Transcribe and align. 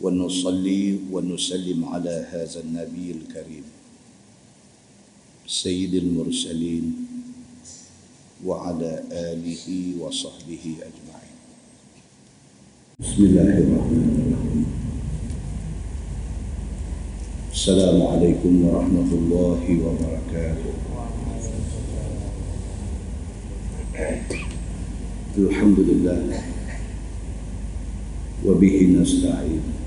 ونصلي 0.00 0.98
ونسلم 1.12 1.84
على 1.84 2.26
هذا 2.30 2.60
النبي 2.60 3.10
الكريم 3.18 3.64
سيد 5.46 5.94
المرسلين 5.94 6.84
وعلى 8.46 9.02
آله 9.10 9.66
وصحبه 10.00 10.64
أجمعين. 10.88 11.36
بسم 13.00 13.20
الله 13.24 13.52
الرحمن 13.58 14.10
الرحيم. 14.22 14.66
السلام 17.52 17.98
عليكم 18.02 18.52
ورحمة 18.64 19.10
الله 19.10 19.62
وبركاته. 19.82 20.74
الحمد 25.38 25.78
لله. 25.78 26.22
وبه 28.46 28.76
نستعين. 29.02 29.77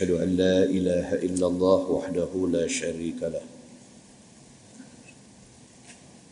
أشهد 0.00 0.16
أن 0.16 0.36
لا 0.36 0.64
إله 0.64 1.08
إلا 1.28 1.46
الله 1.46 1.80
وحده 1.92 2.32
لا 2.48 2.64
شريك 2.64 3.20
له. 3.20 3.44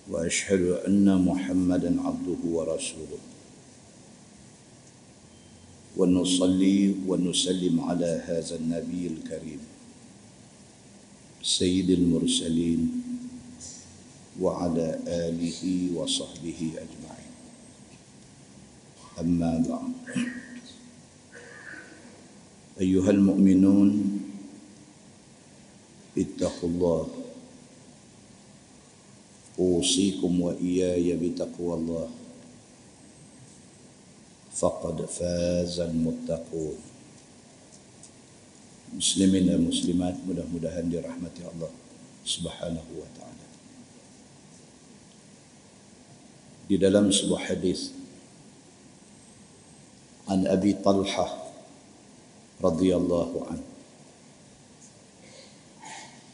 وأشهد 0.08 0.88
أن 0.88 1.04
محمدا 1.04 2.00
عبده 2.00 2.40
ورسوله. 2.48 3.20
ونصلي 5.96 6.94
ونسلم 7.08 7.80
على 7.80 8.24
هذا 8.24 8.56
النبي 8.56 9.06
الكريم. 9.06 9.60
سيد 11.44 11.90
المرسلين 11.90 12.80
وعلى 14.40 14.88
آله 15.28 15.60
وصحبه 15.92 16.60
أجمعين. 16.72 17.32
أما 19.20 19.52
بعد. 19.68 19.92
أيها 22.80 23.10
المؤمنون 23.10 23.90
اتقوا 26.18 26.68
الله. 26.68 27.06
أوصيكم 29.58 30.40
وإياي 30.40 31.16
بتقوى 31.16 31.74
الله. 31.74 32.08
فقد 34.54 35.06
فاز 35.06 35.80
المتقون. 35.80 36.78
مسلمين 38.96 39.48
المسلمات 39.48 40.14
مده 40.28 40.44
مده 40.54 41.00
رحمة 41.00 41.36
الله 41.54 41.70
سبحانه 42.26 42.86
وتعالى. 42.94 43.46
في 46.68 46.76
دلم 46.76 47.10
سبح 47.10 47.42
حديث 47.48 47.90
عن 50.28 50.46
أبي 50.46 50.72
طلحة 50.72 51.47
Talhah 52.58 52.74
radhiyallahu 52.74 53.38
anhu 53.54 53.66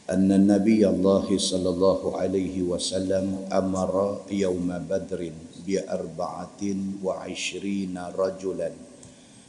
أن 0.05 0.29
النبي 0.29 0.85
الله 0.85 1.25
صلى 1.33 1.69
الله 1.69 2.01
عليه 2.17 2.61
وسلم 2.61 3.49
أمر 3.49 4.21
يوم 4.29 4.69
بدر 4.85 5.33
بأربعة 5.65 6.61
وعشرين 7.01 7.95
رجلا 7.97 8.69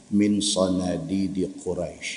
من 0.09 0.41
صناديد 0.41 1.61
قريش. 1.61 2.09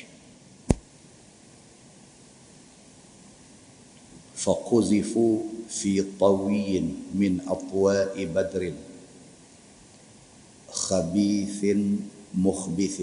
فقذفوا 4.40 5.34
في 5.68 6.00
طوي 6.16 6.80
من 7.12 7.44
أطواء 7.44 8.16
بدر 8.16 8.72
خبيث 10.72 11.60
مخبث. 12.40 12.96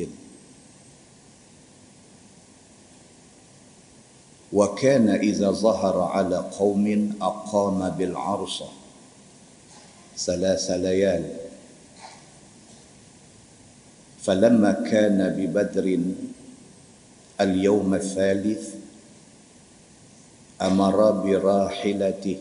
وكان 4.54 5.10
إذا 5.10 5.52
ظهر 5.52 6.02
على 6.02 6.38
قوم 6.38 7.14
أقام 7.22 7.90
بالعرصة 7.90 8.70
ثلاث 10.18 10.72
ليال. 10.72 11.24
فلما 14.22 14.72
كان 14.72 15.36
ببدر 15.38 16.00
اليوم 17.42 17.94
الثالث 17.94 18.76
أمر 20.62 21.12
براحلته 21.12 22.38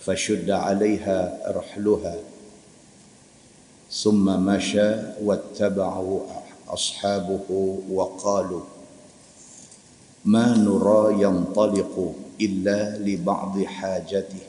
فشد 0.00 0.50
عليها 0.50 1.38
رحلها 1.46 2.16
ثم 3.90 4.44
مشى 4.46 4.92
واتبعه 5.22 6.26
أصحابه 6.68 7.78
وقالوا 7.92 8.60
ما 10.26 10.58
نرى 10.58 11.22
ينطلق 11.22 12.14
إلا 12.40 12.98
لبعض 12.98 13.62
حاجته. 13.62 14.42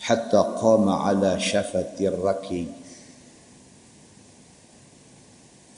حتى 0.00 0.36
قام 0.62 0.88
على 0.88 1.40
شفة 1.40 1.98
الركي 2.00 2.66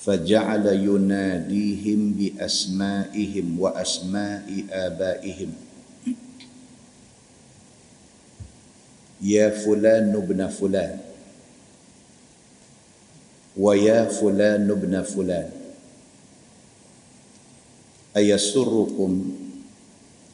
فجعل 0.00 0.66
يناديهم 0.66 2.00
بأسمائهم 2.12 3.46
وأسماء 3.60 4.46
آبائهم. 4.70 5.50
يا 9.20 9.50
فلان 9.50 10.16
ابن 10.16 10.48
فلان 10.48 10.98
ويا 13.56 14.04
فلان 14.04 14.70
ابن 14.70 15.02
فلان. 15.02 15.61
أيسركم 18.16 19.12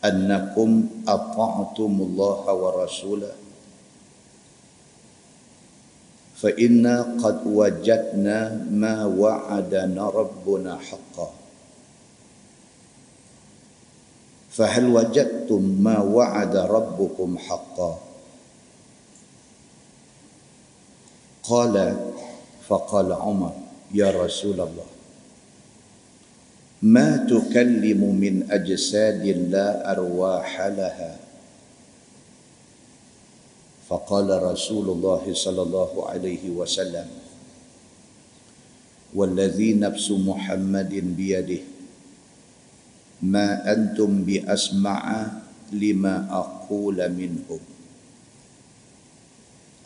أنكم 0.05 0.71
أطعتم 1.09 1.93
الله 2.01 2.53
ورسوله؟ 2.53 3.33
فإنا 6.37 7.03
قد 7.23 7.47
وجدنا 7.47 8.67
ما 8.71 9.05
وعدنا 9.07 10.03
ربنا 10.09 10.79
حقا. 10.79 11.31
فهل 14.51 14.85
وجدتم 14.87 15.63
ما 15.83 15.99
وعد 16.03 16.57
ربكم 16.57 17.39
حقا؟ 17.39 17.99
قال 21.43 21.97
فقال 22.69 23.13
عمر 23.13 23.53
يا 23.95 24.11
رسول 24.11 24.61
الله 24.61 24.98
ما 26.83 27.27
تكلم 27.27 28.01
من 28.15 28.35
أجساد 28.51 29.27
لا 29.51 29.91
أرواح 29.93 30.61
لها. 30.61 31.29
فقال 33.89 34.29
رسول 34.43 34.87
الله 34.91 35.25
صلى 35.33 35.63
الله 35.63 35.93
عليه 36.09 36.45
وسلم 36.51 37.09
والذي 39.17 39.75
نفس 39.75 40.11
محمد 40.11 40.93
بيده 41.17 41.63
ما 43.25 43.73
أنتم 43.73 44.25
بأسمع 44.29 45.27
لما 45.73 46.17
أقول 46.31 46.99
منهم 47.13 47.61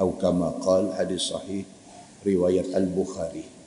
أو 0.01 0.09
كما 0.19 0.49
قال 0.49 0.95
حديث 0.95 1.21
صحيح 1.21 1.65
رواية 2.27 2.77
البخاري. 2.77 3.62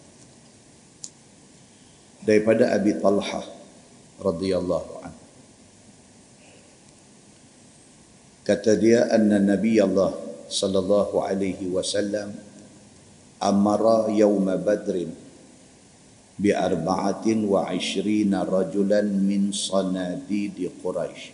Daripada 2.26 2.74
Abi 2.74 2.98
Talhah 2.98 3.46
radhiyallahu 4.20 4.92
anhu. 5.06 5.24
Kata 8.46 8.78
dia 8.78 9.10
anna 9.10 9.42
nabi 9.42 9.82
Allah 9.82 10.14
sallallahu 10.50 11.18
alaihi 11.22 11.66
wasallam 11.70 12.34
amara 13.42 14.10
yauma 14.14 14.54
badrin 14.58 15.10
bi 16.38 16.54
arba'atin 16.54 17.48
wa 17.48 17.70
ishrina 17.74 18.46
rajulan 18.46 19.08
min 19.08 19.50
sanadid 19.50 20.58
quraish. 20.82 21.34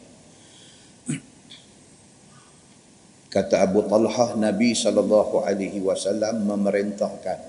Kata 3.32 3.64
Abu 3.64 3.88
Talhah 3.88 4.36
Nabi 4.36 4.76
sallallahu 4.76 5.48
alaihi 5.48 5.80
wasallam 5.80 6.44
memerintahkan 6.44 7.40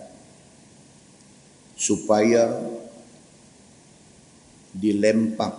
supaya 1.75 2.55
dilempar 4.73 5.53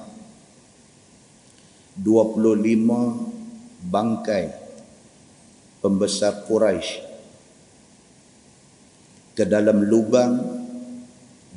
25 2.02 3.86
bangkai 3.86 4.46
pembesar 5.84 6.48
Quraisy 6.50 6.90
ke 9.38 9.46
dalam 9.46 9.86
lubang 9.86 10.42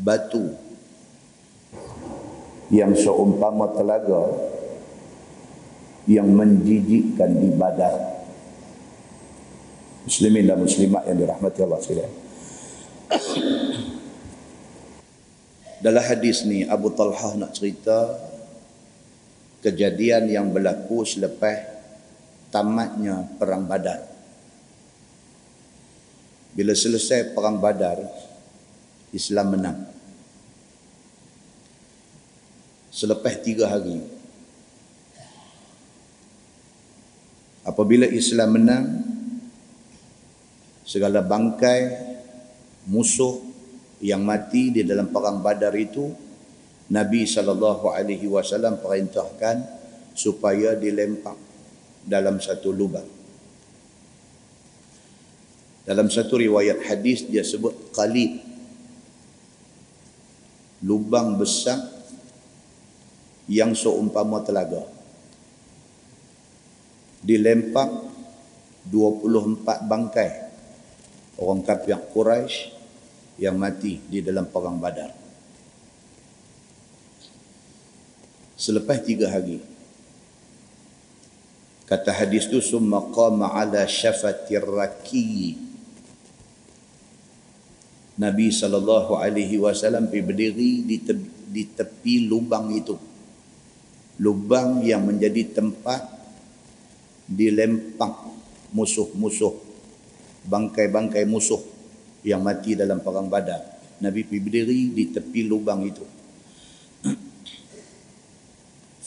batu 0.00 0.52
yang 2.68 2.92
seumpama 2.92 3.72
telaga 3.72 4.26
yang 6.10 6.28
menjijikkan 6.28 7.30
di 7.32 7.50
badan 7.54 7.94
muslimin 10.06 10.46
dan 10.46 10.58
muslimat 10.62 11.02
yang 11.10 11.18
dirahmati 11.18 11.58
Allah 11.66 11.80
sekalian. 11.82 12.12
Dalam 15.76 16.00
hadis 16.00 16.40
ni 16.48 16.64
Abu 16.64 16.88
Talhah 16.88 17.36
nak 17.36 17.52
cerita 17.52 18.16
kejadian 19.60 20.24
yang 20.32 20.48
berlaku 20.48 21.04
selepas 21.04 21.68
tamatnya 22.48 23.28
perang 23.36 23.68
Badar. 23.68 24.00
Bila 26.56 26.72
selesai 26.72 27.36
perang 27.36 27.60
Badar, 27.60 28.00
Islam 29.12 29.46
menang. 29.52 29.78
Selepas 32.88 33.36
tiga 33.44 33.68
hari, 33.68 34.00
apabila 37.60 38.08
Islam 38.08 38.56
menang, 38.56 38.84
segala 40.88 41.20
bangkai 41.20 41.92
musuh 42.88 43.55
yang 44.04 44.20
mati 44.20 44.68
di 44.72 44.84
dalam 44.84 45.08
perang 45.08 45.40
Badar 45.40 45.72
itu 45.72 46.12
Nabi 46.92 47.26
sallallahu 47.26 47.90
alaihi 47.90 48.28
wasallam 48.28 48.78
perintahkan 48.78 49.56
supaya 50.12 50.76
dilempar 50.76 51.34
dalam 52.06 52.38
satu 52.38 52.70
lubang. 52.70 53.08
Dalam 55.86 56.10
satu 56.10 56.38
riwayat 56.38 56.82
hadis 56.86 57.26
dia 57.26 57.46
sebut 57.46 57.94
qalib 57.94 58.42
lubang 60.82 61.38
besar 61.38 61.78
yang 63.50 63.74
seumpama 63.74 64.42
telaga. 64.42 64.82
Dilempar 67.22 67.90
24 68.86 69.90
bangkai 69.90 70.30
orang 71.42 71.62
kafir 71.66 71.98
Quraisy 72.14 72.75
yang 73.36 73.56
mati 73.56 74.00
di 74.08 74.24
dalam 74.24 74.48
perang 74.48 74.80
Badar. 74.80 75.12
Selepas 78.56 79.04
tiga 79.04 79.28
hari, 79.28 79.60
kata 81.84 82.08
hadis 82.08 82.48
tu 82.48 82.56
summa 82.64 83.04
qama 83.12 83.52
ala 83.52 83.84
syafatir 83.84 84.64
raki 84.64 85.60
Nabi 88.16 88.48
sallallahu 88.48 89.20
alaihi 89.20 89.60
wasallam 89.60 90.08
berdiri 90.08 90.80
di 90.88 90.96
tepi, 91.04 91.28
di 91.52 91.62
tepi 91.68 92.24
lubang 92.24 92.72
itu. 92.72 92.96
Lubang 94.24 94.80
yang 94.80 95.04
menjadi 95.04 95.60
tempat 95.60 96.00
dilempar 97.28 98.24
musuh-musuh 98.72 99.52
bangkai-bangkai 100.48 101.28
musuh 101.28 101.75
yang 102.26 102.42
mati 102.42 102.74
dalam 102.74 102.98
perang 102.98 103.30
badar. 103.30 103.62
Nabi 104.02 104.26
berdiri 104.26 104.90
di 104.90 105.14
tepi 105.14 105.46
lubang 105.46 105.86
itu. 105.86 106.02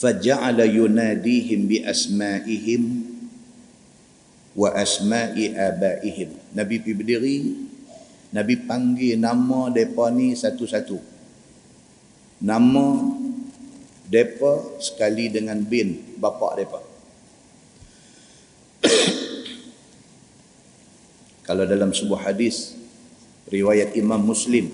Faja'ala 0.00 0.64
yunadihim 0.64 1.68
bi 1.68 1.84
asma'ihim 1.84 2.82
wa 4.56 4.72
asma'i 4.72 5.52
abaihim. 5.52 6.32
Nabi 6.56 6.80
berdiri, 6.80 7.68
Nabi 8.32 8.56
panggil 8.64 9.20
nama 9.20 9.68
mereka 9.68 10.08
ni 10.08 10.32
satu-satu. 10.32 10.96
Nama 12.40 12.86
mereka 14.08 14.80
sekali 14.80 15.28
dengan 15.28 15.60
bin 15.60 16.16
bapa 16.16 16.56
mereka. 16.56 16.80
Kalau 21.46 21.68
dalam 21.68 21.92
sebuah 21.92 22.32
hadis 22.32 22.80
riwayat 23.50 23.98
Imam 23.98 24.22
Muslim 24.22 24.70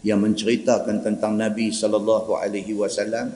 yang 0.00 0.22
menceritakan 0.22 1.04
tentang 1.04 1.36
Nabi 1.36 1.68
sallallahu 1.68 2.38
alaihi 2.38 2.72
wasallam 2.72 3.34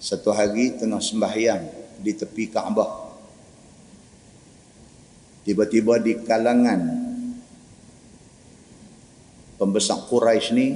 satu 0.00 0.32
hari 0.32 0.78
tengah 0.78 1.02
sembahyang 1.02 1.62
di 2.00 2.12
tepi 2.16 2.48
Kaabah 2.48 2.90
tiba-tiba 5.44 6.00
di 6.02 6.22
kalangan 6.26 6.80
pembesar 9.60 10.02
Quraisy 10.10 10.50
ni 10.54 10.66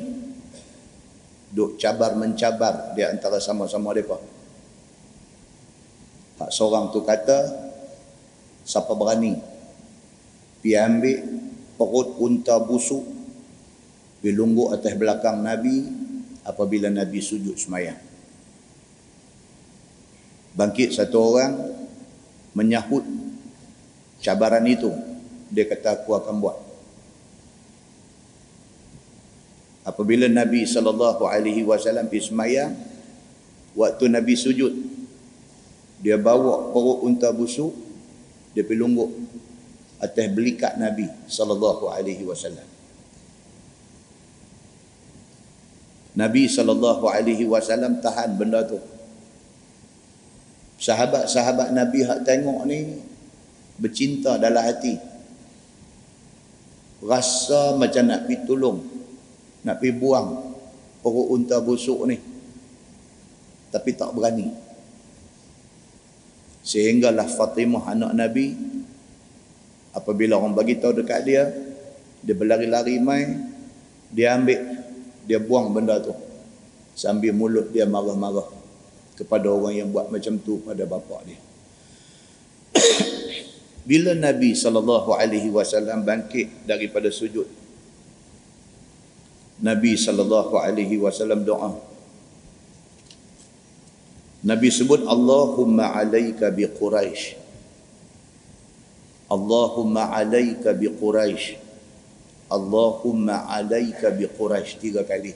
duk 1.51 1.77
cabar 1.83 2.15
mencabar 2.15 2.95
di 2.95 3.03
antara 3.03 3.43
sama-sama 3.43 3.91
mereka. 3.91 4.17
Tak 6.39 6.51
seorang 6.55 6.89
tu 6.95 7.03
kata 7.03 7.39
siapa 8.65 8.95
berani 8.95 9.50
pergi 10.61 10.77
ambil 10.77 11.19
perut 11.81 12.09
unta 12.21 12.61
busuk 12.61 13.05
pergi 14.21 14.37
lungguk 14.37 14.77
atas 14.77 14.93
belakang 15.01 15.41
Nabi 15.41 15.89
apabila 16.45 16.93
Nabi 16.93 17.25
sujud 17.25 17.57
semayang. 17.57 17.97
Bangkit 20.53 20.93
satu 20.93 21.17
orang 21.17 21.57
menyahut 22.53 23.07
cabaran 24.21 24.65
itu. 24.69 24.93
Dia 25.51 25.67
kata 25.67 26.05
aku 26.05 26.15
akan 26.15 26.37
buat. 26.39 26.59
Apabila 29.83 30.29
Nabi 30.29 30.69
sallallahu 30.69 31.25
alaihi 31.25 31.65
wasallam 31.65 32.07
pergi 32.07 32.29
waktu 33.73 34.05
Nabi 34.13 34.37
sujud 34.37 34.71
dia 36.05 36.21
bawa 36.21 36.71
perut 36.71 37.09
unta 37.09 37.33
busuk 37.33 37.73
dia 38.53 38.61
pergi 38.61 38.81
lungguk 38.85 39.11
atas 40.01 40.27
belikat 40.33 40.81
Nabi 40.81 41.07
sallallahu 41.29 41.93
alaihi 41.93 42.25
wasallam. 42.25 42.65
Nabi 46.17 46.51
sallallahu 46.51 47.05
alaihi 47.07 47.45
wasallam 47.47 48.01
tahan 48.01 48.35
benda 48.35 48.65
tu. 48.67 48.81
Sahabat-sahabat 50.81 51.77
Nabi 51.77 52.03
hak 52.03 52.25
tengok 52.25 52.65
ni 52.65 53.05
bercinta 53.77 54.41
dalam 54.41 54.65
hati. 54.65 54.97
Rasa 57.05 57.77
macam 57.77 58.09
nak 58.09 58.29
pi 58.29 58.41
tolong, 58.45 58.81
nak 59.65 59.77
pi 59.81 59.93
buang 59.93 60.57
perut 61.05 61.29
unta 61.33 61.61
busuk 61.61 62.01
ni. 62.09 62.17
Tapi 63.71 63.91
tak 63.95 64.17
berani 64.17 64.71
sehinggalah 66.61 67.27
Fatimah 67.27 67.89
anak 67.89 68.13
Nabi 68.13 68.53
apabila 69.97 70.39
orang 70.39 70.55
bagi 70.55 70.79
tahu 70.79 71.03
dekat 71.03 71.21
dia 71.27 71.51
dia 72.21 72.35
berlari-lari 72.37 73.01
mai 73.01 73.27
dia 74.11 74.35
ambil 74.37 74.61
dia 75.25 75.39
buang 75.39 75.71
benda 75.71 76.03
tu. 76.03 76.11
Sambil 76.99 77.33
mulut 77.33 77.71
dia 77.71 77.87
marah-marah 77.87 78.51
kepada 79.15 79.47
orang 79.49 79.79
yang 79.79 79.89
buat 79.89 80.11
macam 80.11 80.37
tu 80.43 80.59
pada 80.61 80.83
bapa 80.85 81.23
dia. 81.23 81.39
Bila 83.89 84.13
Nabi 84.13 84.53
sallallahu 84.53 85.15
alaihi 85.17 85.49
wasallam 85.49 86.03
bangkit 86.05 86.67
daripada 86.67 87.09
sujud 87.09 87.61
Nabi 89.61 89.93
sallallahu 89.93 90.57
alaihi 90.57 90.97
wasallam 90.97 91.45
doa. 91.45 91.77
Nabi 94.41 94.73
sebut 94.73 95.05
Allahumma 95.05 95.93
alaika 95.93 96.49
bi 96.49 96.65
Quraisy. 96.65 97.37
Allahumma 99.31 100.11
alaika 100.11 100.75
bi 100.75 100.91
Quraisy. 100.91 101.55
Allahumma 102.51 103.47
alaika 103.47 104.11
bi 104.11 104.27
Quraisy 104.27 104.83
tiga 104.83 105.07
kali. 105.07 105.31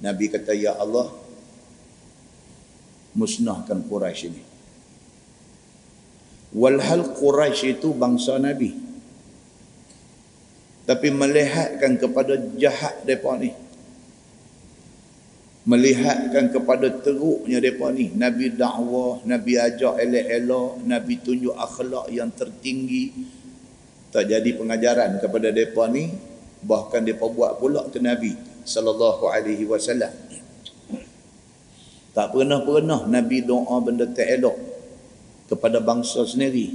Nabi 0.00 0.32
kata 0.32 0.56
ya 0.56 0.80
Allah 0.80 1.12
musnahkan 3.12 3.84
Quraisy 3.84 4.24
ini. 4.32 4.42
Walhal 6.56 7.12
Quraisy 7.12 7.76
itu 7.76 7.92
bangsa 7.92 8.40
Nabi. 8.40 8.72
Tapi 10.84 11.08
melihatkan 11.12 12.00
kepada 12.00 12.36
jahat 12.56 13.04
mereka 13.04 13.36
ni. 13.40 13.50
Melihatkan 15.64 16.52
kepada 16.52 16.92
teruknya 17.00 17.56
mereka 17.60 17.88
ni. 17.88 18.12
Nabi 18.12 18.52
dakwah, 18.52 19.24
Nabi 19.24 19.56
ajak 19.56 19.96
elok-elok 19.96 20.84
Nabi 20.84 21.14
tunjuk 21.24 21.56
akhlak 21.56 22.12
yang 22.12 22.28
tertinggi. 22.36 23.32
Tak 24.12 24.30
jadi 24.30 24.50
pengajaran 24.54 25.18
kepada 25.18 25.50
mereka 25.50 25.88
ni. 25.88 26.12
Bahkan 26.64 27.00
mereka 27.04 27.26
buat 27.28 27.60
pula 27.60 27.88
ke 27.88 27.98
Nabi 28.00 28.36
sallallahu 28.64 29.24
alaihi 29.28 29.64
wasallam. 29.68 30.12
Tak 32.14 32.30
pernah-pernah 32.30 33.10
Nabi 33.10 33.42
doa 33.42 33.76
benda 33.82 34.06
tak 34.06 34.28
elok 34.38 34.56
kepada 35.50 35.82
bangsa 35.82 36.22
sendiri. 36.28 36.72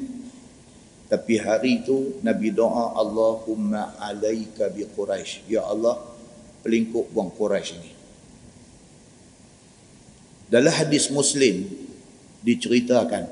Tapi 1.10 1.42
hari 1.42 1.82
itu 1.82 2.22
Nabi 2.22 2.54
doa 2.54 2.94
Allahumma 2.94 3.98
alaika 3.98 4.70
bi 4.70 4.86
Quraisy 4.86 5.50
ya 5.50 5.66
Allah 5.66 5.98
pelingkup 6.62 7.10
buang 7.10 7.34
Quraisy 7.34 7.74
ini 7.82 7.99
dalam 10.50 10.74
hadis 10.74 11.14
Muslim 11.14 11.70
diceritakan 12.42 13.30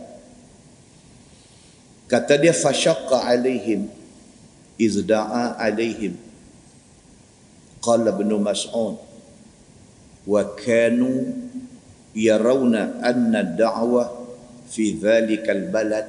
kata 2.07 2.39
dia 2.39 2.55
fashaqqa 2.55 3.25
alaihim 3.27 3.91
izda'a 4.77 5.57
alaihim. 5.57 6.15
Qala 7.81 8.13
ibn 8.13 8.31
mas'ud 8.41 9.01
wa 10.27 10.41
kanu 10.59 11.33
yarawna 12.13 13.01
anna 13.01 13.41
ad-da'wa 13.41 14.03
fi 14.69 14.93
dhalika 14.93 15.53
al-balad 15.53 16.07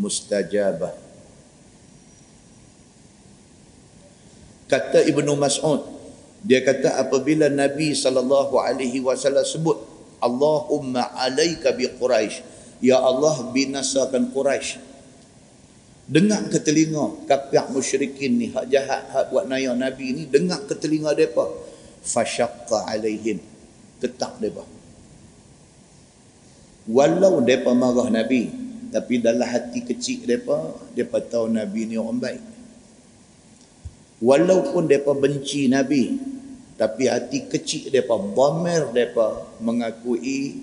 mustajabah. 0.00 0.94
Kata 4.68 5.00
ibnu 5.08 5.32
mas'ud 5.32 5.80
dia 6.44 6.60
kata 6.60 7.00
apabila 7.00 7.48
nabi 7.48 7.96
sallallahu 7.96 8.60
alaihi 8.62 9.00
wasallam 9.00 9.42
sebut 9.42 9.80
Allahumma 10.18 11.14
alaika 11.14 11.74
bi 11.74 11.86
Quraisy. 11.86 12.42
Ya 12.82 12.98
Allah 12.98 13.50
binasakan 13.54 14.30
Quraisy. 14.34 14.78
Dengar 16.08 16.48
ke 16.48 16.56
telinga 16.62 17.28
kafir 17.28 17.68
musyrikin 17.68 18.40
ni 18.40 18.46
hak 18.48 18.64
jahat 18.72 19.12
hak 19.12 19.28
buat 19.28 19.44
naya 19.44 19.76
nabi 19.76 20.16
ni 20.16 20.22
dengar 20.24 20.64
ke 20.64 20.74
telinga 20.74 21.12
depa. 21.12 21.46
Fashaqqa 22.02 22.88
alaihim. 22.88 23.38
Ketak 24.00 24.40
depa. 24.40 24.64
Walau 26.88 27.44
depa 27.44 27.76
marah 27.76 28.08
nabi 28.08 28.48
tapi 28.88 29.20
dalam 29.20 29.44
hati 29.44 29.84
kecil 29.84 30.24
depa 30.24 30.72
depa 30.96 31.20
tahu 31.20 31.52
nabi 31.52 31.84
ni 31.84 32.00
orang 32.00 32.16
baik. 32.16 32.44
Walaupun 34.24 34.88
depa 34.88 35.12
benci 35.12 35.68
nabi 35.68 36.16
tapi 36.78 37.10
hati 37.10 37.50
kecil 37.50 37.90
mereka, 37.90 38.14
bomber 38.14 38.86
mereka 38.94 39.42
mengakui 39.58 40.62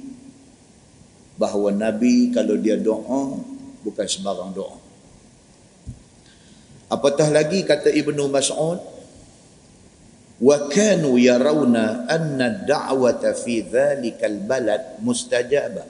bahawa 1.36 1.75
Nabi 1.75 2.31
kalau 2.31 2.55
dia 2.55 2.79
doa 2.79 3.36
bukan 3.84 4.07
sembarang 4.07 4.55
doa. 4.55 4.79
Apatah 6.88 7.27
lagi 7.27 7.67
kata 7.67 7.91
Ibnu 7.91 8.31
Mas'ud 8.31 8.79
wa 10.39 10.57
kanu 10.72 11.19
yarawna 11.19 12.07
anna 12.07 12.63
da'wata 12.63 13.36
fi 13.36 13.60
dhalikal 13.60 14.39
balad 14.48 15.03
mustajabah. 15.03 15.84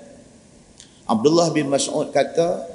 Abdullah 1.05 1.53
bin 1.53 1.69
Mas'ud 1.69 2.09
kata 2.09 2.65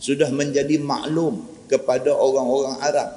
sudah 0.00 0.32
menjadi 0.32 0.80
maklum 0.80 1.44
kepada 1.68 2.16
orang-orang 2.16 2.80
Arab 2.80 3.10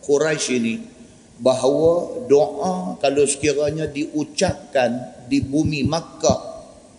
Quraisy 0.00 0.56
ini 0.56 0.93
bahawa 1.38 2.24
doa 2.30 2.94
kalau 3.02 3.24
sekiranya 3.26 3.90
diucapkan 3.90 5.24
di 5.26 5.42
bumi 5.42 5.82
Makkah 5.82 6.38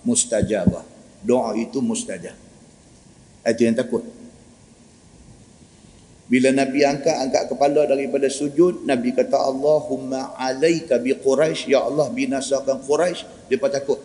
mustajabah. 0.04 0.84
Doa 1.26 1.58
itu 1.58 1.82
mustajab. 1.82 2.38
Itu 3.46 3.62
yang 3.62 3.78
takut. 3.78 4.04
Bila 6.26 6.50
Nabi 6.50 6.82
angkat 6.82 7.30
angkat 7.30 7.44
kepala 7.54 7.86
daripada 7.86 8.26
sujud, 8.26 8.82
Nabi 8.82 9.14
kata 9.14 9.38
Allahumma 9.38 10.34
alaika 10.34 10.98
bi 10.98 11.14
Quraisy, 11.14 11.70
ya 11.70 11.86
Allah 11.86 12.10
binasakan 12.10 12.82
Quraisy, 12.82 13.46
depa 13.46 13.70
takut. 13.70 14.02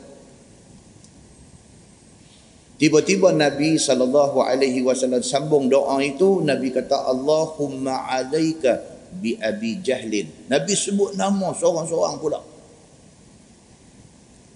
Tiba-tiba 2.76 3.32
Nabi 3.32 3.76
sallallahu 3.76 4.40
alaihi 4.40 4.84
wasallam 4.84 5.25
sambung 5.25 5.68
doa 5.72 6.00
itu, 6.04 6.44
Nabi 6.44 6.72
kata 6.72 7.08
Allahumma 7.08 8.08
alaika 8.08 8.80
bi 9.18 9.34
Abi 9.40 9.82
Jahlin. 9.82 10.30
Nabi 10.46 10.72
sebut 10.78 11.18
nama 11.18 11.50
seorang-seorang 11.50 12.16
pula. 12.22 12.40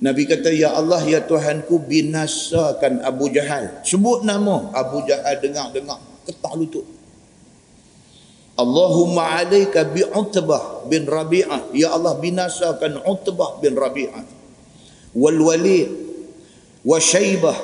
Nabi 0.04 0.28
kata, 0.28 0.52
Ya 0.52 0.74
Allah, 0.74 1.00
Ya 1.08 1.24
Tuhanku, 1.24 1.80
binasakan 1.88 3.00
Abu 3.02 3.32
Jahal. 3.32 3.82
Sebut 3.82 4.22
nama 4.22 4.68
Abu 4.76 5.02
Jahal, 5.08 5.40
dengar-dengar. 5.40 5.98
Ketak 6.28 6.54
lutut. 6.60 6.84
Allahumma 8.54 9.34
alaika 9.34 9.82
bi 9.88 10.04
Utbah 10.04 10.86
bin 10.86 11.08
Rabi'ah. 11.08 11.74
Ya 11.74 11.90
Allah, 11.96 12.14
binasakan 12.20 13.00
Utbah 13.02 13.58
bin 13.58 13.74
Rabi'ah. 13.74 14.22
Wal 15.16 15.40
Walid. 15.40 15.90
Wa 16.84 17.00
Shaybah. 17.00 17.56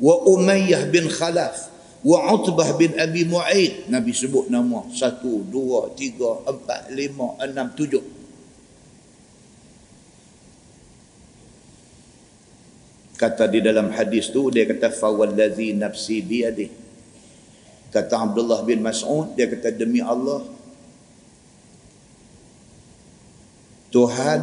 Wa 0.00 0.14
Umayyah 0.28 0.88
bin 0.88 1.08
Khalaf 1.12 1.75
wa 2.02 2.18
Utbah 2.34 2.74
bin 2.76 2.92
Abi 2.98 3.24
Mu'aid. 3.24 3.88
Nabi 3.88 4.12
sebut 4.12 4.52
nama. 4.52 4.84
Satu, 4.92 5.46
dua, 5.46 5.94
tiga, 5.96 6.44
empat, 6.44 6.92
lima, 6.92 7.38
enam, 7.40 7.72
tujuh. 7.72 8.04
Kata 13.16 13.48
di 13.48 13.64
dalam 13.64 13.88
hadis 13.96 14.28
tu 14.28 14.52
dia 14.52 14.68
kata 14.68 14.92
fawallazi 14.92 15.72
nafsi 15.72 16.20
biyadih. 16.20 16.68
Kata 17.88 18.28
Abdullah 18.28 18.60
bin 18.60 18.84
Mas'ud 18.84 19.32
dia 19.32 19.48
kata 19.48 19.72
demi 19.72 20.04
Allah 20.04 20.44
Tuhan 23.88 24.40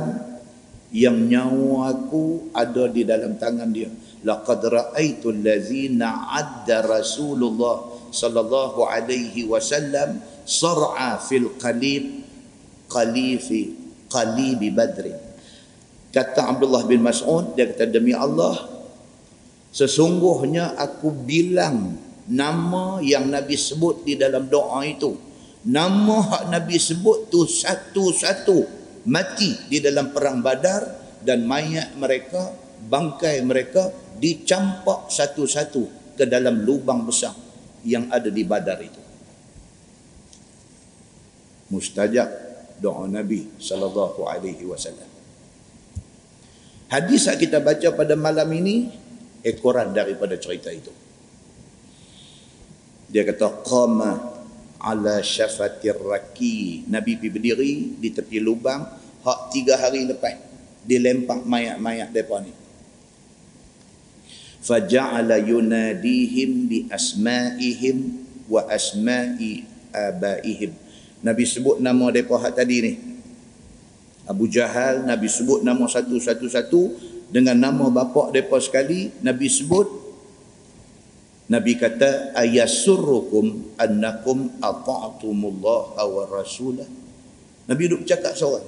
yang 0.89 1.17
nyawa 1.29 1.93
aku 1.93 2.49
ada 2.49 2.89
di 2.89 3.05
dalam 3.05 3.37
tangan 3.37 3.69
dia 3.69 3.93
laqad 4.23 4.63
ra'aitu 4.63 5.31
allazina 5.31 6.31
adda 6.31 6.83
rasulullah 6.83 8.09
sallallahu 8.11 8.87
alaihi 8.87 9.47
wasallam 9.47 10.19
sar'a 10.47 11.19
fil 11.19 11.55
qalib 11.59 12.23
qalifi 12.87 13.75
qalibi 14.07 14.71
badri 14.71 15.13
kata 16.13 16.55
Abdullah 16.55 16.87
bin 16.87 17.03
Mas'ud 17.03 17.55
dia 17.55 17.67
kata 17.67 17.89
demi 17.91 18.15
Allah 18.15 18.55
sesungguhnya 19.73 20.77
aku 20.77 21.11
bilang 21.11 22.03
nama 22.29 23.03
yang 23.03 23.27
Nabi 23.27 23.59
sebut 23.59 24.07
di 24.07 24.15
dalam 24.15 24.47
doa 24.47 24.83
itu. 24.87 25.11
Nama 25.63 26.15
hak 26.19 26.43
Nabi 26.51 26.75
sebut 26.75 27.31
tu 27.31 27.47
satu-satu 27.47 28.57
mati 29.07 29.55
di 29.71 29.79
dalam 29.79 30.11
perang 30.11 30.43
badar 30.43 30.83
dan 31.23 31.47
mayat 31.47 31.95
mereka 31.95 32.51
bangkai 32.83 33.39
mereka 33.47 33.87
dicampak 34.17 35.09
satu-satu 35.09 36.15
ke 36.17 36.25
dalam 36.29 36.61
lubang 36.61 37.03
besar 37.05 37.33
yang 37.83 38.07
ada 38.13 38.29
di 38.29 38.43
badar 38.45 38.79
itu. 38.79 39.01
Mustajab 41.73 42.29
doa 42.77 43.09
Nabi 43.09 43.49
sallallahu 43.57 44.23
alaihi 44.29 44.63
wasallam. 44.69 45.09
Hadis 46.91 47.25
yang 47.25 47.39
kita 47.41 47.57
baca 47.57 47.89
pada 47.97 48.13
malam 48.13 48.45
ini 48.53 48.93
ekoran 49.41 49.89
daripada 49.91 50.37
cerita 50.37 50.69
itu. 50.69 50.93
Dia 53.09 53.25
kata 53.25 53.65
qama 53.65 54.11
ala 54.77 55.21
syafatir 55.25 55.97
raki. 55.97 56.85
Nabi 56.89 57.17
pergi 57.17 57.29
berdiri 57.33 57.73
di 57.97 58.09
tepi 58.13 58.37
lubang 58.37 58.85
hak 59.25 59.39
tiga 59.49 59.79
hari 59.79 60.05
lepas 60.05 60.37
dilempar 60.83 61.41
mayat-mayat 61.47 62.11
depa 62.11 62.43
ni 62.43 62.62
faja'ala 64.63 65.43
yunadihim 65.43 66.71
bi 66.71 66.87
asma'ihim 66.87 68.23
wa 68.47 68.63
asma'i 68.71 69.67
abaihim. 69.91 70.71
Nabi 71.23 71.43
sebut 71.43 71.83
nama 71.83 72.09
mereka 72.09 72.39
hak 72.39 72.55
tadi 72.55 72.77
ni. 72.79 72.93
Abu 74.23 74.47
Jahal 74.47 75.03
Nabi 75.03 75.27
sebut 75.27 75.67
nama 75.67 75.83
satu-satu-satu 75.83 77.11
dengan 77.27 77.59
nama 77.59 77.91
bapa 77.91 78.31
mereka 78.31 78.55
sekali 78.63 79.11
Nabi 79.19 79.51
sebut 79.51 79.87
Nabi 81.51 81.75
kata 81.75 82.31
ayasurrukum 82.39 83.75
annakum 83.75 84.47
ata'tumullah 84.63 85.99
wa 85.99 86.23
rasulah. 86.31 86.87
Nabi 87.67 87.91
duduk 87.91 88.07
cakap 88.07 88.31
seorang 88.31 88.63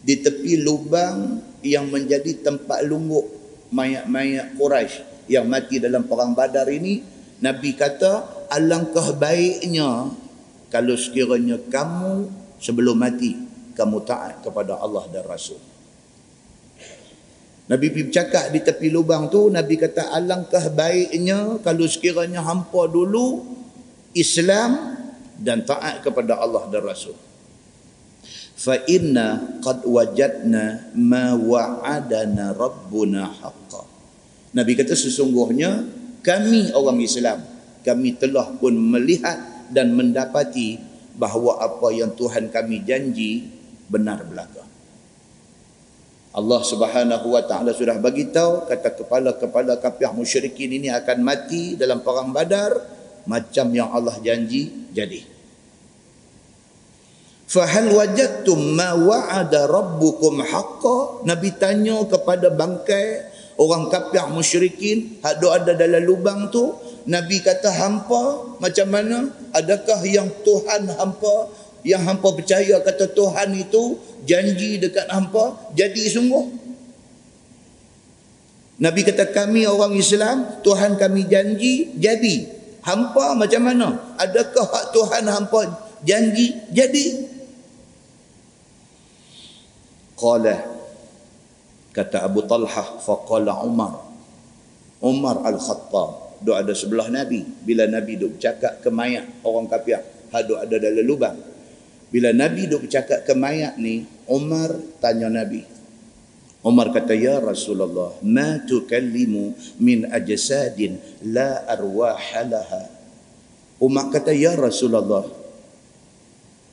di 0.00 0.16
tepi 0.24 0.64
lubang 0.64 1.44
yang 1.60 1.92
menjadi 1.92 2.40
tempat 2.40 2.80
lungguk 2.88 3.39
mayat-mayat 3.70 4.54
Quraisy 4.58 5.26
yang 5.30 5.46
mati 5.46 5.78
dalam 5.78 6.06
perang 6.06 6.34
Badar 6.34 6.66
ini 6.70 7.02
Nabi 7.40 7.72
kata 7.74 8.46
alangkah 8.50 9.14
baiknya 9.16 10.10
kalau 10.70 10.94
sekiranya 10.98 11.56
kamu 11.70 12.28
sebelum 12.58 12.98
mati 12.98 13.38
kamu 13.74 14.02
taat 14.04 14.42
kepada 14.42 14.76
Allah 14.76 15.06
dan 15.08 15.24
Rasul 15.24 15.70
Nabi 17.70 17.86
pergi 17.86 18.10
bercakap 18.10 18.50
di 18.50 18.66
tepi 18.66 18.90
lubang 18.90 19.30
tu, 19.30 19.46
Nabi 19.46 19.78
kata 19.78 20.10
alangkah 20.10 20.74
baiknya 20.74 21.62
kalau 21.62 21.86
sekiranya 21.86 22.42
hampa 22.42 22.90
dulu 22.90 23.46
Islam 24.10 24.98
dan 25.38 25.62
taat 25.62 26.02
kepada 26.02 26.42
Allah 26.42 26.66
dan 26.66 26.82
Rasul. 26.82 27.14
Fa 28.60 28.76
inna 28.84 29.56
qad 29.64 29.88
wajadna 29.88 30.92
ma 30.92 31.32
wa'adana 31.32 32.52
rabbuna 32.52 33.24
haqqan. 33.24 33.88
Nabi 34.52 34.76
kata 34.76 34.92
sesungguhnya 34.92 35.88
kami 36.20 36.68
orang 36.76 37.00
Islam, 37.00 37.40
kami 37.80 38.20
telah 38.20 38.52
pun 38.60 38.76
melihat 38.76 39.40
dan 39.72 39.96
mendapati 39.96 40.76
bahawa 41.16 41.64
apa 41.64 41.88
yang 41.88 42.12
Tuhan 42.12 42.52
kami 42.52 42.84
janji 42.84 43.48
benar 43.88 44.28
belaka. 44.28 44.68
Allah 46.36 46.60
Subhanahu 46.60 47.32
wa 47.32 47.42
taala 47.48 47.72
sudah 47.72 47.96
bagi 47.96 48.28
tahu 48.28 48.68
kata 48.68 48.92
kepala-kepala 48.92 49.80
kafir 49.80 50.12
musyrikin 50.12 50.76
ini 50.76 50.92
akan 50.92 51.24
mati 51.24 51.80
dalam 51.80 52.04
perang 52.04 52.30
Badar 52.30 52.76
macam 53.24 53.72
yang 53.72 53.88
Allah 53.88 54.20
janji 54.20 54.92
jadi. 54.92 55.39
Fahal 57.50 57.90
wajadtum 57.90 58.78
ma 58.78 58.94
wa'ada 58.94 59.66
rabbukum 59.66 60.38
haqqan? 60.38 61.26
Nabi 61.26 61.50
tanya 61.58 61.98
kepada 62.06 62.46
bangkai 62.46 63.26
orang 63.58 63.90
kafir 63.90 64.22
musyrikin 64.30 65.18
hak 65.18 65.42
ada 65.42 65.74
dalam 65.74 65.98
lubang 66.06 66.46
tu, 66.54 66.78
Nabi 67.10 67.42
kata 67.42 67.74
hampa 67.74 68.54
macam 68.62 68.86
mana? 68.94 69.34
Adakah 69.50 69.98
yang 70.06 70.30
Tuhan 70.46 70.94
hampa? 70.94 71.50
Yang 71.82 72.02
hampa 72.06 72.28
percaya 72.38 72.78
kata 72.86 73.10
Tuhan 73.18 73.50
itu 73.58 73.98
janji 74.22 74.78
dekat 74.78 75.10
hampa 75.10 75.74
jadi 75.74 76.06
sungguh. 76.06 76.54
Nabi 78.78 79.02
kata 79.02 79.26
kami 79.34 79.66
orang 79.66 79.98
Islam 79.98 80.62
Tuhan 80.62 80.94
kami 80.94 81.26
janji 81.26 81.98
jadi. 81.98 82.46
Hampa 82.86 83.34
macam 83.34 83.66
mana? 83.66 84.14
Adakah 84.22 84.70
hak 84.70 84.84
Tuhan 84.94 85.26
hampa 85.26 85.90
janji 86.06 86.54
jadi 86.70 87.29
qala 90.20 90.60
kata 91.96 92.28
Abu 92.28 92.44
Talhah 92.44 93.00
faqala 93.00 93.64
Umar 93.64 94.04
Umar 95.00 95.40
Al-Khattab 95.48 96.44
duk 96.44 96.56
ada 96.56 96.76
sebelah 96.76 97.08
Nabi 97.08 97.40
bila 97.64 97.88
Nabi 97.88 98.20
duk 98.20 98.36
bercakap 98.36 98.84
ke 98.84 98.92
mayat 98.92 99.24
orang 99.40 99.64
kafir 99.64 100.04
haduk 100.28 100.60
ada 100.60 100.76
dalam 100.76 101.04
lubang 101.08 101.36
bila 102.10 102.34
Nabi 102.34 102.66
duk 102.66 102.90
bercakap 102.90 103.22
ke 103.22 103.32
mayat 103.38 103.78
ni, 103.78 104.02
Umar 104.26 104.74
tanya 104.98 105.30
Nabi. 105.30 105.62
Umar 106.60 106.90
kata, 106.90 107.14
Ya 107.14 107.38
Rasulullah, 107.38 108.18
ma 108.26 108.58
tukallimu 108.66 109.54
min 109.78 110.10
ajsadin 110.10 110.98
la 111.30 111.64
arwahalaha. 111.70 112.90
Umar 113.78 114.10
kata, 114.10 114.34
Ya 114.34 114.58
Rasulullah, 114.58 115.24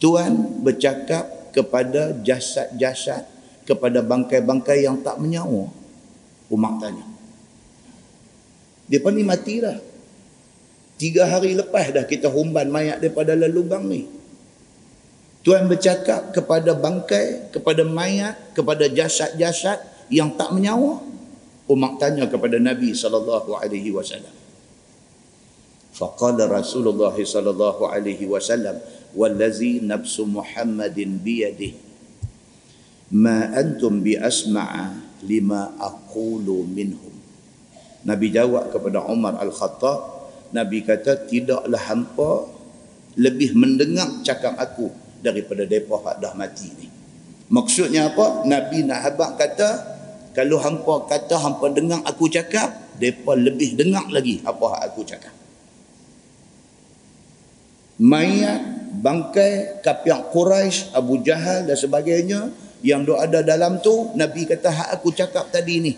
Tuhan 0.02 0.66
bercakap 0.66 1.54
kepada 1.54 2.18
jasad-jasad, 2.26 3.30
kepada 3.68 4.00
bangkai-bangkai 4.00 4.88
yang 4.88 5.04
tak 5.04 5.20
menyawa. 5.20 5.68
Umar 6.48 6.80
tanya. 6.80 7.04
Pun 8.88 9.12
ni 9.12 9.28
mati 9.28 9.60
dah. 9.60 9.76
Tiga 10.96 11.28
hari 11.28 11.54
lepas 11.54 11.92
dah 11.92 12.08
kita 12.08 12.32
humban 12.32 12.72
mayat 12.72 13.04
daripada 13.04 13.36
lubang 13.36 13.84
ni. 13.86 14.08
Tuhan 15.44 15.68
bercakap 15.68 16.32
kepada 16.32 16.72
bangkai, 16.74 17.52
kepada 17.52 17.84
mayat, 17.84 18.56
kepada 18.56 18.88
jasad-jasad 18.88 19.84
yang 20.08 20.32
tak 20.40 20.56
menyawa. 20.56 21.04
Umar 21.68 22.00
tanya 22.00 22.24
kepada 22.32 22.56
Nabi 22.64 22.96
sallallahu 22.96 23.60
alaihi 23.60 23.92
wasallam. 23.92 24.32
Faqala 25.92 26.48
Rasulullah 26.48 27.12
sallallahu 27.12 27.92
alaihi 27.92 28.24
wasallam, 28.24 28.80
"Wallazi 29.12 29.84
nafsu 29.84 30.24
Muhammadin 30.24 31.20
biyadihi 31.20 31.87
ma 33.14 33.52
antum 33.56 34.04
bi 34.04 34.18
asma'a 34.18 34.96
lima 35.24 35.76
aqulu 35.80 36.68
minhum." 36.68 37.16
Nabi 38.08 38.32
jawab 38.32 38.72
kepada 38.72 39.04
Umar 39.08 39.36
Al-Khattab, 39.36 40.00
Nabi 40.56 40.80
kata 40.84 41.28
tidaklah 41.28 41.82
hampa 41.92 42.48
lebih 43.20 43.52
mendengar 43.58 44.08
cakap 44.24 44.56
aku 44.56 44.88
daripada 45.20 45.68
depa 45.68 46.00
hak 46.00 46.16
dah 46.24 46.34
mati 46.38 46.72
ni. 46.78 46.88
Maksudnya 47.52 48.14
apa? 48.14 48.48
Nabi 48.48 48.88
nak 48.88 49.00
habaq 49.04 49.32
kata 49.36 49.70
kalau 50.38 50.62
hampa 50.62 51.10
kata 51.10 51.36
hampa 51.42 51.74
dengar 51.74 52.00
aku 52.06 52.30
cakap, 52.30 52.96
depa 53.02 53.34
lebih 53.34 53.74
dengar 53.74 54.06
lagi 54.14 54.40
apa 54.46 54.66
hak 54.72 54.82
aku 54.94 55.02
cakap. 55.02 55.34
Mayat, 57.98 58.62
bangkai, 59.02 59.82
kapiak 59.82 60.30
Quraisy, 60.30 60.94
Abu 60.94 61.18
Jahal 61.26 61.66
dan 61.66 61.74
sebagainya 61.74 62.54
yang 62.86 63.06
doa 63.06 63.26
ada 63.26 63.42
dalam 63.42 63.82
tu, 63.82 64.14
Nabi 64.14 64.46
kata 64.46 64.70
hak 64.70 64.90
aku 65.00 65.10
cakap 65.14 65.50
tadi 65.50 65.82
ni. 65.82 65.94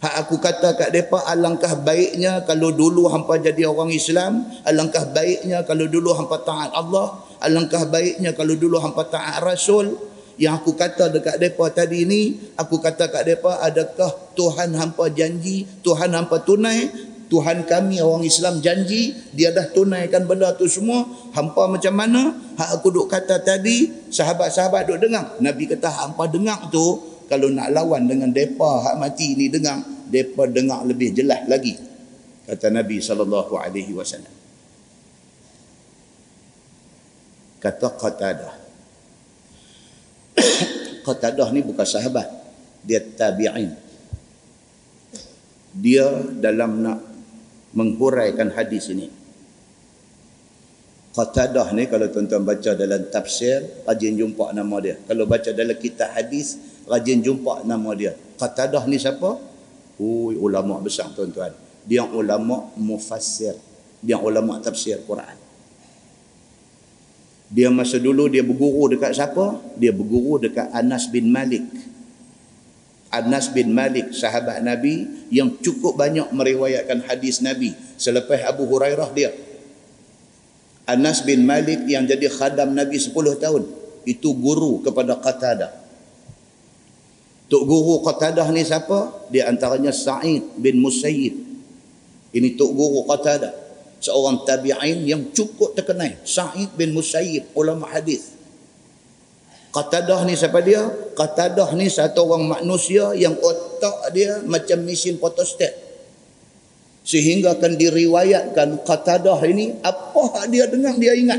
Hak 0.00 0.14
aku 0.24 0.40
kata 0.40 0.80
kat 0.80 0.96
mereka, 0.96 1.20
alangkah 1.28 1.76
baiknya 1.76 2.40
kalau 2.48 2.72
dulu 2.72 3.04
hampa 3.12 3.36
jadi 3.36 3.68
orang 3.68 3.92
Islam, 3.92 4.48
alangkah 4.64 5.04
baiknya 5.12 5.60
kalau 5.68 5.84
dulu 5.84 6.16
hampa 6.16 6.40
taat 6.40 6.72
Allah, 6.72 7.20
alangkah 7.44 7.84
baiknya 7.84 8.32
kalau 8.32 8.56
dulu 8.56 8.80
hampa 8.80 9.04
taat 9.12 9.44
Rasul. 9.44 10.08
Yang 10.40 10.64
aku 10.64 10.72
kata 10.72 11.12
dekat 11.12 11.36
mereka 11.36 11.68
tadi 11.68 12.08
ni, 12.08 12.32
aku 12.56 12.80
kata 12.80 13.12
kat 13.12 13.28
mereka, 13.28 13.60
adakah 13.60 14.08
Tuhan 14.32 14.72
hampa 14.72 15.12
janji, 15.12 15.68
Tuhan 15.84 16.16
hampa 16.16 16.40
tunai, 16.48 16.88
Tuhan 17.30 17.62
kami 17.62 18.02
orang 18.02 18.26
Islam 18.26 18.58
janji, 18.58 19.14
dia 19.30 19.54
dah 19.54 19.70
tunaikan 19.70 20.26
benda 20.26 20.50
tu 20.58 20.66
semua, 20.66 21.06
hampa 21.30 21.70
macam 21.70 21.94
mana? 21.94 22.34
Hak 22.58 22.82
aku 22.82 22.90
duk 22.90 23.06
kata 23.06 23.38
tadi, 23.38 24.10
sahabat-sahabat 24.10 24.90
duk 24.90 24.98
dengar. 24.98 25.38
Nabi 25.38 25.70
kata, 25.70 25.86
hampa 25.86 26.26
dengar 26.26 26.66
tu, 26.74 26.98
kalau 27.30 27.46
nak 27.46 27.70
lawan 27.70 28.10
dengan 28.10 28.34
depa 28.34 28.82
hak 28.82 28.98
mati 28.98 29.38
ni 29.38 29.46
dengar. 29.46 29.78
Depa 30.10 30.50
dengar 30.50 30.82
lebih 30.82 31.14
jelas 31.14 31.46
lagi 31.46 31.78
kata 32.50 32.66
Nabi 32.74 32.98
sallallahu 32.98 33.54
alaihi 33.54 33.94
wasallam. 33.94 34.34
Kata 37.62 37.88
Qatadah. 37.94 38.54
Qatadah 41.06 41.48
ni 41.54 41.62
bukan 41.62 41.86
sahabat 41.86 42.26
dia 42.82 42.98
tabi'in. 42.98 43.70
Dia 45.70 46.10
dalam 46.42 46.82
nak 46.82 46.98
menghuraikan 47.76 48.50
hadis 48.54 48.90
ini 48.90 49.08
Qatadah 51.10 51.74
ni 51.74 51.90
kalau 51.90 52.06
tuan-tuan 52.06 52.46
baca 52.46 52.70
dalam 52.78 53.02
tafsir 53.10 53.66
rajin 53.82 54.14
jumpa 54.14 54.54
nama 54.54 54.76
dia 54.78 54.94
kalau 55.10 55.26
baca 55.26 55.50
dalam 55.50 55.74
kitab 55.74 56.14
hadis 56.14 56.70
rajin 56.90 57.22
jumpa 57.22 57.62
nama 57.62 57.94
dia. 57.94 58.18
Qatadah 58.34 58.82
ni 58.90 58.98
siapa? 58.98 59.38
Ui, 60.02 60.34
ulama 60.34 60.82
besar 60.82 61.14
tuan-tuan. 61.14 61.54
Dia 61.86 62.02
ulama 62.02 62.66
mufassir. 62.74 63.54
Dia 64.02 64.18
ulama 64.18 64.58
tafsir 64.58 64.98
Quran. 65.06 65.38
Dia 67.50 67.70
masa 67.70 67.98
dulu 67.98 68.26
dia 68.26 68.42
berguru 68.42 68.90
dekat 68.90 69.14
siapa? 69.14 69.58
Dia 69.78 69.94
berguru 69.94 70.42
dekat 70.42 70.66
Anas 70.74 71.06
bin 71.06 71.30
Malik. 71.30 71.62
Anas 73.10 73.50
bin 73.50 73.74
Malik 73.74 74.14
sahabat 74.14 74.62
Nabi 74.62 75.26
yang 75.34 75.58
cukup 75.58 75.98
banyak 75.98 76.30
meriwayatkan 76.30 77.02
hadis 77.10 77.42
Nabi 77.42 77.74
selepas 77.98 78.38
Abu 78.46 78.70
Hurairah 78.70 79.10
dia. 79.10 79.34
Anas 80.86 81.22
bin 81.26 81.42
Malik 81.42 81.86
yang 81.90 82.06
jadi 82.06 82.30
khadam 82.30 82.74
Nabi 82.74 82.98
10 82.98 83.14
tahun. 83.38 83.62
Itu 84.06 84.34
guru 84.38 84.82
kepada 84.82 85.18
Qatadah. 85.18 85.70
Tok 87.50 87.62
guru 87.66 88.02
Qatadah 88.06 88.46
ni 88.54 88.62
siapa? 88.62 89.26
Di 89.26 89.42
antaranya 89.42 89.90
Sa'id 89.90 90.54
bin 90.58 90.78
Musayyib. 90.78 91.34
Ini 92.30 92.48
tok 92.54 92.70
guru 92.74 93.06
Qatadah. 93.10 93.52
Seorang 94.00 94.48
tabi'in 94.48 95.04
yang 95.04 95.28
cukup 95.34 95.76
terkenal. 95.76 96.14
Sa'id 96.24 96.72
bin 96.78 96.96
Musayyib, 96.96 97.52
ulama 97.52 97.90
hadis. 97.90 98.39
Qatadah 99.70 100.26
ni 100.26 100.34
siapa 100.34 100.58
dia? 100.66 100.82
Qatadah 101.14 101.70
ni 101.78 101.86
satu 101.86 102.26
orang 102.26 102.58
manusia 102.58 103.14
yang 103.14 103.38
otak 103.38 104.10
dia 104.10 104.42
macam 104.42 104.82
mesin 104.82 105.14
fotostat. 105.22 105.70
Sehingga 107.06 107.54
akan 107.54 107.78
diriwayatkan 107.78 108.82
Qatadah 108.82 109.38
ini, 109.46 109.78
apa 109.80 110.50
dia 110.50 110.66
dengar 110.66 110.98
dia 110.98 111.14
ingat. 111.14 111.38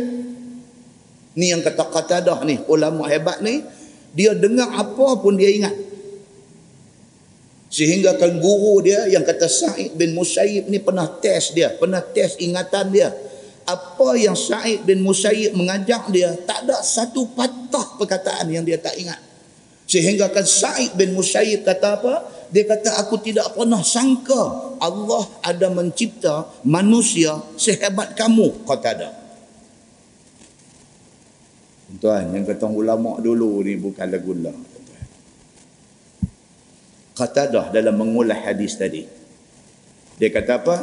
Ni 1.35 1.51
yang 1.51 1.59
kata 1.59 1.91
Qatadah 1.91 2.43
ni, 2.47 2.59
ulama 2.71 3.03
hebat 3.11 3.43
ni, 3.43 3.67
dia 4.15 4.31
dengar 4.31 4.79
apa 4.79 5.19
pun 5.19 5.35
dia 5.35 5.51
ingat. 5.51 5.75
Sehingga 7.71 8.19
kan 8.19 8.35
guru 8.39 8.83
dia 8.83 9.07
yang 9.07 9.23
kata 9.23 9.47
Sa'id 9.47 9.95
bin 9.95 10.11
Musayyib 10.11 10.67
ni 10.67 10.83
pernah 10.83 11.07
test 11.19 11.55
dia, 11.55 11.71
pernah 11.71 12.03
test 12.03 12.39
ingatan 12.43 12.91
dia. 12.91 13.11
Apa 13.65 14.17
yang 14.17 14.33
Sa'id 14.33 14.83
bin 14.83 15.05
Musayyib 15.05 15.53
mengajak 15.53 16.09
dia, 16.09 16.33
tak 16.43 16.65
ada 16.65 16.81
satu 16.81 17.29
patah 17.31 17.95
perkataan 18.01 18.49
yang 18.49 18.65
dia 18.65 18.81
tak 18.81 18.97
ingat. 18.97 19.21
Sehingga 19.85 20.31
kan 20.31 20.47
Sa'id 20.47 20.95
bin 20.95 21.13
Musayyib 21.13 21.67
kata 21.67 21.99
apa? 21.99 22.13
Dia 22.51 22.67
kata 22.67 22.99
aku 22.99 23.15
tidak 23.23 23.55
pernah 23.55 23.79
sangka 23.79 24.75
Allah 24.81 25.23
ada 25.39 25.71
mencipta 25.71 26.49
manusia 26.67 27.39
sehebat 27.55 28.17
kamu. 28.17 28.65
Kata 28.67 28.87
ada. 28.91 29.09
Tuan, 32.01 32.33
yang 32.33 32.47
kata 32.47 32.65
ulama 32.65 33.21
dulu 33.21 33.61
ni 33.61 33.77
bukan 33.77 34.09
gula. 34.23 34.53
Kata 37.13 37.41
dah 37.45 37.65
dalam 37.69 37.93
mengulah 37.93 38.41
hadis 38.47 38.73
tadi. 38.79 39.05
Dia 40.17 40.33
kata 40.33 40.57
apa? 40.57 40.75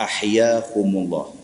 Ahyahumullah. 0.00 1.35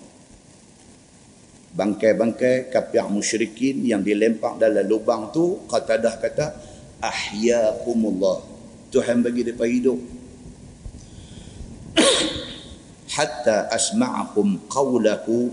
Bangkai-bangkai 1.72 2.68
kapiak 2.68 3.08
musyrikin 3.08 3.80
yang 3.80 4.04
dilempar 4.04 4.60
dalam 4.60 4.84
lubang 4.84 5.32
tu, 5.32 5.64
kata 5.64 5.96
dah 5.96 6.20
kata, 6.20 6.46
Ahyahumullah. 7.00 8.44
Tuhan 8.92 9.24
bagi 9.24 9.40
mereka 9.40 9.64
hidup. 9.64 9.96
Hatta 13.16 13.72
asma'ahum 13.72 14.68
qawlahu 14.68 15.48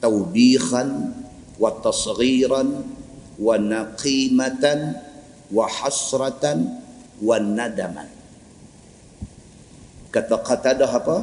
tawbikhan 0.00 1.12
wa 1.60 1.76
tasghiran 1.76 2.80
wa 3.36 3.54
naqimatan 3.60 4.96
wa 5.52 5.68
hasratan 5.68 6.72
wa 7.20 7.36
nadaman. 7.36 8.08
Kata 10.08 10.40
kata 10.40 10.72
dah 10.72 10.88
apa? 10.88 11.16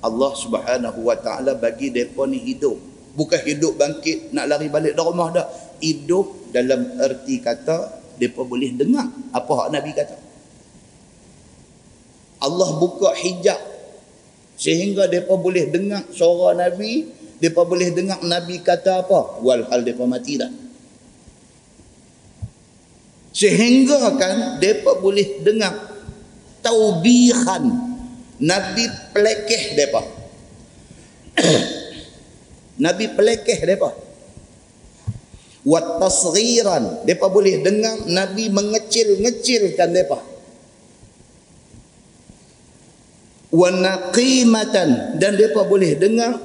Allah 0.00 0.32
subhanahu 0.32 1.04
wa 1.04 1.20
ta'ala 1.20 1.52
bagi 1.52 1.92
mereka 1.92 2.24
ni 2.24 2.40
hidup 2.40 2.87
bukan 3.18 3.40
hidup 3.42 3.74
bangkit 3.74 4.30
nak 4.30 4.46
lari 4.46 4.70
balik 4.70 4.94
dari 4.94 5.02
rumah 5.02 5.34
dah. 5.34 5.46
Hidup 5.82 6.54
dalam 6.54 6.94
erti 7.02 7.42
kata 7.42 7.98
mereka 8.14 8.42
boleh 8.46 8.70
dengar 8.78 9.10
apa 9.34 9.52
hak 9.58 9.68
Nabi 9.74 9.90
kata. 9.90 10.16
Allah 12.38 12.70
buka 12.78 13.10
hijab 13.18 13.58
sehingga 14.54 15.10
mereka 15.10 15.34
boleh 15.34 15.66
dengar 15.70 16.06
suara 16.14 16.54
Nabi 16.54 17.06
mereka 17.38 17.62
boleh 17.62 17.90
dengar 17.94 18.18
Nabi 18.22 18.62
kata 18.62 19.06
apa 19.06 19.42
walhal 19.42 19.82
mereka 19.82 20.06
mati 20.06 20.34
dah. 20.38 20.50
Sehingga 23.34 24.18
kan 24.18 24.58
mereka 24.58 24.98
boleh 24.98 25.42
dengar 25.46 25.74
taubihan 26.58 27.70
Nabi 28.42 28.84
pelekeh 29.14 29.78
mereka 29.78 30.02
Nabi 32.78 33.10
pelekeh 33.10 33.58
mereka. 33.62 33.90
Wat 35.66 36.00
tasghiran. 36.00 37.04
Mereka 37.04 37.26
boleh 37.28 37.60
dengar 37.60 38.06
Nabi 38.06 38.48
mengecil-ngecilkan 38.48 39.88
mereka. 39.90 40.18
Wanaqimatan 43.48 45.18
dan 45.18 45.32
depa 45.34 45.64
boleh 45.64 45.96
dengar 45.96 46.36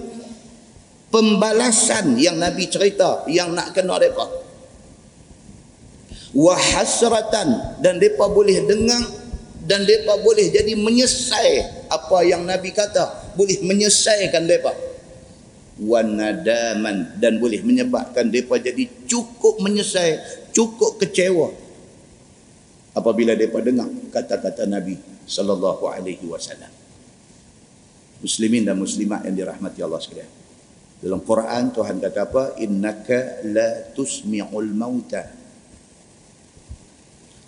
pembalasan 1.11 2.15
yang 2.15 2.39
nabi 2.39 2.71
cerita 2.71 3.27
yang 3.27 3.51
nak 3.51 3.75
kena 3.75 3.99
depa 3.99 4.23
wa 6.33 6.55
hasratan. 6.57 7.77
Dan 7.79 8.01
depa 8.01 8.27
boleh 8.27 8.65
dengar 8.65 9.03
dan 9.63 9.85
depa 9.87 10.19
boleh 10.19 10.49
jadi 10.49 10.73
menyesal 10.79 11.69
apa 11.87 12.25
yang 12.25 12.43
nabi 12.43 12.73
kata. 12.73 13.35
Boleh 13.37 13.61
menyesaikan 13.61 14.47
wanadaman 15.81 17.17
dan 17.17 17.41
boleh 17.41 17.65
menyebabkan 17.65 18.29
depa 18.29 18.61
jadi 18.61 18.85
cukup 19.09 19.57
menyesal 19.61 20.21
cukup 20.53 21.01
kecewa 21.01 21.49
apabila 22.93 23.33
depa 23.33 23.57
dengar 23.61 23.89
kata-kata 24.13 24.69
nabi 24.69 25.01
sallallahu 25.25 25.89
alaihi 25.89 26.29
wasallam 26.29 26.83
muslimin 28.23 28.63
dan 28.63 28.79
muslimat 28.79 29.27
yang 29.27 29.35
dirahmati 29.35 29.83
Allah 29.83 29.99
sekalian. 29.99 30.31
Dalam 31.03 31.19
Quran 31.19 31.75
Tuhan 31.75 31.99
kata 31.99 32.19
apa? 32.23 32.43
Innaka 32.63 33.43
la 33.51 33.91
tusmi'ul 33.91 34.71
mauta. 34.71 35.27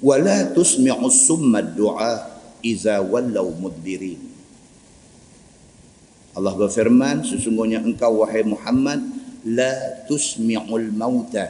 Wa 0.04 0.20
la 0.20 0.52
tusmi'us 0.52 1.24
summa 1.24 1.64
du'a 1.64 2.36
iza 2.60 3.00
wallau 3.00 3.56
mudbirin. 3.56 4.35
Allah 6.36 6.52
berfirman, 6.52 7.24
sesungguhnya 7.24 7.80
engkau 7.80 8.20
wahai 8.20 8.44
Muhammad 8.44 9.00
la 9.48 10.04
tusmi'ul 10.04 10.92
mauta. 10.92 11.48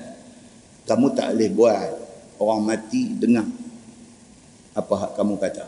Kamu 0.86 1.18
tak 1.18 1.34
boleh 1.34 1.50
buat 1.50 1.90
orang 2.38 2.62
mati 2.62 3.18
dengar 3.18 3.50
apa 4.78 4.94
hak 4.94 5.12
kamu 5.18 5.42
kata. 5.42 5.66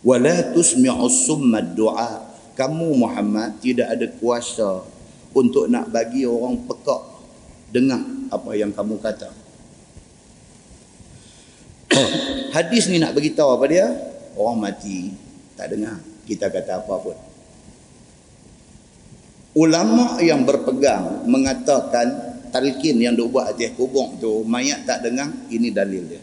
Wala 0.00 0.56
tusmi'us 0.56 1.28
summa 1.28 1.60
du'a. 1.60 2.24
Kamu 2.56 2.96
Muhammad 2.96 3.60
tidak 3.60 3.92
ada 3.92 4.08
kuasa 4.18 4.82
untuk 5.36 5.68
nak 5.68 5.92
bagi 5.92 6.24
orang 6.24 6.64
pekak 6.64 7.02
dengar 7.68 8.00
apa 8.32 8.50
yang 8.56 8.72
kamu 8.72 8.96
kata. 8.96 9.28
Hadis 12.56 12.88
ni 12.88 12.96
nak 12.96 13.12
bagi 13.12 13.36
tahu 13.36 13.60
apa 13.60 13.66
dia? 13.68 13.86
Orang 14.34 14.64
mati 14.64 15.12
tak 15.52 15.76
dengar 15.76 16.00
kita 16.28 16.52
kata 16.52 16.84
apa 16.84 16.94
pun 17.00 17.16
ulama 19.56 20.20
yang 20.20 20.44
berpegang 20.44 21.24
mengatakan 21.24 22.36
talqin 22.52 23.00
yang 23.00 23.16
duk 23.16 23.32
buat 23.32 23.56
atas 23.56 23.72
kubur 23.72 24.12
tu 24.20 24.44
mayat 24.44 24.84
tak 24.84 25.00
dengar 25.08 25.32
ini 25.48 25.72
dalil 25.72 26.04
dia 26.04 26.22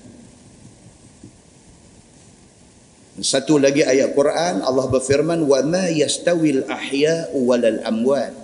satu 3.15 3.55
lagi 3.55 3.79
ayat 3.79 4.11
Quran 4.11 4.59
Allah 4.59 4.91
berfirman 4.91 5.39
wa 5.47 5.63
ma 5.63 5.87
yastawil 5.87 6.67
ahya'u 6.67 7.47
walal 7.47 7.79
amwat. 7.87 8.35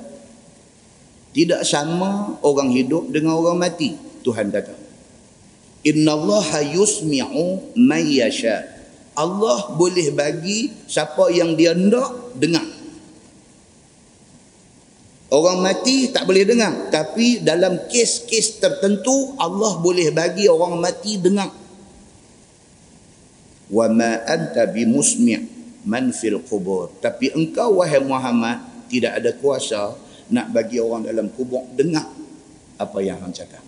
Tidak 1.35 1.59
sama 1.67 2.39
orang 2.39 2.71
hidup 2.71 3.11
dengan 3.11 3.35
orang 3.35 3.59
mati. 3.59 3.99
Tuhan 4.23 4.47
kata. 4.47 4.71
Innallaha 5.83 6.63
yusmi'u 6.63 7.75
man 7.75 8.03
yasha. 8.07 8.70
Allah 9.17 9.75
boleh 9.75 10.11
bagi 10.15 10.71
siapa 10.87 11.27
yang 11.31 11.55
dia 11.59 11.75
nak 11.75 12.35
dengar. 12.37 12.67
Orang 15.31 15.63
mati 15.63 16.11
tak 16.11 16.27
boleh 16.27 16.43
dengar. 16.43 16.91
Tapi 16.91 17.39
dalam 17.39 17.87
kes-kes 17.87 18.59
tertentu 18.59 19.35
Allah 19.39 19.79
boleh 19.79 20.11
bagi 20.11 20.47
orang 20.47 20.79
mati 20.79 21.19
dengar 21.19 21.61
ma 23.71 24.11
anta 24.27 24.67
bimusmi' 24.67 25.39
man 25.87 26.11
fil 26.11 26.43
qubur 26.43 26.91
tapi 26.99 27.31
engkau 27.31 27.79
wahai 27.79 28.03
Muhammad 28.03 28.59
tidak 28.91 29.23
ada 29.23 29.31
kuasa 29.39 29.95
nak 30.27 30.51
bagi 30.51 30.77
orang 30.83 31.07
dalam 31.07 31.31
kubur 31.31 31.63
dengar 31.73 32.05
apa 32.75 32.99
yang 32.99 33.17
hang 33.23 33.31
cakap 33.31 33.63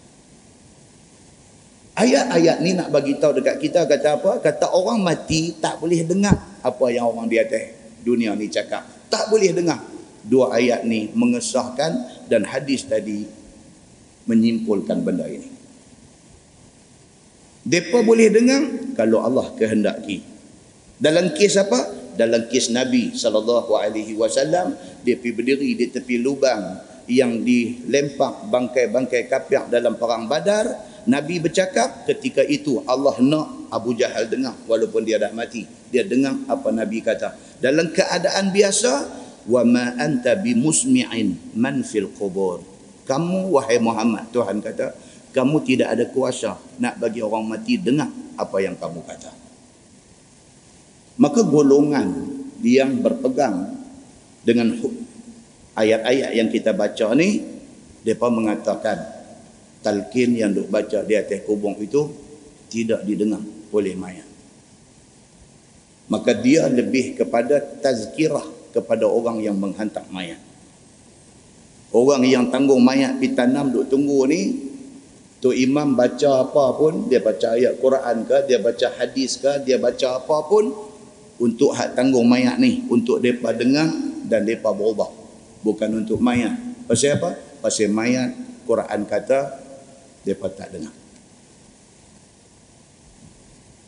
ayat-ayat 1.94 2.62
ni 2.62 2.74
nak 2.74 2.90
bagi 2.90 3.18
tahu 3.18 3.42
dekat 3.42 3.58
kita 3.62 3.86
kata 3.86 4.20
apa? 4.20 4.32
Kata 4.42 4.74
orang 4.74 5.02
mati 5.02 5.58
tak 5.58 5.78
boleh 5.82 6.02
dengar 6.06 6.36
apa 6.62 6.86
yang 6.90 7.10
orang 7.10 7.30
di 7.30 7.38
atas 7.38 7.74
dunia 8.02 8.34
ni 8.36 8.50
cakap. 8.50 8.84
Tak 9.10 9.30
boleh 9.30 9.54
dengar. 9.54 9.80
Dua 10.24 10.56
ayat 10.56 10.88
ni 10.88 11.12
mengesahkan 11.12 12.26
dan 12.32 12.48
hadis 12.48 12.88
tadi 12.88 13.28
menyimpulkan 14.24 15.04
benda 15.04 15.28
ini. 15.28 15.52
Depa 17.64 18.04
boleh 18.04 18.28
dengar 18.28 18.94
kalau 18.96 19.24
Allah 19.24 19.52
kehendaki. 19.56 20.24
Dalam 21.00 21.32
kes 21.36 21.56
apa? 21.60 21.80
Dalam 22.14 22.46
kes 22.48 22.70
Nabi 22.70 23.16
sallallahu 23.16 23.74
alaihi 23.76 24.14
wasallam, 24.16 24.78
dia 25.02 25.18
pergi 25.18 25.34
berdiri 25.34 25.70
di 25.76 25.86
tepi 25.90 26.22
lubang 26.22 26.80
yang 27.10 27.44
dilempar 27.44 28.48
bangkai-bangkai 28.48 29.28
kafir 29.28 29.68
dalam 29.68 30.00
perang 30.00 30.30
Badar, 30.30 30.93
Nabi 31.04 31.44
bercakap 31.44 32.08
ketika 32.08 32.40
itu 32.48 32.80
Allah 32.88 33.20
nak 33.20 33.68
Abu 33.68 33.92
Jahal 33.92 34.32
dengar 34.32 34.56
walaupun 34.70 35.04
dia 35.04 35.20
dah 35.20 35.36
mati. 35.36 35.68
Dia 35.92 36.08
dengar 36.08 36.40
apa 36.48 36.72
Nabi 36.72 37.04
kata. 37.04 37.36
Dalam 37.60 37.92
keadaan 37.92 38.56
biasa, 38.56 38.92
wa 39.44 39.62
ma 39.68 39.94
anta 40.00 40.40
bimusmi'in 40.40 41.56
man 41.60 41.84
fil 41.84 42.08
qubur. 42.16 42.64
Kamu 43.04 43.52
wahai 43.52 43.84
Muhammad, 43.84 44.32
Tuhan 44.32 44.64
kata, 44.64 44.96
kamu 45.36 45.60
tidak 45.68 45.92
ada 45.92 46.06
kuasa 46.08 46.56
nak 46.80 46.96
bagi 47.04 47.20
orang 47.20 47.44
mati 47.44 47.76
dengar 47.76 48.08
apa 48.40 48.58
yang 48.64 48.80
kamu 48.80 49.04
kata. 49.04 49.32
Maka 51.20 51.44
golongan 51.44 52.10
yang 52.64 53.04
berpegang 53.04 53.76
dengan 54.48 54.72
ayat-ayat 55.76 56.32
yang 56.32 56.48
kita 56.48 56.72
baca 56.72 57.12
ni, 57.14 57.44
mereka 58.08 58.28
mengatakan 58.32 58.98
talqin 59.84 60.40
yang 60.40 60.56
duk 60.56 60.72
baca 60.72 61.04
di 61.04 61.14
atas 61.14 61.44
kubung 61.44 61.76
itu 61.78 62.08
tidak 62.72 63.04
didengar 63.04 63.44
oleh 63.70 63.94
mayat. 63.94 64.26
Maka 66.08 66.34
dia 66.34 66.72
lebih 66.72 67.20
kepada 67.20 67.60
tazkirah 67.60 68.74
kepada 68.74 69.06
orang 69.06 69.44
yang 69.44 69.60
menghantar 69.60 70.08
mayat. 70.10 70.40
Orang 71.94 72.26
yang 72.26 72.50
tanggung 72.50 72.82
mayat 72.82 73.22
di 73.22 73.38
tanam 73.38 73.70
duk 73.70 73.86
tunggu 73.86 74.26
ni 74.26 74.42
Tu 75.44 75.52
imam 75.68 75.92
baca 75.92 76.48
apa 76.48 76.72
pun, 76.80 77.12
dia 77.12 77.20
baca 77.20 77.60
ayat 77.60 77.76
Quran 77.76 78.24
ke, 78.24 78.48
dia 78.48 78.64
baca 78.64 78.88
hadis 78.96 79.36
ke, 79.36 79.60
dia 79.68 79.76
baca 79.76 80.16
apa 80.16 80.40
pun 80.48 80.72
untuk 81.36 81.76
hak 81.76 82.00
tanggung 82.00 82.24
mayat 82.32 82.56
ni, 82.64 82.88
untuk 82.88 83.20
depa 83.20 83.52
dengar 83.52 83.92
dan 84.24 84.48
depa 84.48 84.72
berubah. 84.72 85.12
Bukan 85.60 86.00
untuk 86.00 86.24
mayat. 86.24 86.56
Pasal 86.88 87.20
apa? 87.20 87.36
Pasal 87.60 87.92
mayat 87.92 88.32
Quran 88.64 89.04
kata 89.04 89.63
depa 90.24 90.48
tak 90.52 90.72
dengar. 90.72 90.96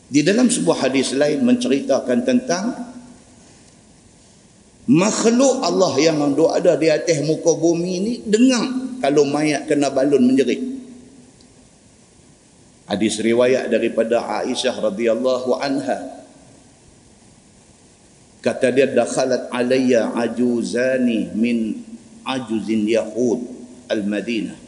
Di 0.06 0.22
dalam 0.22 0.46
sebuah 0.46 0.86
hadis 0.86 1.10
lain 1.18 1.42
menceritakan 1.42 2.18
tentang 2.22 2.64
makhluk 4.86 5.66
Allah 5.66 5.92
yang 5.98 6.22
ada 6.22 6.78
di 6.78 6.86
atas 6.86 7.26
muka 7.26 7.58
bumi 7.58 7.90
ini 7.98 8.12
dengar 8.22 8.64
kalau 9.02 9.26
mayat 9.26 9.66
kena 9.66 9.90
balun 9.90 10.22
menjerit. 10.22 10.62
Hadis 12.86 13.18
riwayat 13.18 13.66
daripada 13.66 14.46
Aisyah 14.46 14.78
radhiyallahu 14.78 15.58
anha. 15.58 16.22
Kata 18.46 18.70
dia 18.70 18.86
dakhalat 18.86 19.50
alayya 19.50 20.14
ajuzani 20.14 21.34
min 21.34 21.82
ajuzin 22.22 22.86
yahud 22.86 23.42
al-Madinah. 23.90 24.65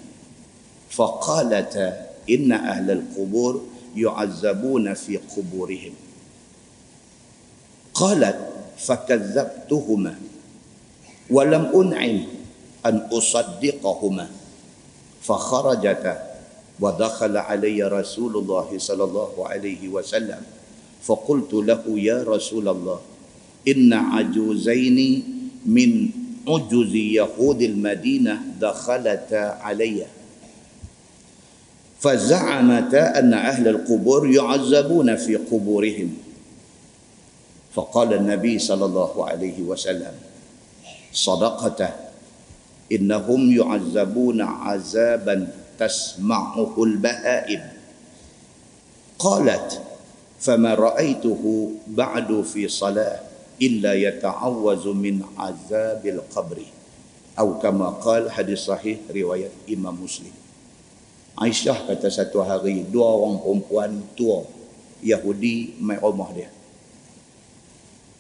فقالتا 0.91 2.07
إن 2.31 2.53
أهل 2.53 2.91
القبور 2.91 3.67
يعذبون 3.97 4.95
في 4.95 5.17
قبورهم. 5.17 5.93
قالت 7.95 8.39
فكذبتهما 8.79 10.15
ولم 11.31 11.65
أنعم 11.75 12.19
أن 12.87 12.97
أصدقهما 13.13 14.27
فخرجتا 15.23 16.15
ودخل 16.81 17.37
علي 17.37 17.83
رسول 17.83 18.37
الله 18.37 18.69
صلى 18.79 19.05
الله 19.05 19.33
عليه 19.49 19.89
وسلم. 19.89 20.41
فقلت 21.03 21.53
له 21.55 21.83
يا 21.87 22.23
رسول 22.23 22.69
الله 22.69 23.01
إن 23.69 23.93
عجوزين 23.93 24.99
من 25.67 25.91
عجز 26.49 26.95
يهود 26.95 27.61
المدينة 27.63 28.35
دخلتا 28.61 29.59
عليّ. 29.61 30.18
فزعمتا 31.99 33.19
أن 33.19 33.35
أهل 33.35 33.69
القبور 33.69 34.31
يعذبون 34.31 35.17
في 35.17 35.37
قبورهم. 35.37 36.11
فقال 37.75 38.15
النبي 38.15 38.59
صلى 38.59 38.85
الله 38.85 39.29
عليه 39.29 39.63
وسلم 39.63 40.15
صدقته 41.13 41.91
إنهم 42.93 43.41
يعذبون 43.53 44.41
عذابا 44.41 45.37
تسمعه 45.79 46.75
البهائم. 46.79 47.63
قالت 49.19 49.83
فما 50.41 50.75
رأيته 50.75 51.43
بعد 51.87 52.31
في 52.43 52.69
صلاة 52.69 53.21
إلا 53.63 53.93
يتعوذ 53.95 54.85
من 54.95 55.23
عذاب 55.39 56.03
القبر. 56.07 56.59
أو 57.39 57.59
كما 57.59 57.89
قال 58.03 58.31
حديث 58.31 58.59
صحيح 58.59 58.99
رواية 59.11 59.51
إمام 59.67 59.99
مسلم. 60.05 60.38
Aisyah 61.39 61.87
kata 61.87 62.11
satu 62.11 62.43
hari 62.43 62.83
dua 62.91 63.15
orang 63.15 63.39
perempuan 63.39 63.91
tua 64.19 64.43
Yahudi 64.99 65.79
mai 65.79 65.95
rumah 66.03 66.35
dia. 66.35 66.51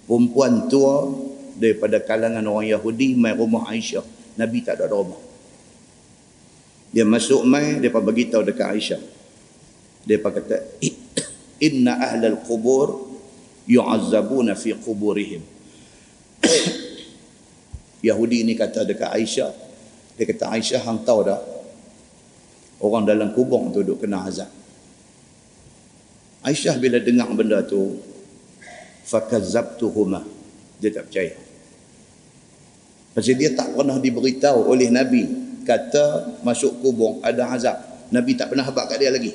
Perempuan 0.07 0.71
tua 0.71 1.11
daripada 1.59 1.99
kalangan 1.99 2.47
orang 2.47 2.71
Yahudi 2.71 3.19
mai 3.19 3.35
rumah 3.35 3.67
Aisyah. 3.67 4.07
Nabi 4.39 4.63
tak 4.63 4.79
ada 4.79 4.87
rumah. 4.87 5.19
Dia 6.95 7.03
masuk 7.03 7.43
mai, 7.43 7.83
dia 7.83 7.91
pun 7.91 8.07
beritahu 8.07 8.47
dekat 8.47 8.71
Aisyah. 8.71 9.03
Pun 10.09 10.31
kata, 10.33 10.57
Inna 11.67 11.99
ahlal 11.99 12.39
kubur 12.47 13.19
yu'azzabuna 13.67 14.55
fi 14.55 14.79
kuburihim. 14.79 15.43
Yahudi 18.09 18.47
ni 18.47 18.55
kata 18.55 18.87
dekat 18.87 19.11
Aisyah. 19.11 19.51
Dia 20.15 20.25
kata, 20.31 20.55
Aisyah 20.55 20.81
hang 20.87 21.03
tahu 21.03 21.27
dah. 21.27 21.58
Orang 22.79 23.07
dalam 23.07 23.35
kubur 23.35 23.75
tu 23.75 23.83
duduk 23.83 24.07
kena 24.07 24.23
azab. 24.23 24.47
Aisyah 26.47 26.79
bila 26.79 27.03
dengar 27.03 27.27
benda 27.35 27.59
tu, 27.67 27.99
fakazabtuhuma. 29.03 30.23
Dia 30.79 30.95
tak 30.95 31.11
percaya. 31.11 31.35
Pasal 33.19 33.35
dia 33.35 33.51
tak 33.51 33.75
pernah 33.75 33.99
diberitahu 33.99 34.71
oleh 34.71 34.95
Nabi 34.95 35.27
kata 35.67 36.39
masuk 36.47 36.79
kubur 36.79 37.19
ada 37.27 37.51
azab. 37.51 37.77
Nabi 38.15 38.39
tak 38.39 38.55
pernah 38.55 38.63
habaq 38.63 38.95
kat 38.95 39.03
dia 39.03 39.11
lagi. 39.11 39.35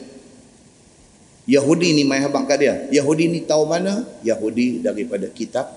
Yahudi 1.43 1.91
ni 1.91 2.07
mai 2.07 2.23
habaq 2.23 2.47
kat 2.47 2.57
dia. 2.63 2.73
Yahudi 2.95 3.27
ni 3.27 3.43
tahu 3.43 3.67
mana? 3.67 4.07
Yahudi 4.23 4.79
daripada 4.79 5.27
kitab 5.27 5.67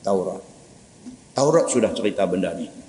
Taurat. 0.00 0.40
Taurat 1.36 1.68
sudah 1.68 1.92
cerita 1.92 2.24
benda 2.24 2.56
ni. 2.56 2.83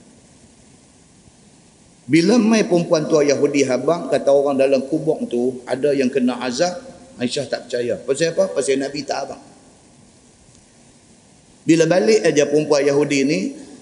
Bila 2.06 2.38
mai 2.38 2.62
perempuan 2.70 3.10
tua 3.10 3.26
Yahudi 3.26 3.66
habaq 3.66 4.14
kata 4.14 4.30
orang 4.30 4.62
dalam 4.62 4.86
kubur 4.86 5.18
tu 5.26 5.66
ada 5.66 5.90
yang 5.90 6.14
kena 6.14 6.38
azab, 6.38 6.78
Aisyah 7.18 7.50
tak 7.50 7.66
percaya. 7.66 7.98
Pasal 7.98 8.36
apa? 8.38 8.46
Pasal 8.54 8.78
Nabi 8.78 9.02
tak 9.02 9.18
habaq. 9.26 9.42
Bila 11.66 11.90
balik 11.90 12.22
aja 12.22 12.46
perempuan 12.46 12.86
Yahudi 12.86 13.20
ni, 13.26 13.40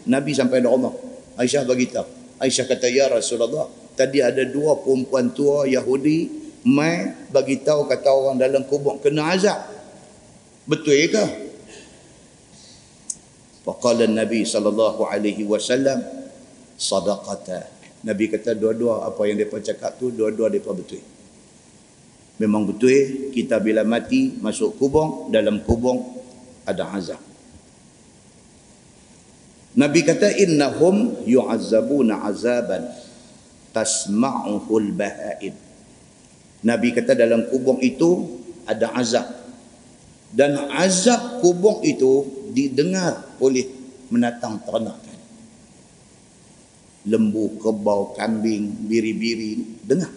Nabi 0.07 0.31
sampai 0.31 0.63
di 0.63 0.69
rumah. 0.71 0.95
Aisyah 1.35 1.67
bagi 1.67 1.91
tahu. 1.91 2.07
Aisyah 2.39 2.63
kata, 2.63 2.87
Ya 2.87 3.11
Rasulullah, 3.11 3.67
tadi 3.99 4.23
ada 4.23 4.39
dua 4.47 4.79
perempuan 4.79 5.35
tua 5.35 5.67
Yahudi, 5.67 6.31
mai 6.63 7.27
bagi 7.27 7.59
tahu 7.59 7.91
kata 7.91 8.07
orang 8.07 8.39
dalam 8.39 8.63
kubur 8.63 9.03
kena 9.03 9.35
azab. 9.35 9.59
Betul 10.63 11.11
ke? 11.11 11.25
Faqala 13.67 14.07
Nabi 14.07 14.47
sallallahu 14.47 15.03
alaihi 15.07 15.43
wasallam 15.43 15.99
sadaqata. 16.79 17.72
Nabi 18.03 18.27
kata 18.27 18.51
dua-dua 18.51 19.07
apa 19.07 19.21
yang 19.23 19.39
depa 19.39 19.63
cakap 19.63 19.95
tu 19.95 20.11
dua-dua 20.11 20.51
depa 20.51 20.75
betul. 20.75 20.99
Memang 22.35 22.67
betul 22.67 23.31
kita 23.31 23.63
bila 23.63 23.87
mati 23.87 24.35
masuk 24.43 24.75
kubur 24.75 25.31
dalam 25.31 25.63
kubur 25.63 26.03
ada 26.67 26.91
azab. 26.91 27.21
Nabi 29.73 30.05
kata 30.05 30.35
innahum 30.35 31.23
yu'azzabuna 31.25 32.27
azaban 32.27 32.91
tasma'uhul 33.71 34.91
bahaim. 34.93 35.55
Nabi 36.63 36.91
kata 36.91 37.15
dalam 37.15 37.47
kubur 37.47 37.79
itu 37.79 38.39
ada 38.67 38.91
azab. 38.99 39.25
Dan 40.33 40.57
azab 40.75 41.39
kubur 41.39 41.79
itu 41.87 42.25
didengar 42.51 43.37
oleh 43.39 43.69
menatang 44.11 44.61
ternak. 44.61 45.12
Lembu, 47.03 47.59
kebau, 47.59 48.15
kambing, 48.15 48.87
biri-biri 48.87 49.83
dengar. 49.83 50.11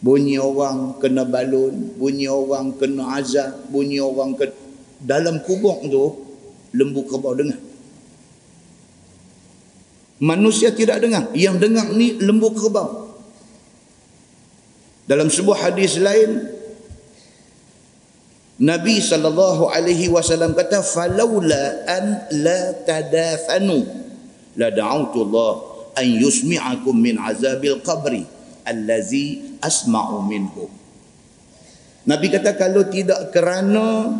Bunyi 0.00 0.40
orang 0.40 1.00
kena 1.00 1.24
balun, 1.24 1.96
bunyi 1.96 2.28
orang 2.28 2.76
kena 2.76 3.20
azab, 3.20 3.68
bunyi 3.68 4.00
orang 4.00 4.36
ke 4.36 4.52
dalam 5.04 5.40
kubur 5.44 5.84
tu 5.84 6.04
lembu 6.72 7.04
kebau 7.04 7.36
dengar. 7.36 7.60
Manusia 10.24 10.72
tidak 10.72 11.04
dengar. 11.04 11.28
Yang 11.36 11.68
dengar 11.68 11.86
ni 11.92 12.16
lembu 12.16 12.54
kerbau. 12.54 13.12
Dalam 15.04 15.28
sebuah 15.28 15.68
hadis 15.68 16.00
lain 16.00 16.48
Nabi 18.54 19.02
sallallahu 19.02 19.68
alaihi 19.68 20.08
wasallam 20.08 20.56
kata 20.56 20.80
falaula 20.80 21.84
an 21.84 22.24
la 22.40 22.72
tadafanu 22.86 23.84
la 24.58 24.70
da'utu 24.70 25.26
Allah 25.30 25.52
an 25.94 26.06
yusmi'akum 26.06 26.94
min 26.94 27.18
azabil 27.18 27.78
qabri 27.82 28.22
allazi 28.66 29.58
asma'u 29.62 30.24
minhu 30.24 30.66
Nabi 32.04 32.28
kata 32.28 32.52
kalau 32.60 32.84
tidak 32.92 33.32
kerana 33.32 34.12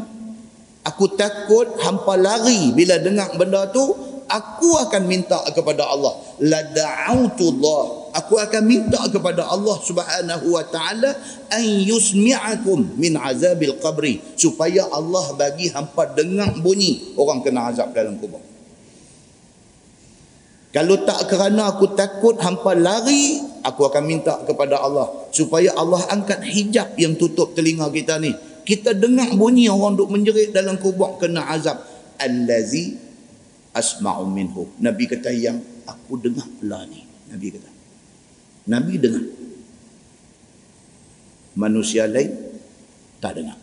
aku 0.88 1.04
takut 1.20 1.76
hampa 1.84 2.16
lari 2.16 2.72
bila 2.72 2.96
dengar 2.96 3.36
benda 3.36 3.68
tu 3.68 3.92
aku 4.24 4.80
akan 4.80 5.04
minta 5.04 5.36
kepada 5.52 5.84
Allah. 5.92 6.16
La 6.40 6.64
da'autullah 6.64 8.14
aku 8.16 8.40
akan 8.40 8.62
minta 8.64 9.04
kepada 9.12 9.44
Allah 9.44 9.76
Subhanahu 9.84 10.56
wa 10.56 10.64
taala 10.64 11.12
an 11.52 11.64
yusmi'akum 11.64 12.96
min 12.96 13.20
azabil 13.20 13.76
qabri 13.84 14.22
supaya 14.38 14.88
Allah 14.88 15.36
bagi 15.36 15.68
hampa 15.68 16.08
dengar 16.16 16.56
bunyi 16.64 17.12
orang 17.20 17.44
kena 17.44 17.68
azab 17.68 17.92
dalam 17.92 18.16
kubur 18.16 18.53
kalau 20.74 20.98
tak 21.06 21.30
kerana 21.30 21.70
aku 21.70 21.94
takut 21.94 22.34
hampa 22.42 22.74
lari 22.74 23.38
aku 23.62 23.86
akan 23.86 24.02
minta 24.02 24.42
kepada 24.42 24.82
Allah 24.82 25.06
supaya 25.30 25.70
Allah 25.78 26.02
angkat 26.10 26.42
hijab 26.42 26.98
yang 26.98 27.14
tutup 27.14 27.54
telinga 27.54 27.86
kita 27.94 28.18
ni 28.18 28.34
kita 28.66 28.96
dengar 28.96 29.30
bunyi 29.38 29.70
orang 29.70 29.94
duk 29.94 30.10
menjerit 30.10 30.50
dalam 30.50 30.80
kubur 30.80 31.14
kena 31.20 31.46
azab 31.52 31.84
allazi 32.16 32.96
asma'u 33.76 34.24
minhu. 34.24 34.70
Nabi 34.80 35.04
kata 35.04 35.28
yang 35.34 35.60
aku 35.84 36.16
dengar 36.16 36.48
pula 36.56 36.86
ni. 36.88 37.04
Nabi 37.28 37.46
kata. 37.52 37.70
Nabi 38.70 38.94
dengar. 38.96 39.24
manusia 41.54 42.10
lain 42.10 42.34
tak 43.22 43.38
dengar 43.38 43.54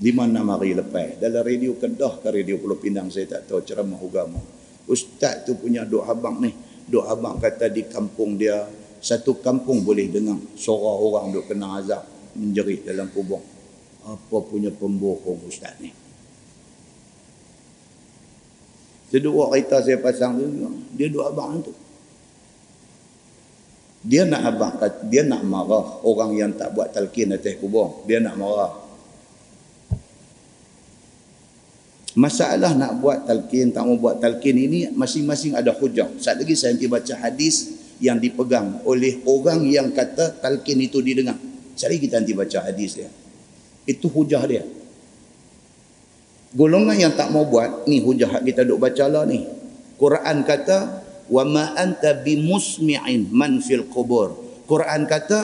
lima 0.00 0.24
enam 0.24 0.48
hari 0.48 0.72
lepas? 0.72 1.20
Dalam 1.20 1.44
radio 1.44 1.76
Kedah 1.76 2.24
ke 2.24 2.28
radio 2.32 2.56
Pulau 2.56 2.80
Pinang 2.80 3.12
saya 3.12 3.28
tak 3.28 3.52
tahu. 3.52 3.60
Ceramah 3.60 4.00
agama. 4.00 4.40
Ustaz 4.88 5.44
tu 5.44 5.54
punya 5.60 5.84
duk 5.84 6.02
habang 6.08 6.40
ni. 6.40 6.50
Duk 6.88 7.04
habang 7.06 7.38
kata 7.38 7.70
di 7.70 7.86
kampung 7.86 8.34
dia 8.40 8.66
satu 9.00 9.38
kampung 9.38 9.84
boleh 9.86 10.10
dengar 10.10 10.40
suara 10.56 10.98
orang 10.98 11.32
duk 11.32 11.46
kena 11.46 11.78
azab 11.78 12.02
menjerit 12.34 12.82
dalam 12.88 13.12
kubur. 13.12 13.44
Apa 14.00 14.36
punya 14.48 14.72
pembohong 14.72 15.44
ustaz 15.46 15.76
ni? 15.78 15.92
Dia 19.12 19.18
dua 19.20 19.50
kereta 19.52 19.84
saya 19.84 20.00
pasang 20.00 20.40
tu 20.40 20.48
dia 20.96 21.12
duk 21.12 21.28
abang 21.28 21.60
tu. 21.60 21.76
Dia 24.00 24.24
nak 24.24 24.48
abang 24.48 24.80
dia 25.12 25.28
nak 25.28 25.44
marah 25.44 26.00
orang 26.08 26.32
yang 26.32 26.50
tak 26.56 26.72
buat 26.72 26.88
talqin 26.90 27.36
atas 27.36 27.60
kubur. 27.60 28.02
Dia 28.08 28.18
nak 28.18 28.40
marah 28.40 28.89
Masalah 32.18 32.74
nak 32.74 32.98
buat 32.98 33.22
talqin, 33.22 33.70
tak 33.70 33.86
mau 33.86 33.94
buat 33.94 34.18
talqin 34.18 34.58
ini 34.58 34.90
masing-masing 34.90 35.54
ada 35.54 35.70
hujah. 35.70 36.10
Saat 36.18 36.42
lagi 36.42 36.58
saya 36.58 36.74
nanti 36.74 36.90
baca 36.90 37.14
hadis 37.22 37.78
yang 38.02 38.18
dipegang 38.18 38.82
oleh 38.82 39.22
orang 39.28 39.62
yang 39.70 39.94
kata 39.94 40.42
talqin 40.42 40.82
itu 40.82 40.98
didengar. 40.98 41.38
Lagi 41.80 41.96
kita 42.02 42.18
nanti 42.20 42.34
baca 42.34 42.58
hadis 42.66 42.98
dia. 42.98 43.08
Itu 43.86 44.10
hujah 44.10 44.42
dia. 44.44 44.66
Golongan 46.50 46.98
yang 46.98 47.14
tak 47.14 47.30
mau 47.30 47.46
buat, 47.46 47.86
ni 47.86 48.02
hujah 48.02 48.42
kita 48.42 48.66
duk 48.66 48.82
baca 48.82 49.06
lah 49.06 49.22
ni. 49.22 49.46
Quran 49.94 50.42
kata, 50.42 50.78
wa 51.30 51.46
ma 51.46 51.78
anta 51.78 52.10
bimusmi'in 52.20 53.30
man 53.30 53.62
fil 53.62 53.86
qubur. 53.86 54.34
Quran 54.66 55.06
kata, 55.06 55.40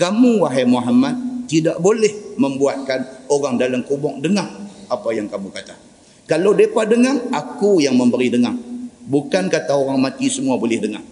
kamu 0.00 0.48
wahai 0.48 0.64
Muhammad 0.64 1.44
tidak 1.44 1.76
boleh 1.78 2.34
membuatkan 2.40 3.28
orang 3.28 3.60
dalam 3.60 3.84
kubur 3.84 4.16
dengar 4.18 4.48
apa 4.88 5.08
yang 5.12 5.28
kamu 5.28 5.52
kata. 5.52 5.85
Kalau 6.26 6.58
mereka 6.58 6.82
dengar, 6.82 7.30
aku 7.30 7.78
yang 7.78 7.94
memberi 7.94 8.30
dengar. 8.30 8.54
Bukan 9.06 9.46
kata 9.46 9.78
orang 9.78 10.02
mati 10.02 10.26
semua 10.26 10.58
boleh 10.58 10.82
dengar. 10.82 11.02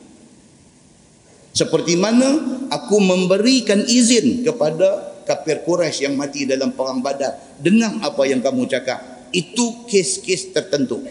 Seperti 1.55 1.95
mana 1.95 2.43
aku 2.67 2.99
memberikan 2.99 3.79
izin 3.87 4.43
kepada 4.43 5.15
kafir 5.23 5.63
Quraisy 5.63 6.11
yang 6.11 6.19
mati 6.19 6.45
dalam 6.45 6.75
perang 6.75 6.99
Badar, 6.99 7.39
dengar 7.63 7.95
apa 8.03 8.27
yang 8.27 8.43
kamu 8.43 8.67
cakap. 8.67 9.31
Itu 9.31 9.87
kes-kes 9.87 10.51
tertentu. 10.51 11.03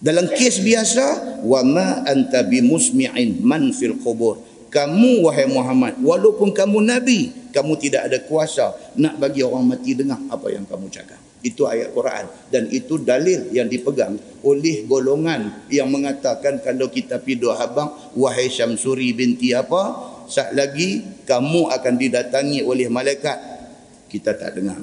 Dalam 0.00 0.30
kes 0.32 0.64
biasa, 0.64 1.38
wa 1.44 1.60
ma 1.60 2.06
anta 2.08 2.40
bimusmi'in 2.46 3.44
man 3.44 3.74
fil 3.76 4.00
qubur. 4.00 4.40
Kamu 4.70 5.26
wahai 5.26 5.50
Muhammad, 5.50 5.98
walaupun 6.00 6.54
kamu 6.54 6.78
nabi, 6.86 7.34
kamu 7.52 7.74
tidak 7.76 8.08
ada 8.08 8.18
kuasa 8.24 8.70
nak 8.96 9.18
bagi 9.18 9.44
orang 9.44 9.66
mati 9.66 9.92
dengar 9.98 10.16
apa 10.30 10.46
yang 10.48 10.64
kamu 10.64 10.88
cakap. 10.88 11.19
Itu 11.40 11.64
ayat 11.64 11.96
Quran. 11.96 12.28
Dan 12.52 12.68
itu 12.68 13.00
dalil 13.00 13.48
yang 13.52 13.66
dipegang 13.66 14.16
oleh 14.44 14.84
golongan 14.84 15.68
yang 15.72 15.88
mengatakan 15.88 16.60
kalau 16.60 16.92
kita 16.92 17.20
pi 17.20 17.36
doa 17.36 17.56
habang 17.56 17.92
wahai 18.16 18.48
Syamsuri 18.48 19.12
binti 19.16 19.56
apa 19.56 20.12
sat 20.30 20.54
lagi 20.54 21.02
kamu 21.26 21.72
akan 21.74 21.94
didatangi 21.98 22.62
oleh 22.62 22.86
malaikat. 22.86 23.36
Kita 24.06 24.38
tak 24.38 24.58
dengar. 24.58 24.78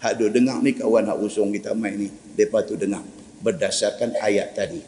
Hak 0.00 0.20
duk 0.20 0.32
dengar 0.32 0.60
ni 0.60 0.76
kawan 0.76 1.08
hak 1.08 1.18
usung 1.20 1.52
kita 1.52 1.72
mai 1.72 1.96
ni. 1.96 2.08
Depa 2.36 2.64
tu 2.64 2.76
dengar. 2.76 3.04
Berdasarkan 3.40 4.16
ayat 4.20 4.56
tadi. 4.56 4.80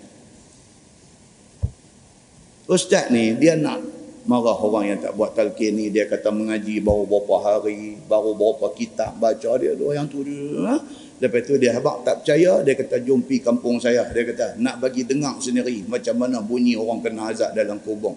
Ustaz 2.69 3.09
ni 3.09 3.33
dia 3.37 3.57
nak 3.57 3.81
marah 4.29 4.57
orang 4.61 4.93
yang 4.93 4.99
tak 5.01 5.17
buat 5.17 5.33
talqin 5.33 5.73
ni. 5.73 5.89
Dia 5.89 6.05
kata 6.05 6.29
mengaji 6.29 6.85
baru 6.85 7.09
berapa 7.09 7.37
hari 7.41 7.97
baru 8.05 8.37
berapa 8.37 8.77
kitab 8.77 9.17
baca 9.17 9.51
dia. 9.57 9.73
Tu 9.73 9.89
yang 9.89 10.05
tu 10.05 10.21
dia 10.21 10.69
ha? 10.69 10.77
Lepas 11.19 11.43
tu 11.51 11.59
dia 11.59 11.75
habak 11.75 12.07
tak 12.07 12.23
percaya, 12.23 12.63
dia 12.63 12.79
kata 12.79 13.03
jom 13.03 13.27
pergi 13.27 13.43
kampung 13.43 13.83
saya. 13.83 14.07
Dia 14.15 14.23
kata 14.23 14.55
nak 14.63 14.79
bagi 14.79 15.03
dengar 15.03 15.35
sendiri 15.43 15.83
macam 15.91 16.15
mana 16.15 16.39
bunyi 16.39 16.79
orang 16.79 17.03
kena 17.03 17.35
azab 17.35 17.51
dalam 17.59 17.83
kubur. 17.83 18.15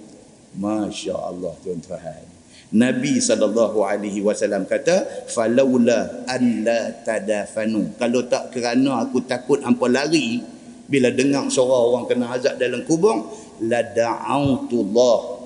Masya 0.53 1.15
Allah 1.17 1.57
tuan-tuan. 1.65 2.29
Nabi 2.71 3.19
SAW 3.19 4.63
kata, 4.69 5.27
Falaula 5.27 6.23
an 6.29 6.43
la 6.63 6.93
tadafanu. 7.03 7.97
Kalau 7.97 8.29
tak 8.29 8.53
kerana 8.53 9.03
aku 9.03 9.25
takut 9.25 9.59
hampa 9.65 9.89
lari, 9.89 10.39
bila 10.85 11.09
dengar 11.09 11.49
suara 11.49 11.81
orang 11.83 12.05
kena 12.05 12.31
azab 12.31 12.55
dalam 12.61 12.85
kubur, 12.85 13.33
la 13.65 13.81
da'autullah 13.81 15.40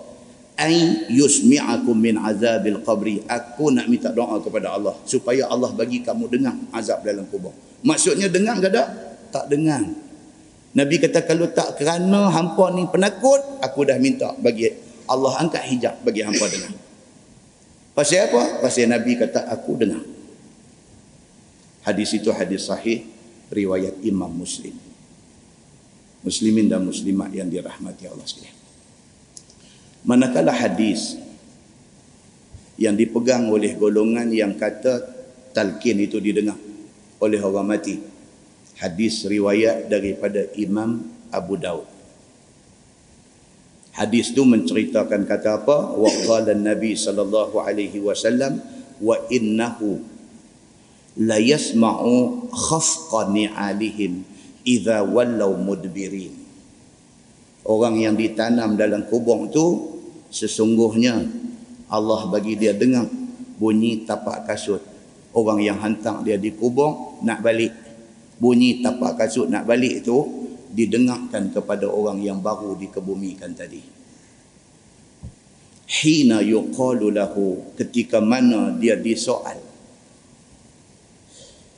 ay 0.56 1.08
yusmi'akum 1.12 1.96
min 1.96 2.16
azabil 2.20 2.80
qabri. 2.84 3.24
Aku 3.28 3.72
nak 3.72 3.92
minta 3.92 4.12
doa 4.12 4.40
kepada 4.40 4.76
Allah 4.76 4.96
supaya 5.04 5.52
Allah 5.52 5.72
bagi 5.76 6.02
kamu 6.02 6.32
dengar 6.32 6.56
azab 6.72 7.04
dalam 7.04 7.28
kubur. 7.28 7.52
Maksudnya 7.84 8.32
dengar 8.32 8.60
ke 8.64 8.70
tak? 8.72 8.88
Tak 9.32 9.46
dengar. 9.52 9.84
Nabi 10.76 10.96
kata 11.00 11.24
kalau 11.24 11.48
tak 11.52 11.80
kerana 11.80 12.32
hampa 12.32 12.72
ni 12.76 12.84
penakut 12.88 13.40
aku 13.64 13.88
dah 13.88 13.96
minta 13.96 14.36
bagi 14.40 14.68
Allah 15.08 15.40
angkat 15.40 15.64
hijab 15.72 15.96
bagi 16.04 16.24
hampa 16.24 16.46
dengar. 16.48 16.72
Pasal 17.96 18.28
apa? 18.28 18.60
Pasal 18.64 18.92
Nabi 18.92 19.16
kata 19.16 19.48
aku 19.48 19.72
dengar. 19.80 20.04
Hadis 21.86 22.18
itu 22.18 22.34
hadis 22.34 22.66
sahih 22.66 23.06
riwayat 23.54 24.02
Imam 24.04 24.32
Muslim. 24.32 24.74
Muslimin 26.26 26.66
dan 26.66 26.82
muslimat 26.82 27.30
yang 27.30 27.46
dirahmati 27.46 28.10
Allah 28.10 28.26
sekalian 28.26 28.55
Manakala 30.06 30.54
hadis 30.54 31.18
yang 32.78 32.94
dipegang 32.94 33.50
oleh 33.50 33.74
golongan 33.74 34.30
yang 34.30 34.54
kata 34.54 35.02
talqin 35.50 35.98
itu 35.98 36.22
didengar 36.22 36.60
oleh 37.18 37.42
orang 37.42 37.74
mati. 37.74 37.98
Hadis 38.78 39.26
riwayat 39.26 39.88
daripada 39.90 40.46
Imam 40.60 41.00
Abu 41.34 41.58
Daud. 41.58 41.88
Hadis 43.96 44.36
itu 44.36 44.44
menceritakan 44.44 45.24
kata 45.24 45.64
apa? 45.64 45.96
Wa 45.96 46.12
qala 46.28 46.52
Nabi 46.52 47.00
sallallahu 47.00 47.64
alaihi 47.64 48.04
wasallam 48.04 48.60
wa 49.00 49.16
innahu 49.32 50.04
la 51.24 51.40
yasma'u 51.40 52.52
khafqa 52.52 53.32
ni'alihim 53.32 54.28
idza 54.68 55.00
wallaw 55.08 55.56
mudbirin. 55.56 56.36
Orang 57.64 57.96
yang 57.98 58.20
ditanam 58.20 58.76
dalam 58.76 59.08
kubur 59.08 59.48
tu 59.48 59.95
sesungguhnya 60.36 61.24
Allah 61.88 62.28
bagi 62.28 62.60
dia 62.60 62.76
dengar 62.76 63.08
bunyi 63.56 64.04
tapak 64.04 64.44
kasut. 64.44 64.84
Orang 65.36 65.64
yang 65.64 65.80
hantar 65.80 66.24
dia 66.24 66.36
di 66.36 66.52
kubur 66.52 67.20
nak 67.24 67.40
balik. 67.40 67.72
Bunyi 68.36 68.84
tapak 68.84 69.16
kasut 69.16 69.48
nak 69.48 69.64
balik 69.64 70.04
itu 70.04 70.18
didengarkan 70.76 71.56
kepada 71.56 71.88
orang 71.88 72.20
yang 72.20 72.44
baru 72.44 72.76
dikebumikan 72.76 73.56
tadi. 73.56 73.80
Hina 75.86 76.44
yuqalu 76.44 77.16
lahu 77.16 77.72
ketika 77.80 78.20
mana 78.20 78.76
dia 78.76 79.00
disoal. 79.00 79.56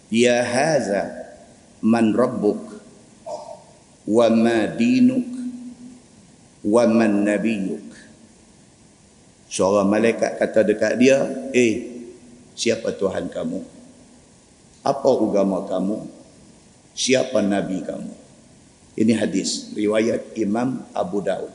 Ya 0.10 0.42
haza 0.42 1.30
man 1.84 2.16
rabbuk 2.16 2.82
wa 4.08 4.28
ma 4.32 4.72
dinuk 4.72 5.28
wa 6.64 6.84
man 6.88 7.28
nabiyuk 7.28 7.87
Seorang 9.48 9.88
malaikat 9.88 10.36
kata 10.36 10.68
dekat 10.68 11.00
dia, 11.00 11.24
eh, 11.56 12.04
siapa 12.52 12.92
Tuhan 12.92 13.32
kamu? 13.32 13.64
Apa 14.84 15.08
agama 15.08 15.64
kamu? 15.64 16.04
Siapa 16.92 17.40
Nabi 17.40 17.80
kamu? 17.80 18.12
Ini 18.98 19.14
hadis, 19.16 19.72
riwayat 19.72 20.36
Imam 20.36 20.84
Abu 20.92 21.24
Daud. 21.24 21.54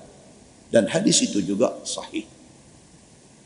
Dan 0.72 0.88
hadis 0.88 1.20
itu 1.20 1.44
juga 1.44 1.76
sahih. 1.84 2.24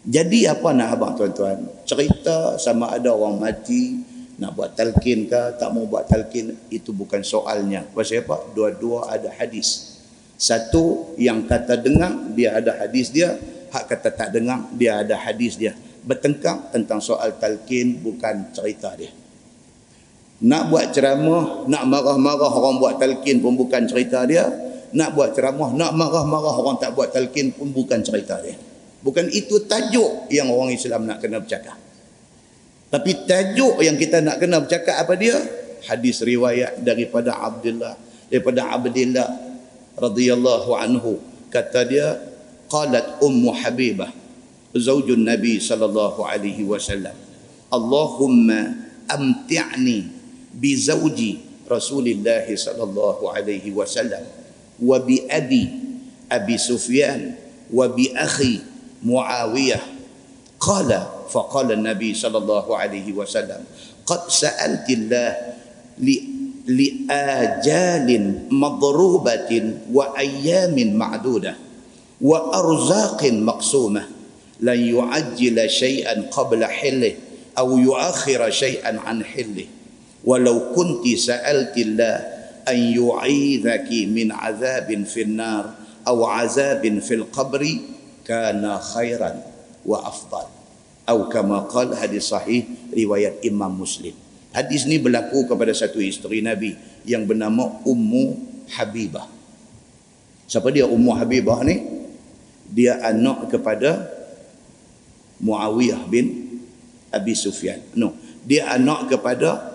Jadi 0.07 0.47
apa 0.47 0.71
nak 0.71 0.95
abang 0.95 1.13
tuan-tuan? 1.19 1.67
Cerita 1.83 2.55
sama 2.63 2.95
ada 2.95 3.11
orang 3.11 3.43
mati, 3.43 3.99
nak 4.39 4.55
buat 4.55 4.79
talqin 4.79 5.27
ke, 5.27 5.59
tak 5.59 5.75
mau 5.75 5.91
buat 5.91 6.07
talqin, 6.07 6.55
itu 6.71 6.95
bukan 6.95 7.27
soalnya. 7.27 7.83
Pasal 7.91 8.23
apa? 8.23 8.47
Dua-dua 8.55 9.11
ada 9.11 9.27
hadis. 9.35 9.99
Satu 10.39 11.17
yang 11.19 11.49
kata 11.51 11.81
dengar, 11.81 12.15
dia 12.37 12.55
ada 12.55 12.79
hadis 12.79 13.11
dia 13.11 13.35
hak 13.77 13.93
kata 13.93 14.09
tak 14.17 14.29
dengar 14.33 14.65
dia 14.73 15.05
ada 15.05 15.13
hadis 15.21 15.61
dia. 15.61 15.77
Bertengkar 16.09 16.73
tentang 16.73 17.05
soal 17.05 17.37
talqin 17.37 18.01
bukan 18.01 18.49
cerita 18.57 18.97
dia. 18.97 19.13
Nak 20.41 20.73
buat 20.73 20.97
ceramah 20.97 21.69
nak 21.69 21.85
marah-marah 21.85 22.53
orang 22.53 22.81
buat 22.81 22.97
talqin 22.97 23.45
pun 23.45 23.53
bukan 23.53 23.85
cerita 23.85 24.25
dia. 24.25 24.49
Nak 24.97 25.13
buat 25.13 25.37
ceramah 25.37 25.77
nak 25.77 25.93
marah-marah 25.93 26.57
orang 26.57 26.81
tak 26.81 26.97
buat 26.97 27.13
talqin 27.13 27.53
pun 27.53 27.69
bukan 27.69 28.01
cerita 28.01 28.41
dia. 28.41 28.57
Bukan 29.05 29.29
itu 29.29 29.61
tajuk 29.69 30.33
yang 30.33 30.49
orang 30.49 30.73
Islam 30.73 31.05
nak 31.05 31.21
kena 31.21 31.45
bercakap. 31.45 31.77
Tapi 32.89 33.27
tajuk 33.29 33.83
yang 33.85 34.01
kita 34.01 34.25
nak 34.25 34.41
kena 34.41 34.63
bercakap 34.63 34.97
apa 35.05 35.13
dia? 35.19 35.37
Hadis 35.85 36.25
riwayat 36.25 36.81
daripada 36.81 37.35
Abdullah 37.39 37.95
daripada 38.31 38.71
Abdullah 38.75 39.29
radhiyallahu 39.99 40.71
anhu. 40.75 41.19
Kata 41.51 41.87
dia 41.87 42.36
qalat 42.67 43.23
ummu 43.23 43.55
habibah 43.55 44.11
zaujun 44.77 45.25
Nabi 45.25 45.59
sallallahu 45.59 46.23
alaihi 46.27 46.67
wasallam. 46.67 47.15
Allahumma 47.73 48.77
amti'ni 49.11 50.07
bi 50.55 50.71
zauji 50.79 51.43
Rasulillah 51.67 52.47
sallallahu 52.47 53.27
alaihi 53.27 53.75
wasallam 53.75 54.23
wa 54.79 54.97
bi 55.03 55.27
abi 55.27 55.67
Abi 56.27 56.59
Sufyan 56.59 57.35
wa 57.71 57.87
bi 57.91 58.11
akhi 58.15 58.63
Muawiyah. 59.03 59.83
Qala 60.59 61.29
faqala 61.31 61.75
Nabi 61.79 62.15
sallallahu 62.17 62.75
alaihi 62.75 63.13
wasallam 63.13 63.61
qad 64.07 64.31
sa'alti 64.31 64.95
Allah 65.05 65.59
li 66.01 66.17
li 66.67 67.07
ajalin 67.07 68.51
madrubatin 72.21 72.25
wa 72.25 72.39
ayyamin 72.41 72.57
ma'dudah 72.57 72.57
wa 72.57 72.57
arzaqin 72.57 73.35
maqsumah 73.45 74.07
lan 74.65 74.79
yu'ajjila 74.81 75.69
shay'an 75.69 76.33
qabla 76.33 76.69
hillih 76.69 77.17
aw 77.57 77.69
yu'akhkhira 77.77 78.49
shay'an 78.49 78.97
an 79.05 79.21
hillih 79.21 79.69
walau 80.25 80.73
kunti 80.73 81.17
sa'alti 81.17 81.93
Allah 81.93 82.17
an 82.65 82.79
yu'idhaki 82.79 84.09
min 84.09 84.33
'adzabin 84.33 85.05
fin 85.05 85.37
nar 85.37 85.77
aw 86.09 86.17
'adzabin 86.17 87.05
fil 87.05 87.29
qabri 87.29 87.85
kana 88.25 88.81
khairan 88.81 89.45
wa 89.85 90.03
afdal 90.09 90.49
atau 91.07 91.31
kama 91.31 91.69
qala 91.71 91.95
hadis 91.95 92.33
sahih 92.33 92.67
riwayat 92.91 93.39
Imam 93.47 93.71
Muslim 93.71 94.27
Hadis 94.57 94.89
ni 94.89 94.97
berlaku 94.97 95.45
kepada 95.45 95.69
satu 95.77 96.01
isteri 96.01 96.41
Nabi 96.41 96.73
yang 97.05 97.29
bernama 97.29 97.77
Ummu 97.85 98.41
Habibah. 98.73 99.29
Siapa 100.49 100.73
dia 100.73 100.89
Ummu 100.89 101.13
Habibah 101.13 101.61
ni? 101.61 101.96
Dia 102.77 103.01
anak 103.01 103.49
kepada 103.49 104.05
Muawiyah 105.41 106.05
bin 106.05 106.61
Abi 107.09 107.33
Sufyan. 107.33 107.81
No, 107.97 108.13
dia 108.45 108.69
anak 108.69 109.09
kepada 109.09 109.73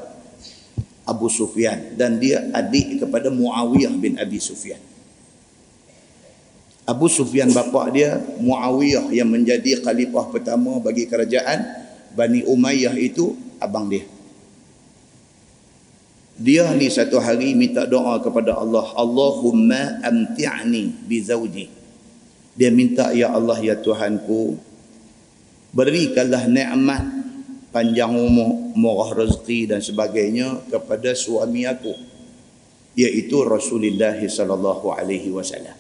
Abu 1.10 1.26
Sufyan 1.34 1.98
dan 1.98 2.22
dia 2.22 2.46
adik 2.54 3.02
kepada 3.02 3.34
Muawiyah 3.34 3.94
bin 3.98 4.22
Abi 4.22 4.38
Sufyan. 4.38 4.78
Abu 6.86 7.10
Sufyan 7.10 7.50
bapa 7.50 7.90
dia 7.90 8.22
Muawiyah 8.38 9.10
yang 9.10 9.30
menjadi 9.34 9.82
khalifah 9.82 10.30
pertama 10.30 10.78
bagi 10.78 11.10
kerajaan 11.10 11.62
Bani 12.14 12.44
Umayyah 12.44 12.98
itu 13.00 13.34
abang 13.62 13.88
dia 13.88 14.04
dia 16.42 16.66
ni 16.74 16.90
satu 16.90 17.22
hari 17.22 17.54
minta 17.54 17.86
doa 17.86 18.18
kepada 18.18 18.58
Allah 18.58 18.90
Allahumma 18.98 20.02
amti'ni 20.02 21.06
bi 21.06 21.22
zawji 21.22 21.81
dia 22.62 22.70
minta 22.70 23.10
ya 23.10 23.34
Allah 23.34 23.58
ya 23.58 23.74
Tuhanku 23.74 24.54
berikanlah 25.74 26.46
nikmat 26.46 27.02
panjang 27.74 28.14
umur 28.14 28.78
murah 28.78 29.18
rezeki 29.18 29.74
dan 29.74 29.82
sebagainya 29.82 30.62
kepada 30.70 31.18
suami 31.18 31.66
aku 31.66 31.90
iaitu 32.94 33.42
Rasulullah 33.42 34.14
sallallahu 34.14 34.94
alaihi 34.94 35.34
wasallam. 35.34 35.74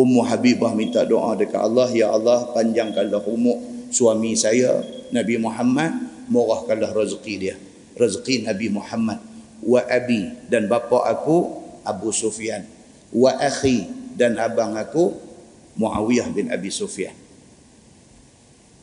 Ummu 0.00 0.24
Habibah 0.24 0.72
minta 0.72 1.04
doa 1.04 1.36
dekat 1.36 1.60
Allah 1.60 1.92
ya 1.92 2.08
Allah 2.08 2.48
panjangkanlah 2.56 3.20
umur 3.28 3.60
suami 3.92 4.32
saya 4.32 4.80
Nabi 5.12 5.36
Muhammad 5.36 5.92
murahkanlah 6.32 6.88
rezeki 6.96 7.34
dia. 7.36 7.60
Rezeki 8.00 8.48
Nabi 8.48 8.72
Muhammad 8.72 9.20
wa 9.60 9.84
abi 9.84 10.24
dan 10.48 10.72
bapa 10.72 11.04
aku 11.04 11.52
Abu 11.84 12.16
Sufyan 12.16 12.64
wa 13.12 13.36
akhi 13.36 13.84
dan 14.16 14.40
abang 14.40 14.72
aku 14.72 15.28
Muawiyah 15.80 16.28
bin 16.28 16.52
Abi 16.52 16.68
Sufyan 16.68 17.16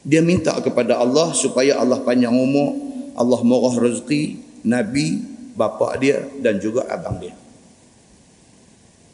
dia 0.01 0.25
minta 0.25 0.57
kepada 0.57 0.97
Allah 0.97 1.37
supaya 1.37 1.77
Allah 1.77 2.01
panjang 2.01 2.33
umur 2.33 2.73
Allah 3.13 3.39
murah 3.45 3.77
rezeki 3.77 4.41
Nabi 4.65 5.21
bapa 5.53 5.93
dia 6.01 6.25
dan 6.41 6.57
juga 6.57 6.89
abang 6.89 7.21
dia 7.21 7.37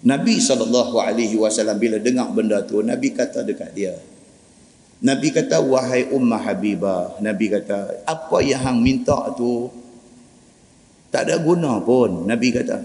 Nabi 0.03 0.39
SAW 0.39 1.75
bila 1.75 1.99
dengar 1.99 2.31
benda 2.31 2.63
tu 2.63 2.79
Nabi 2.79 3.11
kata 3.11 3.43
dekat 3.43 3.75
dia 3.75 3.99
Nabi 5.03 5.35
kata 5.35 5.59
wahai 5.59 6.07
ummah 6.15 6.39
habibah 6.39 7.19
Nabi 7.19 7.51
kata 7.51 8.07
apa 8.07 8.37
yang 8.39 8.63
hang 8.63 8.79
minta 8.79 9.19
tu 9.35 9.83
tak 11.13 11.29
ada 11.29 11.37
guna 11.37 11.77
pun 11.77 12.25
Nabi 12.25 12.49
kata. 12.49 12.81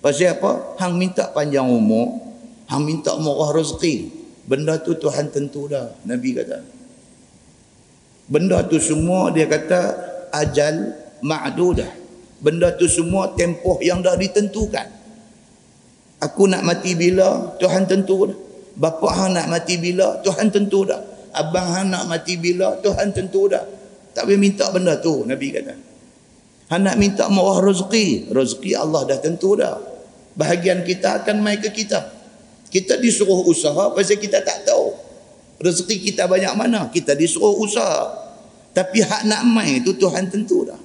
Pasal 0.00 0.40
apa? 0.40 0.80
Hang 0.80 0.96
minta 0.96 1.28
panjang 1.36 1.68
umur, 1.68 2.16
hang 2.72 2.88
minta 2.88 3.12
murah 3.20 3.52
rezeki. 3.52 4.24
Benda 4.48 4.80
tu 4.80 4.96
Tuhan 4.96 5.28
tentu 5.28 5.68
dah, 5.68 5.92
Nabi 6.08 6.34
kata. 6.34 6.64
Benda 8.26 8.64
tu 8.64 8.80
semua 8.80 9.28
dia 9.30 9.44
kata 9.46 9.80
ajal 10.32 10.96
ma'dudah. 11.20 12.00
Benda 12.42 12.74
tu 12.74 12.90
semua 12.90 13.36
tempoh 13.38 13.78
yang 13.84 14.02
dah 14.02 14.18
ditentukan. 14.18 14.88
Aku 16.18 16.50
nak 16.50 16.66
mati 16.66 16.98
bila, 16.98 17.54
Tuhan 17.60 17.86
tentu 17.86 18.26
dah. 18.26 18.38
Bapa 18.72 19.08
hang 19.14 19.36
nak 19.36 19.46
mati 19.52 19.78
bila, 19.78 20.18
Tuhan 20.24 20.50
tentu 20.50 20.86
dah. 20.86 20.98
Abang 21.34 21.70
hang 21.70 21.92
nak 21.92 22.10
mati 22.10 22.34
bila, 22.38 22.78
Tuhan 22.82 23.14
tentu 23.14 23.46
dah. 23.46 23.62
Tak 24.12 24.26
boleh 24.26 24.38
minta 24.38 24.70
benda 24.74 24.98
tu, 24.98 25.22
Nabi 25.22 25.54
kata. 25.54 25.74
Han 26.72 26.88
nak 26.88 26.96
minta 26.96 27.28
murah 27.28 27.60
rezeki. 27.60 28.32
Rezeki 28.32 28.72
Allah 28.74 29.04
dah 29.04 29.18
tentu 29.20 29.54
dah. 29.54 29.76
Bahagian 30.32 30.82
kita 30.88 31.20
akan 31.20 31.44
mai 31.44 31.60
ke 31.60 31.68
kita. 31.68 32.21
Kita 32.72 32.96
disuruh 32.96 33.44
usaha 33.44 33.92
pasal 33.92 34.16
kita 34.16 34.40
tak 34.40 34.64
tahu. 34.64 34.96
Rezeki 35.60 36.10
kita 36.10 36.24
banyak 36.24 36.56
mana. 36.56 36.88
Kita 36.88 37.12
disuruh 37.12 37.52
usaha. 37.60 38.08
Tapi 38.72 39.04
hak 39.04 39.28
nak 39.28 39.44
mai 39.44 39.84
itu 39.84 39.92
Tuhan 39.92 40.32
tentu 40.32 40.64
dah. 40.64 40.80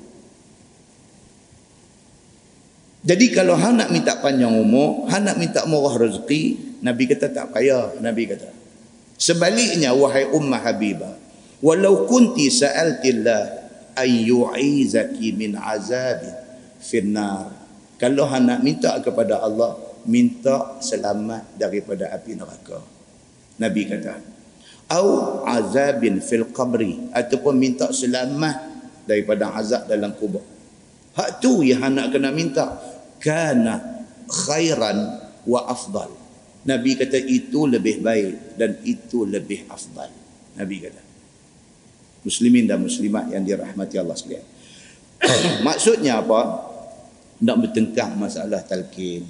Jadi 3.07 3.31
kalau 3.31 3.55
hang 3.55 3.79
nak 3.79 3.87
minta 3.87 4.19
panjang 4.19 4.51
umur, 4.51 5.07
hang 5.07 5.23
nak 5.23 5.39
minta 5.39 5.63
murah 5.63 5.95
rezeki, 5.95 6.75
Nabi 6.83 7.07
kata 7.07 7.31
tak 7.31 7.55
payah, 7.55 7.95
Nabi 8.03 8.27
kata. 8.27 8.51
Sebaliknya 9.15 9.95
wahai 9.95 10.27
ummah 10.27 10.59
habibah, 10.59 11.15
walau 11.63 12.03
kunti 12.03 12.51
sa'altillah 12.51 13.67
ay 13.95 14.27
yu'izaki 14.27 15.33
min 15.33 15.57
azabin 15.57 16.35
finnar 16.77 17.49
kalau 17.97 18.29
hendak 18.29 18.61
minta 18.61 18.93
kepada 19.01 19.41
Allah 19.41 19.73
minta 20.07 20.79
selamat 20.79 21.59
daripada 21.59 22.09
api 22.15 22.31
neraka 22.33 22.79
nabi 23.59 23.85
kata 23.85 24.17
au 24.95 25.07
azabin 25.43 26.23
fil 26.23 26.47
qabri 26.49 27.11
ataupun 27.11 27.53
minta 27.59 27.91
selamat 27.91 28.57
daripada 29.03 29.51
azab 29.55 29.85
dalam 29.85 30.15
kubur 30.15 30.43
hak 31.15 31.43
tu 31.43 31.61
yang 31.61 31.83
hendak 31.83 32.15
kena 32.15 32.31
minta 32.31 32.79
kana 33.19 34.03
khairan 34.27 35.27
wa 35.43 35.67
afdal 35.67 36.11
nabi 36.63 36.95
kata 36.95 37.19
itu 37.19 37.67
lebih 37.67 37.99
baik 37.99 38.55
dan 38.55 38.79
itu 38.87 39.27
lebih 39.27 39.67
afdal 39.67 40.11
nabi 40.55 40.77
kata 40.81 41.07
muslimin 42.27 42.67
dan 42.67 42.83
muslimat 42.83 43.31
yang 43.31 43.47
dirahmati 43.47 43.95
Allah 43.95 44.19
sekalian. 44.19 44.43
Maksudnya 45.67 46.19
apa? 46.19 46.67
Nak 47.39 47.55
bertengkar 47.63 48.11
masalah 48.19 48.59
talqin. 48.67 49.23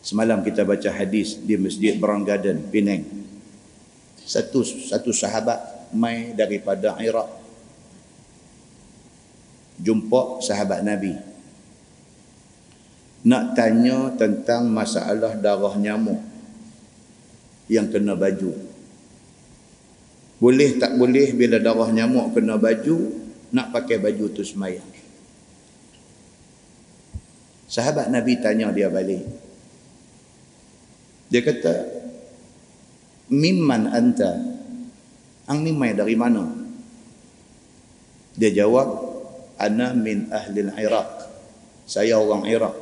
Semalam 0.00 0.40
kita 0.40 0.64
baca 0.64 0.88
hadis 0.88 1.36
di 1.36 1.60
Masjid 1.60 1.92
Brown 2.00 2.24
Garden, 2.24 2.64
Penang. 2.72 3.04
Satu 4.24 4.64
satu 4.64 5.12
sahabat 5.12 5.92
mai 5.92 6.32
daripada 6.32 6.96
Iraq. 6.96 7.28
Jumpa 9.80 10.40
sahabat 10.40 10.80
Nabi. 10.84 11.12
Nak 13.20 13.52
tanya 13.52 14.16
tentang 14.16 14.72
masalah 14.72 15.36
darah 15.36 15.76
nyamuk 15.76 16.20
yang 17.68 17.92
kena 17.92 18.16
baju. 18.16 18.56
Boleh 20.40 20.80
tak 20.80 20.96
boleh 20.96 21.36
bila 21.36 21.60
darah 21.60 21.92
nyamuk 21.92 22.32
kena 22.32 22.56
baju, 22.56 23.12
nak 23.52 23.76
pakai 23.76 24.00
baju 24.00 24.32
tu 24.32 24.40
semayang. 24.40 24.88
Sahabat 27.68 28.08
Nabi 28.08 28.40
tanya 28.40 28.72
dia 28.72 28.88
balik. 28.88 29.49
Dia 31.30 31.40
kata, 31.46 31.74
Mimman 33.30 33.86
anta? 33.86 34.34
Ang 35.46 35.62
ni 35.62 35.70
mai 35.70 35.94
dari 35.94 36.18
mana? 36.18 36.46
Dia 38.34 38.50
jawab, 38.50 39.08
Ana 39.60 39.94
min 39.94 40.30
ahli 40.34 40.66
Iraq. 40.66 41.10
Saya 41.86 42.18
orang 42.18 42.46
Iraq. 42.50 42.74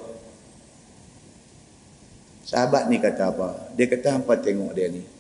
Sahabat 2.49 2.89
ni 2.89 2.97
kata 2.97 3.29
apa? 3.29 3.49
Dia 3.77 3.85
kata, 3.85 4.25
apa 4.25 4.41
tengok 4.41 4.73
dia 4.73 4.89
ni? 4.89 5.19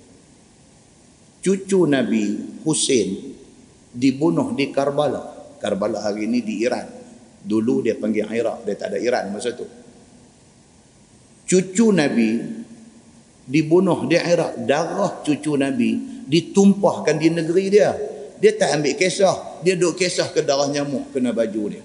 cucu 1.49 1.87
Nabi 1.87 2.37
Hussein 2.67 3.35
dibunuh 3.95 4.53
di 4.53 4.69
Karbala. 4.69 5.57
Karbala 5.59 6.05
hari 6.05 6.29
ini 6.29 6.45
di 6.45 6.63
Iran. 6.63 6.87
Dulu 7.43 7.87
dia 7.87 7.97
panggil 7.97 8.29
Iraq, 8.29 8.69
dia 8.69 8.77
tak 8.77 8.95
ada 8.95 8.99
Iran 9.01 9.33
masa 9.33 9.55
tu. 9.55 9.65
Cucu 11.49 11.87
Nabi 11.97 12.58
dibunuh 13.49 14.05
di 14.05 14.21
Iraq. 14.21 14.69
Darah 14.69 15.25
cucu 15.25 15.57
Nabi 15.57 16.23
ditumpahkan 16.29 17.17
di 17.17 17.33
negeri 17.33 17.65
dia. 17.73 17.97
Dia 18.39 18.55
tak 18.55 18.79
ambil 18.79 18.95
kisah. 18.95 19.65
Dia 19.65 19.75
duk 19.75 19.99
kisah 19.99 20.31
ke 20.31 20.45
darah 20.45 20.69
nyamuk 20.69 21.11
kena 21.11 21.33
baju 21.33 21.65
dia. 21.73 21.83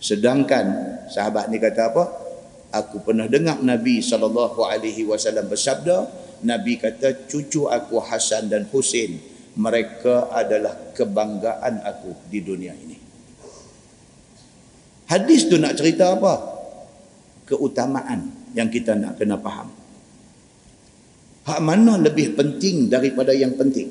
Sedangkan 0.00 0.64
sahabat 1.10 1.50
ni 1.50 1.58
kata 1.58 1.90
apa? 1.90 2.04
Aku 2.70 3.02
pernah 3.02 3.26
dengar 3.26 3.58
Nabi 3.58 3.98
SAW 3.98 4.54
bersabda, 5.50 5.96
Nabi 6.46 6.78
kata 6.78 7.26
cucu 7.26 7.66
aku 7.66 7.98
Hasan 7.98 8.52
dan 8.52 8.68
Husin, 8.68 9.16
mereka 9.56 10.28
adalah 10.30 10.92
kebanggaan 10.92 11.80
aku 11.80 12.12
di 12.28 12.44
dunia 12.44 12.76
ini. 12.76 12.98
Hadis 15.08 15.48
tu 15.48 15.56
nak 15.56 15.78
cerita 15.78 16.12
apa? 16.12 16.34
Keutamaan 17.46 18.35
yang 18.56 18.72
kita 18.72 18.96
nak 18.96 19.20
kena 19.20 19.36
faham. 19.36 19.68
Hak 21.46 21.60
mana 21.62 22.00
lebih 22.00 22.34
penting 22.34 22.88
daripada 22.90 23.30
yang 23.30 23.54
penting? 23.54 23.86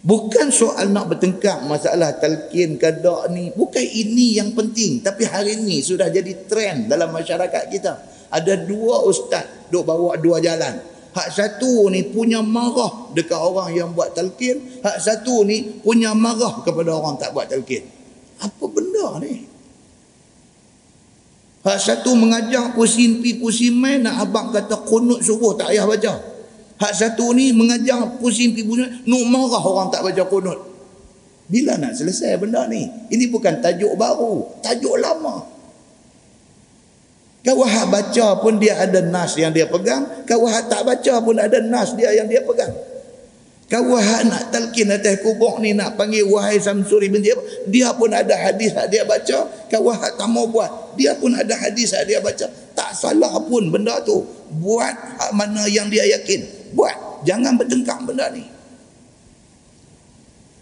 Bukan 0.00 0.48
soal 0.48 0.94
nak 0.94 1.12
bertengkar 1.12 1.66
masalah 1.66 2.16
talqin 2.16 2.80
kadak 2.80 3.28
ni. 3.34 3.52
Bukan 3.52 3.84
ini 3.84 4.38
yang 4.38 4.54
penting. 4.54 5.02
Tapi 5.02 5.26
hari 5.28 5.60
ini 5.60 5.82
sudah 5.82 6.08
jadi 6.08 6.46
trend 6.46 6.88
dalam 6.88 7.10
masyarakat 7.12 7.68
kita. 7.68 7.92
Ada 8.30 8.64
dua 8.64 9.02
ustaz 9.04 9.68
duk 9.68 9.84
bawa 9.84 10.16
dua 10.16 10.38
jalan. 10.38 10.78
Hak 11.10 11.28
satu 11.34 11.90
ni 11.90 12.06
punya 12.06 12.38
marah 12.38 13.10
dekat 13.12 13.34
orang 13.36 13.74
yang 13.74 13.90
buat 13.90 14.14
talqin. 14.14 14.78
Hak 14.80 15.02
satu 15.02 15.42
ni 15.42 15.82
punya 15.82 16.14
marah 16.14 16.62
kepada 16.62 16.94
orang 16.94 17.18
tak 17.18 17.34
buat 17.34 17.50
talqin. 17.50 17.82
Apa 18.40 18.64
benda 18.70 19.18
ni? 19.18 19.49
Hak 21.60 21.76
satu 21.76 22.16
mengajar 22.16 22.72
pusin 22.72 23.20
pi 23.20 23.36
pusin 23.36 23.76
main 23.76 24.00
nak 24.00 24.24
abang 24.24 24.48
kata 24.48 24.80
kunut 24.88 25.20
subuh 25.20 25.52
tak 25.60 25.76
payah 25.76 25.84
baca. 25.84 26.14
Hak 26.80 26.92
satu 26.96 27.36
ni 27.36 27.52
mengajar 27.52 28.16
pusing 28.16 28.56
pergi 28.56 28.64
pusing. 28.64 28.88
Nuk 29.04 29.28
marah 29.28 29.60
orang 29.60 29.92
tak 29.92 30.00
baca 30.00 30.24
kunut. 30.24 30.56
Bila 31.52 31.76
nak 31.76 31.92
selesai 31.92 32.40
benda 32.40 32.64
ni? 32.64 32.88
Ini 33.12 33.28
bukan 33.28 33.60
tajuk 33.60 33.92
baru. 34.00 34.48
Tajuk 34.64 34.96
lama. 34.96 35.44
Kau 37.40 37.64
hak 37.64 37.86
baca 37.88 38.26
pun 38.40 38.60
dia 38.60 38.76
ada 38.76 39.00
nas 39.04 39.36
yang 39.36 39.52
dia 39.52 39.68
pegang. 39.68 40.24
Kau 40.24 40.44
hak 40.48 40.68
tak 40.72 40.84
baca 40.84 41.14
pun 41.20 41.36
ada 41.36 41.60
nas 41.60 41.92
dia 41.92 42.12
yang 42.16 42.28
dia 42.28 42.40
pegang. 42.44 42.72
Kau 43.70 43.94
hak 43.94 44.26
nak 44.26 44.42
talqin 44.50 44.90
atas 44.90 45.22
kubur 45.22 45.62
ni 45.62 45.70
nak 45.70 45.94
panggil 45.94 46.26
wahai 46.26 46.58
Samsuri 46.58 47.06
bin 47.06 47.22
dia. 47.22 47.38
Dia 47.70 47.94
pun 47.94 48.10
ada 48.10 48.34
hadis 48.34 48.74
yang 48.74 48.90
dia 48.90 49.02
baca. 49.06 49.46
Kau 49.70 49.86
hak 49.94 50.18
tak 50.18 50.26
mau 50.26 50.50
buat. 50.50 50.98
Dia 50.98 51.14
pun 51.14 51.30
ada 51.38 51.54
hadis 51.54 51.94
yang 51.94 52.02
dia 52.02 52.18
baca. 52.18 52.50
Tak 52.74 52.90
salah 52.98 53.30
pun 53.46 53.70
benda 53.70 54.02
tu. 54.02 54.26
Buat 54.58 54.90
hak 55.22 55.30
mana 55.38 55.70
yang 55.70 55.86
dia 55.86 56.02
yakin 56.02 56.60
buat 56.74 57.24
jangan 57.26 57.58
bertengkar 57.58 57.98
benda 58.06 58.30
ni 58.30 58.46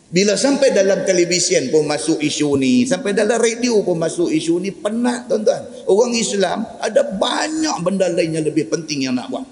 bila 0.08 0.40
sampai 0.40 0.72
dalam 0.72 1.04
televisyen 1.04 1.68
pun 1.68 1.84
masuk 1.84 2.16
isu 2.24 2.56
ni 2.56 2.88
sampai 2.88 3.12
dalam 3.12 3.36
radio 3.36 3.84
pun 3.84 4.00
masuk 4.00 4.32
isu 4.32 4.56
ni 4.56 4.72
penat 4.72 5.28
tuan-tuan 5.28 5.68
orang 5.84 6.12
Islam 6.16 6.64
ada 6.80 7.04
banyak 7.04 7.76
benda 7.84 8.08
lain 8.08 8.40
yang 8.40 8.44
lebih 8.48 8.72
penting 8.72 9.04
yang 9.04 9.14
nak 9.14 9.28
buat 9.28 9.44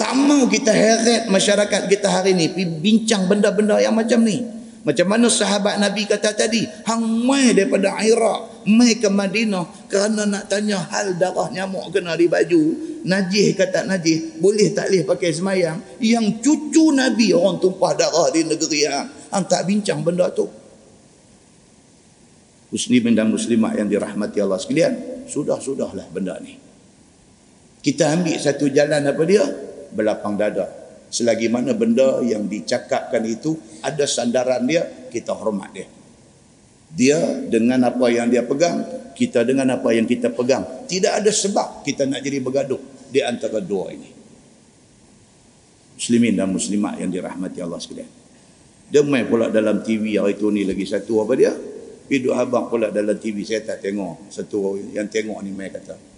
tak 0.00 0.16
mau 0.16 0.48
kita 0.48 0.72
heret 0.72 1.28
masyarakat 1.28 1.84
kita 1.92 2.08
hari 2.08 2.32
ni 2.32 2.48
pergi 2.48 2.64
bincang 2.80 3.28
benda-benda 3.28 3.76
yang 3.84 3.92
macam 3.92 4.24
ni 4.24 4.40
macam 4.80 5.12
mana 5.12 5.28
sahabat 5.28 5.76
Nabi 5.76 6.08
kata 6.08 6.32
tadi, 6.32 6.64
hang 6.88 7.04
mai 7.28 7.52
daripada 7.52 8.00
Iraq, 8.00 8.64
mai 8.64 8.96
ke 8.96 9.12
Madinah 9.12 9.68
kerana 9.92 10.24
nak 10.24 10.48
tanya 10.48 10.80
hal 10.80 11.20
darah 11.20 11.52
nyamuk 11.52 11.92
kena 11.92 12.16
di 12.16 12.32
baju, 12.32 12.62
najis 13.04 13.60
ke 13.60 13.68
tak 13.68 13.84
najis, 13.84 14.40
boleh 14.40 14.72
tak 14.72 14.88
boleh 14.88 15.04
pakai 15.04 15.36
semayang. 15.36 15.84
Yang 16.00 16.40
cucu 16.40 16.96
Nabi 16.96 17.36
orang 17.36 17.60
tumpah 17.60 17.92
darah 17.92 18.32
di 18.32 18.40
negeri 18.48 18.88
hang, 18.88 19.08
hang 19.28 19.44
tak 19.44 19.68
bincang 19.68 20.00
benda 20.00 20.32
tu. 20.32 20.48
Muslimin 22.72 23.12
dan 23.12 23.28
muslimat 23.28 23.76
yang 23.76 23.84
dirahmati 23.84 24.40
Allah 24.40 24.56
sekalian, 24.56 25.28
sudah-sudahlah 25.28 26.08
benda 26.08 26.40
ni. 26.40 26.56
Kita 27.84 28.16
ambil 28.16 28.40
satu 28.40 28.72
jalan 28.72 29.04
apa 29.04 29.22
dia? 29.28 29.44
Belapang 29.92 30.38
dada. 30.38 30.70
Selagi 31.10 31.50
mana 31.50 31.74
benda 31.74 32.22
yang 32.22 32.46
dicakapkan 32.46 33.22
itu 33.26 33.58
ada 33.82 34.06
sandaran 34.06 34.62
dia 34.62 34.86
kita 35.10 35.34
hormat 35.34 35.70
dia. 35.74 35.86
Dia 36.90 37.18
dengan 37.50 37.82
apa 37.86 38.06
yang 38.10 38.30
dia 38.30 38.46
pegang 38.46 38.82
kita 39.14 39.42
dengan 39.42 39.74
apa 39.74 39.90
yang 39.90 40.06
kita 40.06 40.30
pegang. 40.30 40.86
Tidak 40.86 41.22
ada 41.22 41.30
sebab 41.30 41.82
kita 41.82 42.06
nak 42.06 42.22
jadi 42.22 42.38
bergaduh 42.38 42.78
di 43.10 43.18
antara 43.22 43.58
dua 43.58 43.90
ini. 43.90 44.10
Muslimin 45.98 46.34
dan 46.38 46.48
muslimat 46.48 46.96
yang 47.02 47.10
dirahmati 47.10 47.58
Allah 47.58 47.82
sekalian. 47.82 48.10
Dia 48.90 49.02
main 49.06 49.26
pula 49.26 49.50
dalam 49.50 49.82
TV 49.82 50.18
hari 50.18 50.34
itu 50.34 50.50
ni 50.50 50.66
lagi 50.66 50.86
satu 50.86 51.26
apa 51.26 51.34
dia? 51.34 51.52
Hidup 52.10 52.34
abang 52.34 52.66
pula 52.66 52.90
dalam 52.90 53.18
TV 53.18 53.46
saya 53.46 53.62
tak 53.62 53.82
tengok. 53.82 54.30
Satu 54.30 54.78
yang 54.94 55.06
tengok 55.06 55.38
ni 55.42 55.50
main 55.54 55.70
kata 55.70 56.10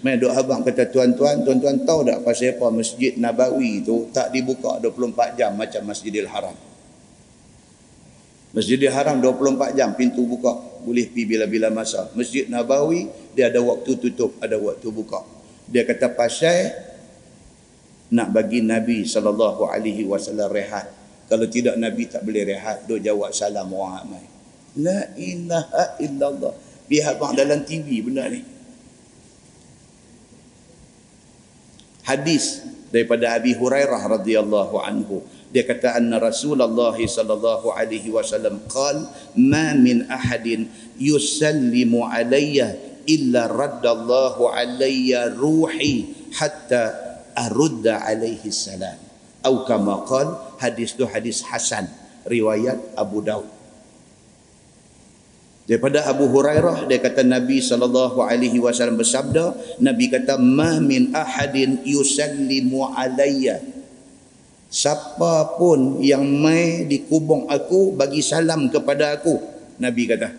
Mai 0.00 0.16
duk 0.16 0.32
abang 0.32 0.64
kata 0.64 0.88
tuan-tuan, 0.88 1.44
tuan-tuan 1.44 1.84
tahu 1.84 2.08
tak 2.08 2.24
pasal 2.24 2.56
apa 2.56 2.72
Masjid 2.72 3.12
Nabawi 3.20 3.84
tu 3.84 4.08
tak 4.08 4.32
dibuka 4.32 4.80
24 4.80 5.36
jam 5.36 5.52
macam 5.52 5.82
Masjidil 5.84 6.24
Haram. 6.24 6.56
Masjidil 8.56 8.88
Haram 8.88 9.20
24 9.20 9.76
jam 9.76 9.92
pintu 9.92 10.24
buka, 10.24 10.56
boleh 10.82 11.04
pi 11.04 11.28
bila-bila 11.28 11.68
masa. 11.68 12.08
Masjid 12.16 12.48
Nabawi 12.48 13.12
dia 13.36 13.52
ada 13.52 13.60
waktu 13.60 13.92
tutup, 14.00 14.40
ada 14.40 14.56
waktu 14.56 14.88
buka. 14.88 15.20
Dia 15.68 15.84
kata 15.84 16.16
pasal 16.16 16.72
nak 18.10 18.32
bagi 18.32 18.64
Nabi 18.64 19.04
sallallahu 19.04 19.68
alaihi 19.68 20.08
wasallam 20.08 20.48
rehat. 20.48 20.88
Kalau 21.30 21.46
tidak 21.46 21.78
Nabi 21.78 22.10
tak 22.10 22.26
boleh 22.26 22.42
rehat, 22.42 22.88
duk 22.90 22.98
jawab 23.04 23.30
salam 23.30 23.70
orang 23.70 24.02
ramai. 24.02 24.24
La 24.82 25.14
ilaha 25.14 26.00
illallah. 26.02 26.54
Biar 26.90 27.14
abang 27.14 27.38
dalam 27.38 27.62
TV 27.62 28.02
benda 28.02 28.26
ni. 28.26 28.42
Hadis 32.10 32.66
daripada 32.90 33.38
Abi 33.38 33.54
Hurairah 33.54 34.18
radhiyallahu 34.18 34.82
anhu. 34.82 35.22
Dia 35.50 35.62
kata 35.66 35.98
anna 35.98 36.18
Rasulullah 36.18 36.94
sallallahu 36.94 37.74
alaihi 37.74 38.10
wasallam 38.10 38.62
qal 38.70 39.06
ma 39.38 39.74
min 39.78 40.06
ahadin 40.06 40.70
yusallimu 40.98 42.06
alayya 42.06 42.74
illa 43.06 43.50
raddallahu 43.50 44.50
alayya 44.50 45.34
ruhi 45.34 46.06
hatta 46.38 46.94
arudda 47.34 48.06
alaihi 48.06 48.46
salam 48.54 48.94
atau 49.40 49.64
kama 49.66 50.04
qal 50.04 50.28
hadis 50.60 50.94
tu 50.94 51.08
hadis 51.08 51.42
hasan 51.48 51.88
riwayat 52.28 52.76
Abu 52.94 53.24
Daud 53.24 53.59
Daripada 55.70 56.02
Abu 56.10 56.26
Hurairah 56.26 56.90
dia 56.90 56.98
kata 56.98 57.22
Nabi 57.22 57.62
sallallahu 57.62 58.26
alaihi 58.26 58.58
wasallam 58.58 58.98
bersabda, 58.98 59.54
Nabi 59.78 60.10
kata 60.10 60.34
ma 60.34 60.82
min 60.82 61.14
ahadin 61.14 61.86
yusallimu 61.86 62.90
alayya. 62.90 63.62
Siapa 64.66 65.54
pun 65.54 66.02
yang 66.02 66.26
mai 66.26 66.90
di 66.90 67.06
kubung 67.06 67.46
aku 67.46 67.94
bagi 67.94 68.18
salam 68.18 68.66
kepada 68.66 69.14
aku, 69.14 69.38
Nabi 69.78 70.10
kata, 70.10 70.34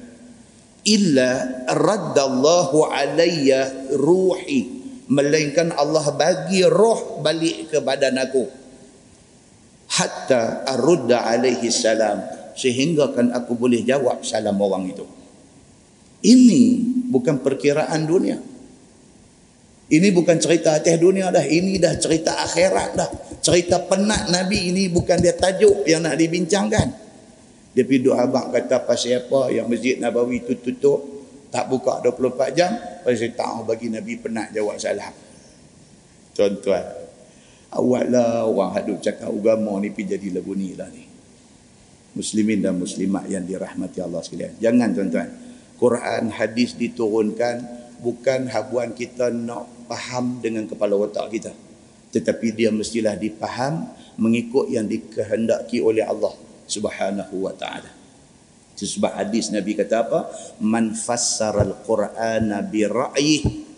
illa 0.84 1.64
raddallahu 1.80 2.92
alayya 2.92 3.96
ruhi. 3.96 4.84
Melainkan 5.08 5.72
Allah 5.80 6.12
bagi 6.12 6.68
roh 6.68 7.24
balik 7.24 7.72
ke 7.72 7.80
badan 7.80 8.20
aku. 8.20 8.52
Hatta 9.96 10.68
arudda 10.76 11.24
alaihi 11.24 11.72
salam. 11.72 12.20
Sehingga 12.52 13.16
kan 13.16 13.32
aku 13.32 13.56
boleh 13.56 13.80
jawab 13.84 14.28
salam 14.28 14.60
orang 14.60 14.92
itu. 14.92 15.21
Ini 16.22 16.62
bukan 17.10 17.42
perkiraan 17.42 18.06
dunia. 18.06 18.38
Ini 19.92 20.08
bukan 20.16 20.40
cerita 20.40 20.80
atas 20.80 20.96
dunia 21.02 21.28
dah. 21.34 21.44
Ini 21.44 21.76
dah 21.82 22.00
cerita 22.00 22.40
akhirat 22.48 22.90
dah. 22.96 23.10
Cerita 23.44 23.84
penat 23.84 24.32
Nabi 24.32 24.72
ini 24.72 24.88
bukan 24.88 25.20
dia 25.20 25.36
tajuk 25.36 25.84
yang 25.84 26.08
nak 26.08 26.16
dibincangkan. 26.16 26.88
Dia 27.76 27.84
pergi 27.84 28.08
duduk 28.08 28.16
abang 28.16 28.52
kata 28.52 28.88
pasal 28.88 29.28
apa 29.28 29.52
yang 29.52 29.68
Masjid 29.68 30.00
Nabawi 30.00 30.48
itu 30.48 30.56
tutup. 30.64 31.04
Tak 31.52 31.68
buka 31.68 32.00
24 32.00 32.56
jam. 32.56 32.72
Pasal 33.04 33.36
tak 33.36 33.68
bagi 33.68 33.92
Nabi 33.92 34.16
penat 34.16 34.56
jawab 34.56 34.80
salam. 34.80 35.12
Tuan-tuan. 36.32 36.86
Awaklah 37.72 38.48
orang 38.48 38.72
hadut 38.76 39.00
cakap 39.04 39.28
agama 39.28 39.76
ni 39.84 39.92
pergi 39.92 40.16
jadi 40.16 40.28
lagu 40.40 40.56
ni 40.56 40.76
lah 40.76 40.88
ni. 40.88 41.04
Muslimin 42.16 42.60
dan 42.64 42.80
muslimat 42.80 43.28
yang 43.28 43.44
dirahmati 43.44 44.00
Allah 44.00 44.24
sekalian. 44.24 44.56
Jangan 44.60 44.90
tuan-tuan. 44.96 45.51
Quran, 45.82 46.30
hadis 46.30 46.78
diturunkan 46.78 47.66
bukan 48.06 48.46
habuan 48.54 48.94
kita 48.94 49.34
nak 49.34 49.66
faham 49.90 50.38
dengan 50.38 50.70
kepala 50.70 50.94
otak 50.94 51.34
kita. 51.34 51.52
Tetapi 52.14 52.54
dia 52.54 52.70
mestilah 52.70 53.18
dipaham 53.18 53.90
mengikut 54.22 54.70
yang 54.70 54.86
dikehendaki 54.86 55.82
oleh 55.82 56.06
Allah 56.06 56.38
Subhanahu 56.70 57.50
wa 57.50 57.54
taala. 57.58 57.90
Sebab 58.78 59.14
hadis 59.14 59.54
Nabi 59.54 59.78
kata 59.78 60.06
apa? 60.06 60.20
Man 60.62 60.94
fassara 60.98 61.62
al-Qur'ana 61.66 62.62
bi 62.66 62.86
ra'yi. 62.86 63.70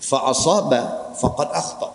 fa 0.00 0.32
asaba 0.32 1.12
faqad 1.12 1.48
akhta 1.52 1.92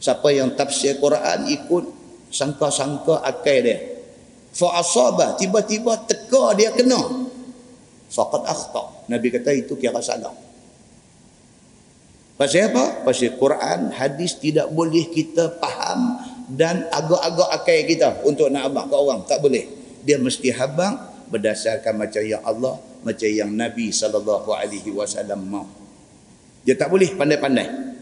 siapa 0.00 0.32
yang 0.32 0.56
tafsir 0.56 0.96
Quran 0.96 1.44
ikut 1.44 1.84
sangka-sangka 2.32 3.20
akal 3.20 3.60
dia 3.60 3.76
fa 4.56 4.80
asaba 4.80 5.36
tiba-tiba 5.36 6.08
teka 6.08 6.56
dia 6.56 6.72
kena 6.72 7.25
faqad 8.10 8.42
akhta. 8.46 8.82
Nabi 9.10 9.28
kata 9.30 9.50
itu 9.54 9.74
kira 9.78 9.98
salah. 10.02 10.32
Pasal 12.36 12.68
apa? 12.68 13.06
Pasal 13.06 13.32
Quran 13.40 13.96
hadis 13.96 14.36
tidak 14.36 14.68
boleh 14.68 15.08
kita 15.08 15.56
faham 15.56 16.20
dan 16.52 16.84
agak-agak 16.92 17.48
akal 17.48 17.80
kita 17.88 18.08
untuk 18.28 18.52
nak 18.52 18.68
abang 18.68 18.86
ke 18.86 18.96
orang. 18.96 19.20
Tak 19.24 19.40
boleh. 19.40 19.64
Dia 20.04 20.20
mesti 20.20 20.52
habang 20.52 21.00
berdasarkan 21.32 21.96
macam 21.96 22.22
yang 22.22 22.44
Allah 22.44 22.78
macam 23.02 23.30
yang 23.30 23.50
Nabi 23.50 23.90
wasallam 23.90 25.40
mau 25.46 25.66
dia 26.66 26.74
tak 26.74 26.90
boleh 26.90 27.14
pandai-pandai. 27.14 27.94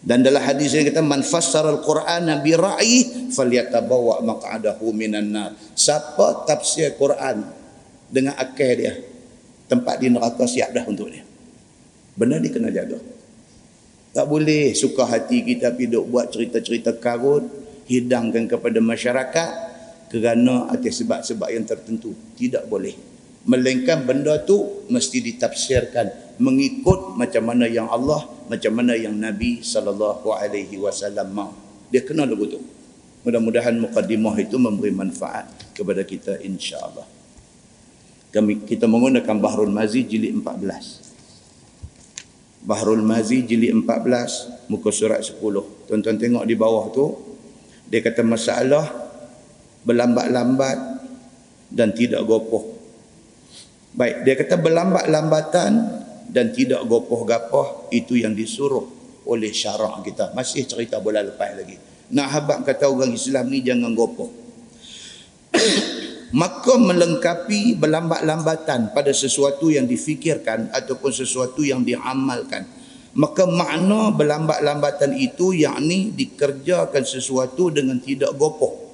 Dan 0.00 0.20
dalam 0.20 0.40
hadis 0.44 0.76
yang 0.76 0.84
kata 0.84 1.00
man 1.00 1.24
fassara 1.24 1.72
al-Quran 1.72 2.28
bi 2.44 2.52
ra'i 2.52 3.28
falyatabawa 3.32 4.20
maq'adahu 4.20 4.92
minan 4.92 5.32
nar. 5.32 5.56
Siapa 5.72 6.44
tafsir 6.44 6.92
Quran 7.00 7.40
dengan 8.12 8.36
akal 8.36 8.70
dia, 8.76 8.96
tempat 9.70 10.02
di 10.02 10.10
neraka 10.10 10.42
siap 10.50 10.74
dah 10.74 10.82
untuk 10.90 11.14
dia. 11.14 11.22
Benar 12.18 12.42
dia 12.42 12.50
kena 12.50 12.74
jaga. 12.74 12.98
Tak 14.10 14.26
boleh 14.26 14.74
suka 14.74 15.06
hati 15.06 15.46
kita 15.46 15.70
pergi 15.70 15.94
buat 16.02 16.34
cerita-cerita 16.34 16.98
karut, 16.98 17.46
hidangkan 17.86 18.50
kepada 18.50 18.82
masyarakat 18.82 19.50
kerana 20.10 20.66
atas 20.66 20.98
sebab-sebab 20.98 21.46
yang 21.54 21.62
tertentu. 21.62 22.10
Tidak 22.34 22.66
boleh. 22.66 22.98
Melainkan 23.46 24.02
benda 24.02 24.42
tu 24.42 24.84
mesti 24.90 25.22
ditafsirkan 25.22 26.36
mengikut 26.42 27.14
macam 27.16 27.54
mana 27.54 27.70
yang 27.70 27.88
Allah 27.88 28.26
macam 28.50 28.72
mana 28.74 28.98
yang 28.98 29.14
Nabi 29.14 29.62
sallallahu 29.62 30.34
alaihi 30.34 30.76
wasallam 30.76 31.30
mau. 31.30 31.54
Dia 31.94 32.02
kena 32.02 32.26
lagu 32.26 32.50
tu. 32.50 32.60
Mudah-mudahan 33.22 33.78
mukadimah 33.78 34.34
itu 34.42 34.58
memberi 34.58 34.90
manfaat 34.90 35.46
kepada 35.72 36.02
kita 36.02 36.40
insya-Allah. 36.42 37.19
Kami 38.30 38.62
kita 38.62 38.86
menggunakan 38.86 39.36
Bahrul 39.42 39.74
Mazi 39.74 40.06
jilid 40.06 40.38
14. 40.38 42.62
Bahrul 42.62 43.02
Mazi 43.02 43.42
jilid 43.42 43.74
14 43.74 44.70
muka 44.70 44.94
surat 44.94 45.18
10. 45.18 45.42
Tuan-tuan 45.90 46.18
tengok 46.18 46.46
di 46.46 46.54
bawah 46.54 46.94
tu 46.94 47.10
dia 47.90 47.98
kata 47.98 48.22
masalah 48.22 48.86
berlambat-lambat 49.82 50.78
dan 51.74 51.90
tidak 51.90 52.22
gopoh. 52.22 52.78
Baik, 53.90 54.22
dia 54.22 54.38
kata 54.38 54.54
berlambat-lambatan 54.62 55.72
dan 56.30 56.54
tidak 56.54 56.86
gopoh-gapoh 56.86 57.90
itu 57.90 58.22
yang 58.22 58.38
disuruh 58.38 58.86
oleh 59.26 59.50
syarak 59.50 60.06
kita 60.06 60.30
masih 60.32 60.64
cerita 60.64 61.02
bola 61.02 61.20
lepas 61.20 61.58
lagi 61.58 61.76
nak 62.10 62.28
habak 62.30 62.58
kata 62.66 62.88
orang 62.88 63.12
Islam 63.14 63.50
ni 63.50 63.60
jangan 63.60 63.92
gopoh 63.92 64.30
maka 66.30 66.78
melengkapi 66.78 67.74
berlambat-lambatan 67.78 68.94
pada 68.94 69.10
sesuatu 69.10 69.70
yang 69.70 69.86
difikirkan 69.86 70.70
ataupun 70.70 71.10
sesuatu 71.10 71.66
yang 71.66 71.82
diamalkan. 71.82 72.66
Maka 73.10 73.42
makna 73.42 74.14
berlambat-lambatan 74.14 75.18
itu 75.18 75.50
yakni 75.50 76.14
dikerjakan 76.14 77.02
sesuatu 77.02 77.74
dengan 77.74 77.98
tidak 77.98 78.38
gopoh 78.38 78.90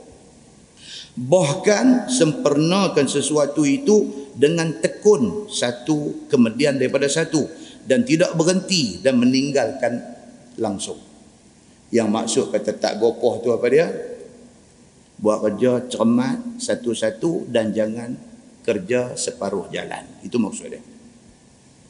bahkan 1.17 2.13
sempurnakan 2.13 3.09
sesuatu 3.09 3.65
itu 3.65 4.29
dengan 4.37 4.69
tekun 4.85 5.49
satu 5.49 6.29
kemudian 6.29 6.77
daripada 6.77 7.09
satu 7.09 7.49
dan 7.89 8.05
tidak 8.05 8.37
berhenti 8.37 9.01
dan 9.01 9.17
meninggalkan 9.17 9.97
langsung. 10.61 11.01
Yang 11.89 12.09
maksud 12.13 12.45
kata 12.53 12.77
tak 12.77 13.01
gopoh 13.01 13.41
tu 13.41 13.49
apa 13.49 13.67
dia 13.73 13.89
buat 15.17 15.41
kerja 15.45 15.89
cermat 15.89 16.61
satu-satu 16.61 17.49
dan 17.49 17.73
jangan 17.73 18.13
kerja 18.67 19.17
separuh 19.17 19.71
jalan 19.73 20.05
itu 20.21 20.37
maksud 20.37 20.69
dia 20.73 20.83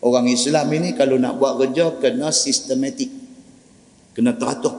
orang 0.05 0.31
Islam 0.31 0.71
ini 0.71 0.95
kalau 0.95 1.19
nak 1.19 1.41
buat 1.41 1.59
kerja 1.59 1.99
kena 1.99 2.31
sistematik 2.31 3.11
kena 4.15 4.37
teratur 4.39 4.79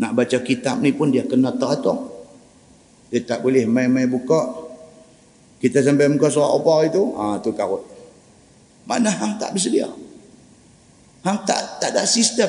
nak 0.00 0.16
baca 0.16 0.38
kitab 0.40 0.80
ni 0.80 0.96
pun 0.96 1.12
dia 1.12 1.28
kena 1.28 1.52
teratur 1.52 2.10
dia 3.10 3.20
tak 3.26 3.42
boleh 3.42 3.66
main-main 3.66 4.06
buka. 4.06 4.70
Kita 5.58 5.82
sampai 5.82 6.08
muka 6.08 6.30
surat 6.30 6.56
apa 6.56 6.74
itu, 6.88 7.02
ah 7.18 7.36
ha, 7.36 7.42
tu 7.42 7.52
karut. 7.52 7.84
Mana 8.86 9.12
hang 9.12 9.36
tak 9.36 9.52
bersedia? 9.52 9.90
Hang 11.26 11.44
tak 11.44 11.82
tak 11.82 11.92
ada 11.92 12.06
sistem. 12.06 12.48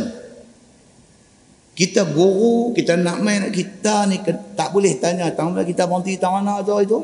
Kita 1.82 2.06
guru, 2.14 2.78
kita 2.78 2.94
nak 2.94 3.26
main 3.26 3.50
kita 3.50 4.06
ni 4.06 4.22
tak 4.54 4.70
boleh 4.70 5.02
tanya 5.02 5.34
tanggal 5.34 5.66
kita 5.66 5.90
berhenti 5.90 6.14
tang 6.22 6.38
mana 6.38 6.62
tu 6.62 6.78
itu. 6.78 7.02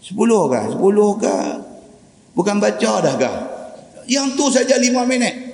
Sepuluh 0.00 0.48
kah? 0.48 0.72
Sepuluh 0.72 1.20
kah? 1.20 1.60
Bukan 2.32 2.56
baca 2.56 2.92
dah 3.04 3.14
kah? 3.20 3.36
Yang 4.08 4.40
tu 4.40 4.48
saja 4.48 4.80
lima 4.80 5.04
minit. 5.04 5.52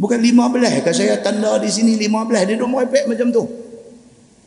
Bukan 0.00 0.16
lima 0.16 0.48
belas. 0.48 0.80
Kalau 0.80 0.96
saya 0.96 1.20
tanda 1.20 1.60
di 1.60 1.68
sini 1.68 2.00
lima 2.00 2.24
belas. 2.24 2.48
Dia 2.48 2.56
duduk 2.56 2.72
merepek 2.72 3.04
macam 3.04 3.28
tu. 3.28 3.44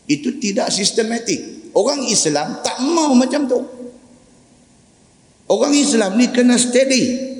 Itu 0.09 0.41
tidak 0.41 0.73
sistematik. 0.73 1.69
Orang 1.77 2.09
Islam 2.09 2.57
tak 2.65 2.81
mau 2.81 3.13
macam 3.13 3.45
tu. 3.45 3.61
Orang 5.45 5.77
Islam 5.77 6.17
ni 6.17 6.33
kena 6.33 6.57
steady. 6.57 7.30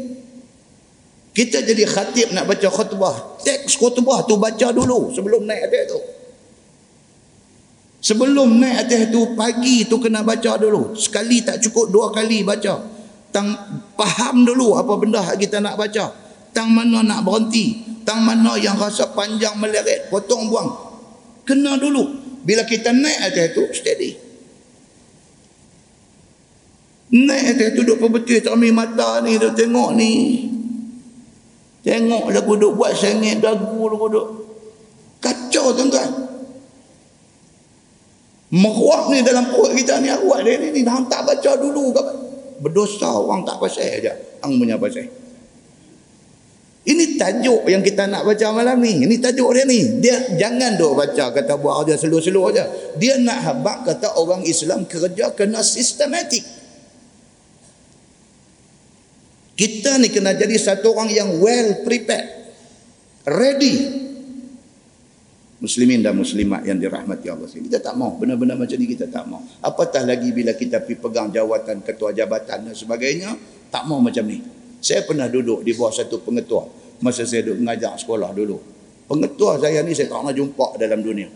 Kita 1.41 1.57
jadi 1.65 1.89
khatib 1.89 2.37
nak 2.37 2.45
baca 2.45 2.69
khutbah. 2.69 3.41
Teks 3.41 3.73
khutbah 3.81 4.29
tu 4.29 4.37
baca 4.37 4.69
dulu 4.69 5.09
sebelum 5.09 5.49
naik 5.49 5.73
atas 5.73 5.83
tu. 5.89 5.99
Sebelum 8.13 8.61
naik 8.61 8.85
atas 8.85 9.09
tu 9.09 9.33
pagi 9.33 9.89
tu 9.89 9.97
kena 9.97 10.21
baca 10.21 10.61
dulu. 10.61 10.93
Sekali 10.93 11.41
tak 11.41 11.57
cukup 11.65 11.89
dua 11.89 12.13
kali 12.13 12.45
baca. 12.45 12.77
Tang 13.33 13.57
faham 13.97 14.45
dulu 14.45 14.77
apa 14.77 14.93
benda 15.01 15.25
kita 15.33 15.57
nak 15.57 15.81
baca. 15.81 16.13
Tang 16.53 16.69
mana 16.69 17.01
nak 17.01 17.25
berhenti. 17.25 17.89
Tang 18.05 18.21
mana 18.21 18.53
yang 18.61 18.77
rasa 18.77 19.09
panjang 19.09 19.57
meleret. 19.57 20.13
Potong 20.13 20.45
buang. 20.45 20.69
Kena 21.41 21.73
dulu. 21.81 22.21
Bila 22.45 22.69
kita 22.69 22.93
naik 22.93 23.33
atas 23.33 23.45
itu, 23.49 23.63
steady. 23.73 24.11
Naik 27.17 27.57
atas 27.57 27.65
itu, 27.73 27.81
duduk 27.81 27.97
perbetul, 27.97 28.45
tak 28.45 28.53
ambil 28.53 28.73
mata 28.77 29.25
ni, 29.25 29.41
duduk 29.41 29.57
tengok 29.57 29.89
ni. 29.97 30.13
Tengok 31.81 32.29
lagu 32.29 32.53
duduk 32.53 32.77
buat 32.77 32.93
sengit 32.93 33.41
dagu 33.41 33.89
lagu 33.89 34.05
duduk. 34.05 34.27
Kacau 35.21 35.73
tuan-tuan. 35.73 36.09
Meruak 38.51 39.09
ni 39.09 39.23
dalam 39.23 39.47
perut 39.47 39.71
kita 39.73 40.03
ni, 40.03 40.11
awak 40.11 40.43
dia 40.43 40.59
ni, 40.59 40.75
ni, 40.75 40.81
hang 40.83 41.07
tak 41.07 41.23
baca 41.23 41.51
dulu. 41.55 41.95
Berdosa 42.61 43.09
orang 43.09 43.47
tak 43.47 43.57
pasal 43.57 43.87
aja. 44.01 44.13
Hang 44.43 44.59
punya 44.59 44.75
pasal. 44.75 45.07
Ini 46.81 47.15
tajuk 47.15 47.69
yang 47.69 47.85
kita 47.85 48.09
nak 48.09 48.25
baca 48.25 48.45
malam 48.51 48.81
ni. 48.81 49.05
Ini 49.05 49.15
tajuk 49.21 49.53
dia 49.53 49.63
ni. 49.69 50.01
Dia 50.01 50.33
jangan 50.33 50.81
duk 50.81 50.97
baca 50.97 51.29
kata 51.29 51.53
buat 51.61 51.85
aja 51.85 51.93
seluruh-seluruh 51.93 52.49
aja. 52.51 52.65
Dia 52.97 53.21
nak 53.21 53.39
habak 53.45 53.85
kata 53.85 54.17
orang 54.17 54.41
Islam 54.43 54.89
kerja 54.89 55.29
kena 55.37 55.61
sistematik. 55.61 56.41
Kita 59.61 60.01
ni 60.01 60.09
kena 60.09 60.33
jadi 60.33 60.57
satu 60.57 60.97
orang 60.97 61.13
yang 61.13 61.37
well 61.37 61.85
prepared. 61.85 62.49
Ready. 63.29 64.01
Muslimin 65.61 66.01
dan 66.01 66.17
muslimat 66.17 66.65
yang 66.65 66.81
dirahmati 66.81 67.29
Allah. 67.29 67.45
Kita 67.45 67.77
tak 67.77 67.93
mau. 67.93 68.17
Benar-benar 68.17 68.57
macam 68.57 68.73
ni 68.73 68.89
kita 68.89 69.05
tak 69.05 69.29
mau. 69.29 69.45
Apatah 69.61 70.01
lagi 70.01 70.33
bila 70.33 70.57
kita 70.57 70.81
pergi 70.81 70.97
pegang 70.97 71.29
jawatan 71.29 71.85
ketua 71.85 72.09
jabatan 72.09 72.65
dan 72.65 72.73
sebagainya. 72.73 73.37
Tak 73.69 73.85
mau 73.85 74.01
macam 74.01 74.25
ni. 74.25 74.41
Saya 74.81 75.05
pernah 75.05 75.29
duduk 75.29 75.61
di 75.61 75.77
bawah 75.77 75.93
satu 75.93 76.25
pengetua 76.25 76.65
masa 77.05 77.25
saya 77.29 77.45
duduk 77.45 77.61
mengajar 77.61 77.93
sekolah 77.97 78.33
dulu. 78.33 78.57
Pengetua 79.05 79.61
saya 79.61 79.85
ni 79.85 79.93
saya 79.93 80.09
tak 80.09 80.25
pernah 80.25 80.33
jumpa 80.37 80.67
dalam 80.81 81.05
dunia. 81.05 81.29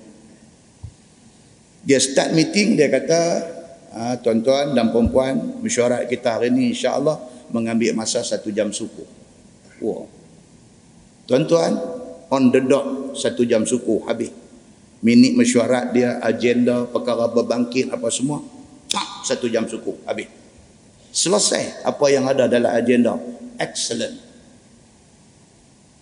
Dia 1.86 2.02
start 2.02 2.34
meeting, 2.34 2.74
dia 2.74 2.90
kata, 2.90 3.22
ah, 3.94 4.16
tuan-tuan 4.18 4.74
dan 4.74 4.90
perempuan, 4.90 5.62
mesyuarat 5.62 6.10
kita 6.10 6.42
hari 6.42 6.50
ni 6.50 6.74
insya-Allah 6.74 7.35
mengambil 7.52 7.94
masa 7.98 8.22
satu 8.26 8.50
jam 8.50 8.70
suku. 8.72 9.06
Wow. 9.84 10.08
Tuan-tuan, 11.26 11.78
on 12.30 12.54
the 12.54 12.62
dot 12.62 13.18
satu 13.18 13.46
jam 13.46 13.66
suku 13.66 14.06
habis. 14.06 14.30
Minit 15.06 15.38
mesyuarat 15.38 15.94
dia, 15.94 16.18
agenda, 16.22 16.86
perkara 16.90 17.30
berbangkit 17.30 17.94
apa 17.94 18.10
semua. 18.10 18.42
Tak, 18.90 19.28
satu 19.28 19.46
jam 19.50 19.70
suku 19.70 20.02
habis. 20.06 20.30
Selesai 21.16 21.86
apa 21.86 22.06
yang 22.12 22.28
ada 22.28 22.50
dalam 22.50 22.72
agenda 22.74 23.16
excellent. 23.62 24.20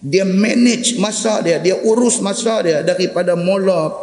Dia 0.03 0.27
manage 0.27 0.99
masa 0.99 1.39
dia, 1.39 1.63
dia 1.63 1.79
urus 1.79 2.19
masa 2.19 2.59
dia 2.59 2.83
daripada 2.83 3.39
mula 3.39 3.93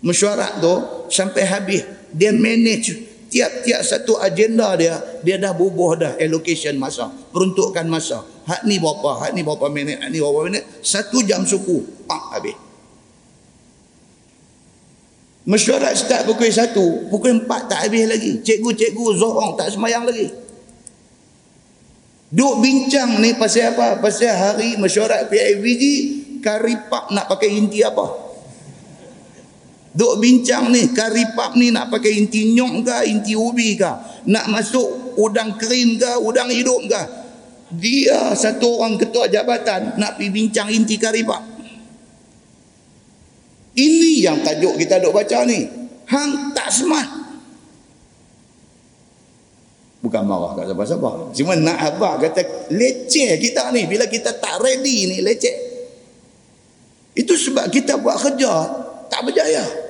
mesyuarat 0.00 0.62
tu 0.62 0.74
sampai 1.12 1.44
habis. 1.44 1.84
Dia 2.16 2.32
manage 2.32 3.15
tiap-tiap 3.36 3.84
satu 3.84 4.16
agenda 4.16 4.72
dia 4.80 4.96
dia 5.20 5.36
dah 5.36 5.52
bubuh 5.52 5.92
dah 5.92 6.12
allocation 6.16 6.80
masa 6.80 7.12
peruntukan 7.28 7.84
masa. 7.84 8.24
Hak 8.48 8.64
ni 8.64 8.80
berapa 8.80 9.20
hak 9.20 9.36
ni 9.36 9.44
berapa 9.44 9.68
minit 9.68 10.00
hak 10.00 10.08
ni 10.08 10.24
berapa 10.24 10.40
minit 10.48 10.64
satu 10.80 11.20
jam 11.20 11.44
suku 11.44 12.08
pak 12.08 12.22
habis. 12.32 12.56
Mesyuarat 15.44 15.94
start 15.94 16.24
pukul 16.24 16.48
satu 16.48 17.12
pukul 17.12 17.44
empat 17.44 17.68
tak 17.68 17.84
habis 17.84 18.08
lagi. 18.08 18.40
Cikgu-cikgu 18.40 19.04
zohong 19.20 19.52
tak 19.60 19.68
semayang 19.68 20.08
lagi. 20.08 20.32
Duk 22.32 22.64
bincang 22.64 23.20
ni 23.20 23.36
pasal 23.36 23.76
apa? 23.76 24.00
Pasal 24.00 24.32
hari 24.32 24.80
mesyuarat 24.80 25.28
PIVG 25.28 25.84
karipak 26.40 27.12
nak 27.12 27.28
pakai 27.28 27.52
inti 27.52 27.84
apa 27.84 28.25
Duk 29.96 30.20
bincang 30.20 30.68
ni, 30.68 30.92
karipap 30.92 31.56
ni 31.56 31.72
nak 31.72 31.88
pakai 31.88 32.20
inti 32.20 32.52
nyok 32.52 32.84
ke, 32.84 32.96
inti 33.08 33.32
ubi 33.32 33.80
ke? 33.80 33.88
Nak 34.28 34.52
masuk 34.52 35.16
udang 35.16 35.56
kering 35.56 35.96
ke, 35.96 36.20
udang 36.20 36.52
hidup 36.52 36.84
ke? 36.84 37.02
Dia 37.80 38.36
satu 38.36 38.84
orang 38.84 39.00
ketua 39.00 39.24
jabatan 39.32 39.96
nak 39.96 40.20
pergi 40.20 40.28
bincang 40.28 40.68
inti 40.68 41.00
karipap. 41.00 41.40
Ini 43.76 44.12
yang 44.20 44.44
tajuk 44.44 44.76
kita 44.76 45.00
duk 45.00 45.16
baca 45.16 45.48
ni. 45.48 45.64
Hang 46.12 46.52
tak 46.52 46.68
smart. 46.68 47.08
Bukan 50.04 50.22
marah 50.28 50.54
kat 50.60 50.70
siapa-siapa. 50.70 51.34
Cuma 51.34 51.52
nak 51.56 51.78
abah 51.82 52.20
kata 52.20 52.68
leceh 52.72 53.36
kita 53.40 53.72
ni. 53.72 53.88
Bila 53.88 54.04
kita 54.06 54.36
tak 54.36 54.60
ready 54.60 55.08
ni 55.08 55.18
leceh. 55.24 55.56
Itu 57.16 57.32
sebab 57.32 57.72
kita 57.72 57.96
buat 58.00 58.16
kerja 58.20 58.52
tak 59.08 59.24
berjaya. 59.24 59.85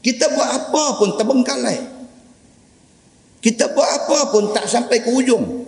Kita 0.00 0.32
buat 0.32 0.48
apa 0.48 0.84
pun 0.96 1.08
terbengkalai. 1.16 1.78
Kita 3.40 3.72
buat 3.72 3.88
apa 3.88 4.18
pun 4.32 4.52
tak 4.52 4.68
sampai 4.68 5.00
ke 5.00 5.08
ujung. 5.12 5.64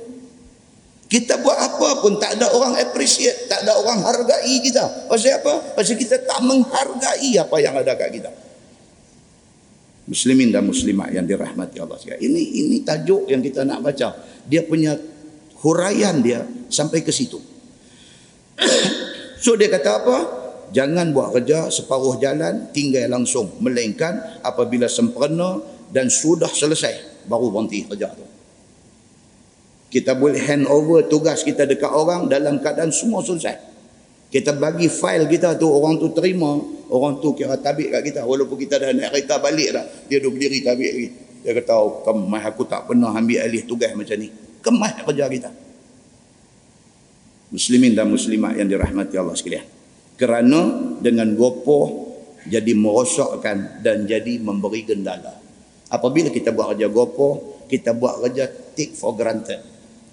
Kita 1.09 1.37
buat 1.45 1.57
apa 1.57 2.01
pun 2.01 2.17
tak 2.17 2.41
ada 2.41 2.49
orang 2.57 2.73
appreciate, 2.81 3.45
tak 3.45 3.69
ada 3.69 3.77
orang 3.77 4.01
hargai 4.01 4.65
kita. 4.65 5.09
Pasal 5.13 5.45
apa? 5.45 5.77
Pasal 5.77 6.01
kita 6.01 6.17
tak 6.25 6.41
menghargai 6.41 7.37
apa 7.37 7.57
yang 7.61 7.77
ada 7.77 7.93
kat 7.93 8.17
kita. 8.17 8.33
Muslimin 10.09 10.49
dan 10.49 10.65
muslimat 10.65 11.13
yang 11.13 11.29
dirahmati 11.29 11.77
Allah 11.85 12.01
sekalian. 12.01 12.33
Ini 12.33 12.43
ini 12.65 12.77
tajuk 12.81 13.29
yang 13.29 13.45
kita 13.45 13.69
nak 13.69 13.85
baca. 13.85 14.25
Dia 14.49 14.65
punya 14.65 14.97
huraian 15.61 16.17
dia 16.25 16.49
sampai 16.73 17.05
ke 17.05 17.13
situ. 17.13 17.37
so 19.45 19.53
dia 19.53 19.69
kata 19.69 20.01
apa? 20.01 20.42
Jangan 20.73 21.13
buat 21.13 21.37
kerja 21.37 21.69
separuh 21.69 22.19
jalan 22.19 22.73
tinggal 22.73 23.07
langsung. 23.13 23.61
Melainkan 23.61 24.41
apabila 24.43 24.89
sempurna 24.89 25.61
dan 25.93 26.09
sudah 26.09 26.49
selesai 26.49 27.25
baru 27.29 27.53
berhenti 27.53 27.85
kerja 27.87 28.09
tu. 28.17 28.27
Kita 29.93 30.17
boleh 30.17 30.41
hand 30.41 30.65
over 30.73 31.05
tugas 31.05 31.45
kita 31.45 31.69
dekat 31.69 31.93
orang 31.93 32.27
dalam 32.27 32.59
keadaan 32.59 32.89
semua 32.89 33.21
selesai. 33.21 33.71
Kita 34.33 34.57
bagi 34.57 34.89
file 34.89 35.29
kita 35.29 35.61
tu 35.61 35.69
orang 35.69 36.01
tu 36.01 36.09
terima 36.17 36.57
orang 36.89 37.21
tu 37.21 37.37
kira 37.37 37.61
tabik 37.61 37.93
kat 37.93 38.01
kita. 38.09 38.21
Walaupun 38.25 38.57
kita 38.57 38.81
dah 38.81 38.89
naik 38.97 39.13
kereta 39.13 39.37
balik 39.37 39.69
dah 39.77 39.85
dia 40.09 40.17
duduk 40.25 40.41
berdiri 40.41 40.65
tabik 40.65 40.91
lagi. 40.97 41.09
Dia 41.45 41.53
kata 41.61 41.73
oh, 41.77 42.01
kemah 42.01 42.43
aku 42.49 42.65
tak 42.65 42.89
pernah 42.89 43.13
ambil 43.13 43.45
alih 43.45 43.69
tugas 43.69 43.93
macam 43.93 44.17
ni. 44.17 44.33
Kemah 44.65 45.05
kerja 45.05 45.29
kita. 45.29 45.51
Muslimin 47.53 47.93
dan 47.93 48.09
muslimat 48.09 48.57
yang 48.57 48.73
dirahmati 48.73 49.13
Allah 49.21 49.37
sekalian 49.37 49.82
kerana 50.23 50.79
dengan 51.03 51.35
gopoh 51.35 52.15
jadi 52.47 52.79
merosakkan 52.79 53.83
dan 53.83 54.07
jadi 54.07 54.39
memberi 54.39 54.87
gendala. 54.87 55.35
Apabila 55.91 56.31
kita 56.31 56.55
buat 56.55 56.79
kerja 56.79 56.87
gopoh, 56.87 57.67
kita 57.67 57.91
buat 57.91 58.23
kerja 58.23 58.47
take 58.79 58.95
for 58.95 59.19
granted. 59.19 59.59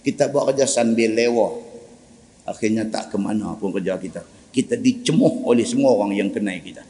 Kita 0.01 0.34
buat 0.34 0.49
kerja 0.49 0.66
sambil 0.66 1.14
lewa. 1.14 1.53
Akhirnya 2.49 2.89
tak 2.89 3.14
ke 3.14 3.22
mana 3.22 3.53
pun 3.53 3.70
kerja 3.70 4.01
kita. 4.01 4.26
Kita 4.49 4.74
dicemuh 4.82 5.45
oleh 5.45 5.62
semua 5.62 5.93
orang 5.93 6.18
yang 6.18 6.34
kenal 6.34 6.57
kita. 6.57 6.82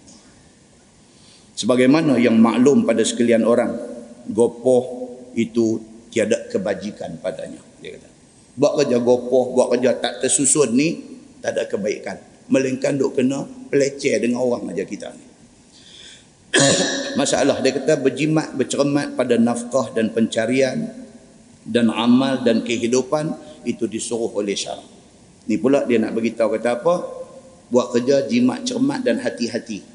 Sebagaimana 1.59 2.15
yang 2.15 2.39
maklum 2.39 2.87
pada 2.87 3.03
sekalian 3.03 3.43
orang, 3.43 3.75
gopoh 4.31 5.11
itu 5.35 5.83
tiada 6.07 6.47
kebajikan 6.47 7.19
padanya. 7.19 7.59
Dia 7.83 7.99
kata. 7.99 8.09
Buat 8.55 8.73
kerja 8.79 8.97
gopoh, 9.03 9.51
buat 9.51 9.75
kerja 9.75 9.99
tak 9.99 10.23
tersusun 10.23 10.71
ni, 10.71 11.19
tak 11.43 11.59
ada 11.59 11.67
kebaikan 11.67 12.28
melainkan 12.49 12.97
duk 12.97 13.15
kena 13.15 13.45
peleceh 13.69 14.17
dengan 14.17 14.41
orang 14.43 14.73
aja 14.73 14.83
kita 14.83 15.13
ni. 15.13 15.25
Masalah 17.19 17.61
dia 17.61 17.71
kata 17.77 18.01
berjimat 18.01 18.57
bercermat 18.57 19.13
pada 19.13 19.37
nafkah 19.37 19.93
dan 19.93 20.09
pencarian 20.09 20.89
dan 21.61 21.93
amal 21.93 22.41
dan 22.41 22.65
kehidupan 22.65 23.37
itu 23.63 23.85
disuruh 23.85 24.33
oleh 24.33 24.57
syarak. 24.57 24.85
Ni 25.45 25.61
pula 25.61 25.85
dia 25.85 26.01
nak 26.01 26.17
beritahu 26.17 26.57
kata 26.57 26.81
apa? 26.81 26.95
Buat 27.69 27.93
kerja 27.93 28.25
jimat 28.25 28.65
cermat 28.65 29.05
dan 29.05 29.21
hati-hati. 29.21 29.85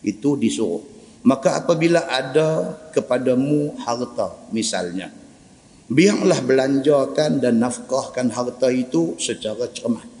Itu 0.00 0.40
disuruh. 0.40 0.80
Maka 1.28 1.60
apabila 1.60 2.08
ada 2.08 2.76
kepadamu 2.96 3.76
harta 3.84 4.32
misalnya. 4.48 5.12
Biarlah 5.88 6.44
belanjakan 6.44 7.40
dan 7.40 7.64
nafkahkan 7.64 8.28
harta 8.32 8.68
itu 8.68 9.16
secara 9.16 9.68
cermat. 9.72 10.17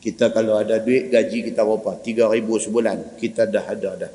Kita 0.00 0.30
kalau 0.30 0.60
ada 0.60 0.78
duit 0.78 1.10
gaji 1.10 1.50
kita 1.50 1.66
berapa? 1.66 1.98
3000 1.98 2.64
sebulan. 2.68 2.96
Kita 3.18 3.48
dah 3.48 3.64
ada 3.64 3.90
dah. 4.06 4.12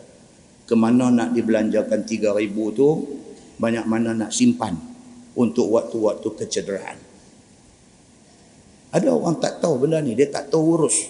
Kemana 0.69 1.11
nak 1.11 1.29
dibelanjakan 1.35 2.07
3000 2.07 2.77
tu? 2.77 2.89
Banyak 3.59 3.85
mana 3.85 4.15
nak 4.15 4.31
simpan 4.31 4.73
untuk 5.35 5.73
waktu-waktu 5.75 6.27
kecederaan. 6.39 6.97
Ada 8.91 9.07
orang 9.11 9.39
tak 9.39 9.63
tahu 9.63 9.87
benda 9.87 10.03
ni, 10.03 10.15
dia 10.15 10.27
tak 10.27 10.51
tahu 10.51 10.75
urus. 10.75 11.07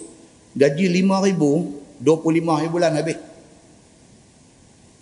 Gaji 0.53 0.85
5000, 0.89 2.03
25 2.03 2.57
hari 2.57 2.69
bulan 2.69 2.93
habis. 2.93 3.17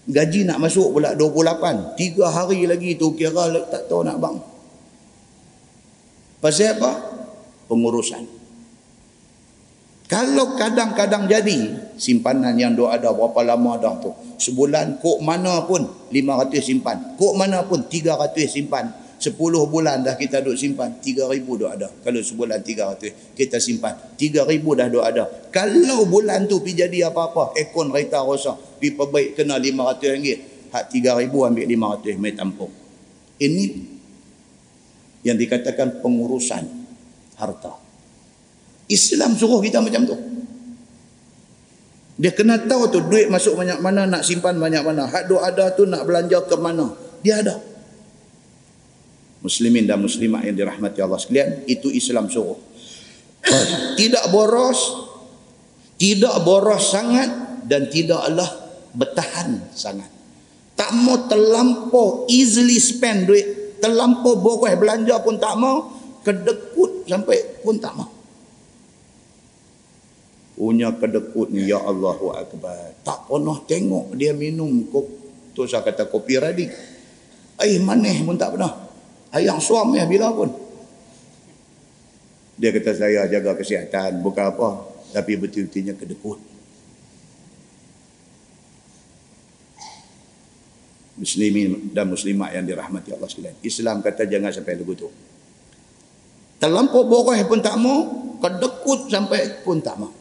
Gaji 0.09 0.47
nak 0.47 0.57
masuk 0.57 0.97
pula 0.97 1.13
28. 1.13 1.93
Tiga 1.99 2.33
hari 2.33 2.65
lagi 2.65 2.97
tu 2.97 3.13
kira 3.13 3.51
tak 3.69 3.85
tahu 3.85 4.01
nak 4.01 4.17
bang. 4.17 4.37
Pasal 6.39 6.79
apa? 6.79 6.91
Pengurusan. 7.67 8.38
Kalau 10.09 10.57
kadang-kadang 10.57 11.29
jadi 11.29 11.69
simpanan 11.93 12.57
yang 12.57 12.73
dok 12.73 12.89
ada 12.89 13.13
berapa 13.13 13.45
lama 13.45 13.77
dah 13.77 13.93
tu. 14.01 14.09
Sebulan 14.41 14.97
kok 14.97 15.21
mana 15.21 15.61
pun 15.69 15.85
500 16.09 16.65
simpan. 16.65 17.13
Kok 17.13 17.37
mana 17.37 17.61
pun 17.69 17.85
300 17.85 18.33
simpan. 18.49 18.89
10 19.21 19.37
bulan 19.69 20.01
dah 20.01 20.17
kita 20.17 20.41
duk 20.41 20.57
simpan 20.57 20.97
3000 20.97 21.45
dok 21.45 21.69
ada. 21.69 21.93
Kalau 22.01 22.25
sebulan 22.25 22.57
300 22.65 23.37
kita 23.37 23.61
simpan 23.61 23.93
3000 24.17 24.49
dah 24.49 24.87
dok 24.89 25.05
ada. 25.05 25.23
Kalau 25.53 26.09
bulan 26.09 26.49
tu 26.49 26.57
pi 26.65 26.73
jadi 26.73 27.13
apa-apa 27.13 27.53
ekon 27.53 27.93
kereta 27.93 28.25
rosak 28.25 28.81
pi 28.81 28.97
perbaik 28.97 29.37
kena 29.37 29.61
500 29.61 30.15
ringgit. 30.17 30.39
Hak 30.73 30.89
3000 30.89 31.29
ambil 31.29 31.65
500 31.69 32.17
mai 32.17 32.33
tampung. 32.33 32.73
Ini 33.37 33.65
yang 35.21 35.37
dikatakan 35.37 36.01
pengurusan 36.01 36.65
harta. 37.37 37.88
Islam 38.89 39.37
suruh 39.37 39.61
kita 39.61 39.79
macam 39.79 40.01
tu. 40.09 40.17
Dia 42.19 42.35
kena 42.35 42.59
tahu 42.59 42.91
tu 42.91 42.99
duit 43.07 43.31
masuk 43.31 43.55
banyak 43.55 43.79
mana, 43.79 44.03
nak 44.03 44.27
simpan 44.27 44.59
banyak 44.59 44.83
mana. 44.83 45.07
Hak 45.07 45.29
duit 45.29 45.39
ada 45.39 45.71
tu 45.71 45.87
nak 45.87 46.03
belanja 46.03 46.43
ke 46.43 46.57
mana. 46.59 46.91
Dia 47.23 47.39
ada. 47.39 47.55
Muslimin 49.39 49.87
dan 49.87 50.03
muslimat 50.03 50.43
yang 50.43 50.57
dirahmati 50.57 50.99
Allah 50.99 51.15
sekalian, 51.15 51.63
itu 51.63 51.87
Islam 51.87 52.27
suruh. 52.27 52.59
tidak 53.99 54.27
boros, 54.35 55.07
tidak 55.95 56.43
boros 56.43 56.91
sangat 56.91 57.63
dan 57.71 57.87
tidaklah 57.87 58.51
bertahan 58.91 59.71
sangat. 59.71 60.11
Tak 60.75 60.91
mau 60.91 61.23
terlampau 61.23 62.27
easily 62.27 62.83
spend 62.83 63.31
duit, 63.31 63.79
terlampau 63.79 64.35
boros 64.35 64.75
belanja 64.75 65.23
pun 65.23 65.39
tak 65.39 65.55
mau, 65.55 65.87
kedekut 66.19 67.07
sampai 67.07 67.63
pun 67.63 67.79
tak 67.79 67.95
mau 67.95 68.18
punya 70.59 70.91
kedekut 70.91 71.55
ni 71.55 71.71
ya 71.71 71.79
Allahu 71.79 72.35
akbar. 72.35 72.99
Tak 73.07 73.31
pernah 73.31 73.63
tengok 73.63 74.11
dia 74.19 74.35
minum 74.35 74.83
kop 74.91 75.07
tu 75.55 75.63
saya 75.63 75.87
kata 75.87 76.11
kopi 76.11 76.35
radi. 76.35 76.67
Air 77.63 77.79
manis 77.79 78.19
pun 78.27 78.35
tak 78.35 78.59
pernah. 78.59 78.75
Ayam 79.31 79.63
suam 79.63 79.95
ya 79.95 80.03
bila 80.03 80.35
pun. 80.35 80.51
Dia 82.59 82.75
kata 82.75 82.91
saya 82.91 83.23
jaga 83.31 83.55
kesihatan. 83.55 84.19
Bukan 84.19 84.43
apa 84.43 84.69
tapi 85.15 85.39
betul-betulnya 85.39 85.95
kedekut. 85.95 86.43
Muslimin 91.15 91.95
dan 91.95 92.11
muslimat 92.11 92.51
yang 92.51 92.67
dirahmati 92.67 93.15
Allah 93.15 93.31
sekalian. 93.31 93.55
Islam 93.63 94.03
kata 94.03 94.27
jangan 94.27 94.51
sampai 94.51 94.75
begitu 94.75 95.07
terlampau 96.59 97.07
boreh 97.07 97.39
pun 97.47 97.63
tak 97.63 97.79
mau 97.79 98.03
kedekut 98.43 99.07
sampai 99.07 99.63
pun 99.63 99.79
tak 99.79 99.95
mau 99.95 100.18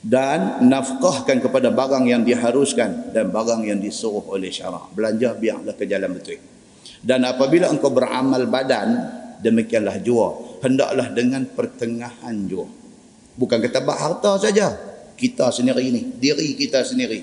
dan 0.00 0.64
nafkahkan 0.64 1.44
kepada 1.44 1.68
barang 1.68 2.08
yang 2.08 2.24
diharuskan 2.24 3.12
dan 3.12 3.28
barang 3.28 3.68
yang 3.68 3.78
disuruh 3.80 4.24
oleh 4.32 4.48
syarak. 4.48 4.88
Belanja 4.96 5.36
biarlah 5.36 5.76
ke 5.76 5.84
jalan 5.84 6.16
betul. 6.16 6.40
Dan 7.00 7.24
apabila 7.24 7.68
engkau 7.68 7.92
beramal 7.92 8.48
badan, 8.48 8.88
demikianlah 9.44 10.00
jua. 10.00 10.60
Hendaklah 10.64 11.12
dengan 11.12 11.44
pertengahan 11.48 12.36
jua. 12.48 12.68
Bukan 13.36 13.60
kata 13.60 13.80
bak 13.84 13.98
harta 14.00 14.36
saja. 14.36 14.72
Kita 15.16 15.52
sendiri 15.52 15.84
ni, 15.92 16.16
diri 16.16 16.56
kita 16.56 16.80
sendiri. 16.84 17.20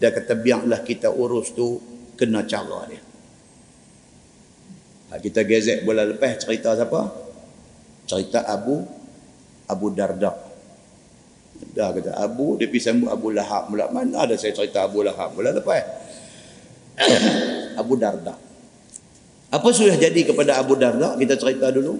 Dia 0.00 0.12
kata 0.12 0.36
biarlah 0.36 0.80
kita 0.84 1.12
urus 1.12 1.52
tu 1.52 1.80
kena 2.16 2.44
cara 2.48 2.88
dia. 2.88 3.00
Ha, 5.12 5.20
kita 5.20 5.44
gezek 5.44 5.84
bulan 5.84 6.16
lepas 6.16 6.40
cerita 6.40 6.72
siapa? 6.76 7.00
Cerita 8.04 8.44
Abu 8.48 8.84
Abu 9.68 9.86
Darda. 9.92 10.43
Dah 11.74 11.90
kata 11.90 12.14
Abu, 12.18 12.58
dia 12.58 12.70
pergi 12.70 12.82
sambut 12.82 13.10
Abu 13.10 13.30
Lahab 13.34 13.70
pula. 13.70 13.90
Mana 13.90 14.26
ada 14.26 14.34
saya 14.38 14.54
cerita 14.54 14.86
Abu 14.86 15.02
Lahab 15.02 15.34
pula 15.34 15.50
lepas. 15.50 15.82
Abu 17.80 17.98
Darda. 17.98 18.34
Apa 19.50 19.68
sudah 19.70 19.94
jadi 19.94 20.26
kepada 20.26 20.58
Abu 20.58 20.74
Darda? 20.78 21.14
Kita 21.18 21.34
cerita 21.38 21.70
dulu. 21.70 21.98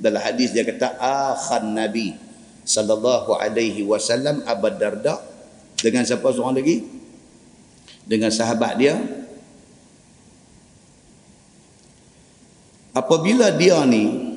Dalam 0.00 0.22
hadis 0.22 0.50
dia 0.54 0.64
kata 0.64 0.96
akhan 0.96 1.76
Nabi 1.76 2.16
sallallahu 2.64 3.36
alaihi 3.36 3.84
wasallam 3.84 4.40
Abu 4.46 4.70
Darda 4.74 5.20
dengan 5.78 6.06
siapa 6.06 6.30
seorang 6.30 6.56
lagi? 6.62 6.86
Dengan 8.06 8.30
sahabat 8.30 8.78
dia. 8.78 8.94
Apabila 12.90 13.54
dia 13.54 13.78
ni 13.86 14.29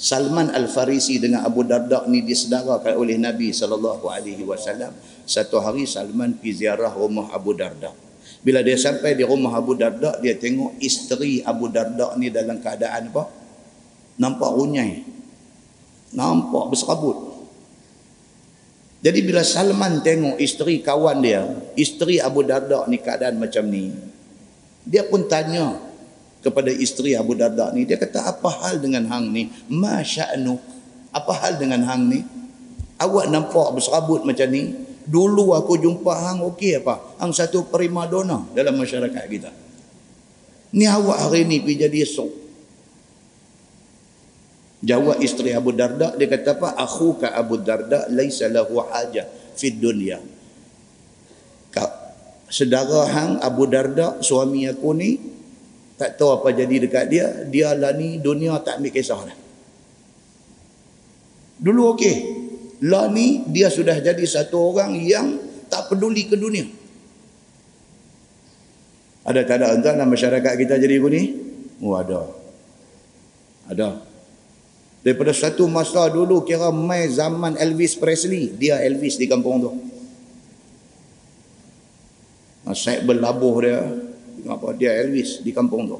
Salman 0.00 0.48
Al-Farisi 0.48 1.20
dengan 1.20 1.44
Abu 1.44 1.60
Darda 1.60 2.08
ni 2.08 2.24
disedarakan 2.24 2.96
oleh 2.96 3.20
Nabi 3.20 3.52
sallallahu 3.52 4.08
alaihi 4.08 4.48
wasallam. 4.48 4.96
Satu 5.28 5.60
hari 5.60 5.84
Salman 5.84 6.40
pergi 6.40 6.64
ziarah 6.64 6.88
rumah 6.88 7.28
Abu 7.36 7.52
Darda. 7.52 7.92
Bila 8.40 8.64
dia 8.64 8.80
sampai 8.80 9.12
di 9.12 9.28
rumah 9.28 9.52
Abu 9.52 9.76
Darda, 9.76 10.16
dia 10.24 10.32
tengok 10.40 10.80
isteri 10.80 11.44
Abu 11.44 11.68
Darda 11.68 12.16
ni 12.16 12.32
dalam 12.32 12.64
keadaan 12.64 13.12
apa? 13.12 13.28
Nampak 14.16 14.50
runyai. 14.56 15.04
Nampak 16.16 16.72
berserabut. 16.72 17.36
Jadi 19.04 19.20
bila 19.20 19.44
Salman 19.44 20.00
tengok 20.00 20.40
isteri 20.40 20.80
kawan 20.80 21.20
dia, 21.20 21.44
isteri 21.76 22.16
Abu 22.24 22.40
Darda 22.40 22.88
ni 22.88 22.96
keadaan 22.96 23.36
macam 23.36 23.68
ni, 23.68 23.92
dia 24.88 25.04
pun 25.04 25.28
tanya 25.28 25.76
kepada 26.40 26.72
isteri 26.72 27.12
Abu 27.12 27.36
Darda 27.36 27.72
ni 27.72 27.84
dia 27.84 28.00
kata 28.00 28.24
apa 28.24 28.48
hal 28.64 28.80
dengan 28.80 29.04
hang 29.08 29.28
ni? 29.32 29.52
Masya'nu 29.68 30.56
apa 31.12 31.32
hal 31.44 31.60
dengan 31.60 31.84
hang 31.84 32.08
ni? 32.08 32.20
Awak 33.00 33.32
nampak 33.32 33.68
berserabut 33.76 34.24
macam 34.24 34.48
ni? 34.52 34.72
Dulu 35.04 35.56
aku 35.56 35.80
jumpa 35.80 36.12
hang 36.28 36.44
okey 36.54 36.84
apa? 36.84 37.00
Hang 37.20 37.32
satu 37.32 37.68
prima 37.68 38.04
dona 38.04 38.44
dalam 38.52 38.76
masyarakat 38.76 39.24
kita. 39.28 39.50
Ni 40.76 40.86
awak 40.86 41.28
hari 41.28 41.48
ni 41.48 41.60
pergi 41.60 41.88
jadi 41.88 41.98
esok. 42.04 42.30
Jawab 44.80 45.20
isteri 45.20 45.52
Abu 45.52 45.76
Darda 45.76 46.16
dia 46.16 46.28
kata 46.28 46.56
apa? 46.56 46.68
Aku 46.78 47.20
ka 47.20 47.32
Abu 47.36 47.60
Darda 47.60 48.08
laisa 48.08 48.48
lahu 48.48 48.80
hajah 48.80 49.28
fid 49.56 49.76
dunya. 49.76 50.20
Sedara 52.50 53.06
hang 53.06 53.38
Abu 53.38 53.70
Darda 53.70 54.18
suami 54.18 54.66
aku 54.66 54.90
ni 54.90 55.22
tak 56.00 56.16
tahu 56.16 56.40
apa 56.40 56.56
jadi 56.56 56.88
dekat 56.88 57.04
dia 57.12 57.28
dia 57.44 57.76
lah 57.76 57.92
ni 57.92 58.16
dunia 58.16 58.56
tak 58.64 58.80
ambil 58.80 58.88
kisah 58.88 59.20
dah. 59.20 59.36
Dulu 61.60 61.92
okey. 61.92 62.16
Lah 62.88 63.12
ni 63.12 63.44
dia 63.44 63.68
sudah 63.68 64.00
jadi 64.00 64.24
satu 64.24 64.72
orang 64.72 64.96
yang 65.04 65.36
tak 65.68 65.92
peduli 65.92 66.24
ke 66.24 66.40
dunia. 66.40 66.64
Ada 69.28 69.44
tak 69.44 69.60
ada 69.60 69.76
entah 69.76 69.92
dalam 69.92 70.08
masyarakat 70.08 70.52
kita 70.56 70.80
jadi 70.80 70.96
begini 70.96 71.22
oh 71.84 71.92
ada. 71.92 72.24
Ada. 73.68 74.00
Daripada 75.04 75.36
satu 75.36 75.68
masa 75.68 76.08
dulu 76.08 76.40
kira 76.48 76.72
mai 76.72 77.12
zaman 77.12 77.60
Elvis 77.60 77.92
Presley 77.92 78.56
dia 78.56 78.80
Elvis 78.80 79.20
di 79.20 79.28
kampung 79.28 79.60
tu. 79.60 79.70
Saya 82.72 83.04
berlabuh 83.04 83.56
dia 83.60 84.08
apa 84.48 84.72
dia 84.76 84.94
Elvis 84.96 85.44
di 85.44 85.50
kampung 85.50 85.84
tu. 85.90 85.98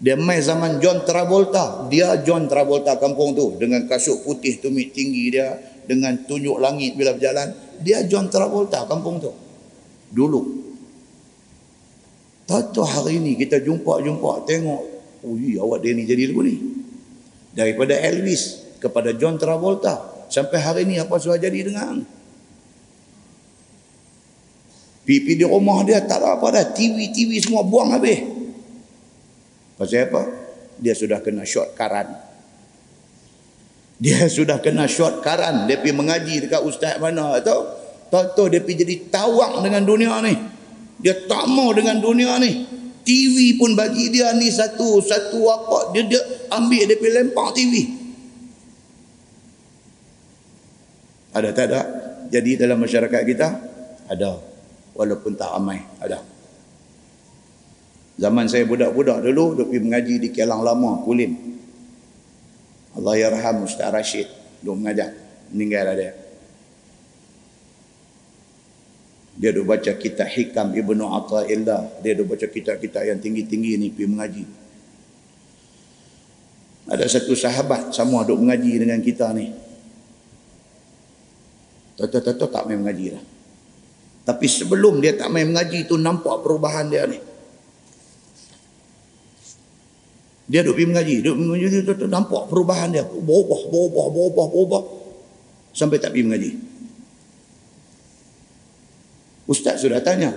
Dia 0.00 0.16
mai 0.16 0.40
zaman 0.40 0.80
John 0.80 1.04
Travolta. 1.04 1.84
Dia 1.92 2.16
John 2.24 2.48
Travolta 2.48 2.96
kampung 2.96 3.36
tu 3.36 3.60
dengan 3.60 3.84
kasut 3.84 4.24
putih 4.24 4.56
tumit 4.56 4.96
tinggi 4.96 5.28
dia 5.28 5.60
dengan 5.84 6.16
tunjuk 6.24 6.56
langit 6.56 6.96
bila 6.96 7.12
berjalan 7.12 7.52
dia 7.84 8.00
John 8.08 8.32
Travolta 8.32 8.88
kampung 8.88 9.20
tu. 9.20 9.32
Dulu. 10.10 10.40
Tahu 12.48 12.82
hari 12.82 13.22
ni 13.22 13.38
kita 13.38 13.62
jumpa-jumpa 13.62 14.42
tengok 14.42 14.82
oh 15.22 15.36
iya 15.38 15.62
awak 15.62 15.84
dia 15.84 15.92
ni 15.94 16.08
jadi 16.08 16.32
lagu 16.32 16.42
ni. 16.42 16.56
Daripada 17.52 17.94
Elvis 17.94 18.72
kepada 18.80 19.12
John 19.14 19.36
Travolta 19.36 20.26
sampai 20.32 20.58
hari 20.58 20.82
ni 20.88 20.96
apa 20.96 21.20
sudah 21.20 21.36
jadi 21.36 21.68
dengan 21.68 22.02
Pipi 25.10 25.34
di 25.34 25.42
rumah 25.42 25.82
dia 25.82 25.98
tak 26.06 26.22
ada 26.22 26.38
apa 26.38 26.54
dah. 26.54 26.70
TV-TV 26.70 27.42
semua 27.42 27.66
buang 27.66 27.90
habis. 27.90 28.22
Pasal 29.74 30.06
apa? 30.06 30.22
Dia 30.78 30.94
sudah 30.94 31.18
kena 31.18 31.42
short 31.42 31.74
karan. 31.74 32.14
Dia 33.98 34.30
sudah 34.30 34.62
kena 34.62 34.86
short 34.86 35.18
karan. 35.18 35.66
Dia 35.66 35.82
pergi 35.82 35.98
mengaji 35.98 36.46
dekat 36.46 36.62
ustaz 36.62 37.02
mana 37.02 37.42
tahu? 37.42 37.58
Tahu 38.14 38.54
dia 38.54 38.62
pergi 38.62 38.86
jadi 38.86 38.96
tawak 39.10 39.58
dengan 39.66 39.82
dunia 39.82 40.14
ni. 40.22 40.38
Dia 41.02 41.26
tak 41.26 41.50
mau 41.50 41.74
dengan 41.74 41.98
dunia 41.98 42.38
ni. 42.38 42.70
TV 43.02 43.58
pun 43.58 43.74
bagi 43.74 44.14
dia 44.14 44.30
ni 44.38 44.46
satu 44.46 45.02
satu 45.02 45.42
apa 45.50 45.90
dia 45.90 46.06
dia 46.06 46.22
ambil 46.54 46.86
dia 46.86 46.94
pergi 46.94 47.14
lempar 47.18 47.50
TV. 47.50 47.74
Ada 51.34 51.50
tak 51.50 51.66
ada? 51.66 51.80
Jadi 52.30 52.62
dalam 52.62 52.78
masyarakat 52.78 53.22
kita 53.26 53.48
ada 54.06 54.49
walaupun 54.94 55.34
tak 55.38 55.50
ramai 55.54 55.82
ada. 56.02 56.22
Zaman 58.20 58.44
saya 58.52 58.68
budak-budak 58.68 59.24
dulu 59.24 59.56
duk 59.56 59.72
pergi 59.72 59.80
mengaji 59.80 60.14
di 60.20 60.28
Kelang 60.28 60.60
Lama 60.60 61.00
Kulim. 61.00 61.32
Allah 63.00 63.16
yarham 63.16 63.64
Ustaz 63.64 63.88
Rashid 63.88 64.28
duk 64.60 64.76
mengajar 64.76 65.08
meninggal 65.48 65.96
ada. 65.96 66.12
Dia 69.40 69.56
duk 69.56 69.64
baca 69.64 69.96
kitab 69.96 70.28
hikam 70.28 70.76
Ibnu 70.76 71.00
Atta'illah. 71.00 72.04
Dia 72.04 72.12
duk 72.12 72.28
baca 72.28 72.44
kitab-kitab 72.44 73.08
yang 73.08 73.16
tinggi-tinggi 73.24 73.80
ni 73.80 73.88
pergi 73.88 74.04
mengaji. 74.04 74.44
Ada 76.92 77.08
satu 77.08 77.32
sahabat 77.32 77.96
sama 77.96 78.20
duk 78.28 78.36
mengaji 78.36 78.84
dengan 78.84 79.00
kita 79.00 79.32
ni. 79.32 79.48
Tahu-tahu 81.96 82.52
tak 82.52 82.68
main 82.68 82.84
mengaji 82.84 83.16
lah. 83.16 83.24
Tapi 84.30 84.46
sebelum 84.46 85.02
dia 85.02 85.18
tak 85.18 85.26
main 85.34 85.50
mengaji 85.50 85.90
tu 85.90 85.98
nampak 85.98 86.38
perubahan 86.46 86.86
dia 86.86 87.02
ni. 87.02 87.18
Dia 90.46 90.62
duduk 90.62 90.78
pergi 90.78 90.86
mengaji, 90.86 91.14
duduk 91.18 91.36
mengaji 91.42 91.66
tu, 91.82 91.94
tu, 91.98 92.06
nampak 92.06 92.46
perubahan 92.46 92.94
dia. 92.94 93.02
Berubah, 93.02 93.60
berubah, 93.66 94.06
berubah, 94.06 94.46
berubah. 94.46 94.82
Sampai 95.74 95.98
tak 95.98 96.14
pergi 96.14 96.26
mengaji. 96.30 96.50
Ustaz 99.50 99.82
sudah 99.82 99.98
tanya. 99.98 100.30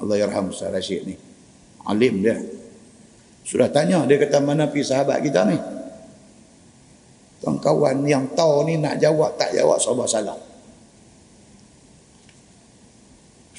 Allah 0.00 0.16
yarham 0.16 0.48
Ustaz 0.48 0.72
Rashid 0.72 1.04
ni. 1.04 1.12
Alim 1.84 2.24
dia. 2.24 2.40
Sudah 3.44 3.68
tanya, 3.68 4.08
dia 4.08 4.16
kata 4.16 4.40
mana 4.40 4.64
pergi 4.72 4.88
sahabat 4.88 5.20
kita 5.20 5.44
ni. 5.44 5.60
Tuan 7.44 7.60
kawan 7.60 8.00
yang 8.08 8.32
tahu 8.32 8.64
ni 8.64 8.80
nak 8.80 8.96
jawab, 8.96 9.36
tak 9.36 9.52
jawab, 9.52 9.76
sahabat 9.76 10.08
salah. 10.08 10.51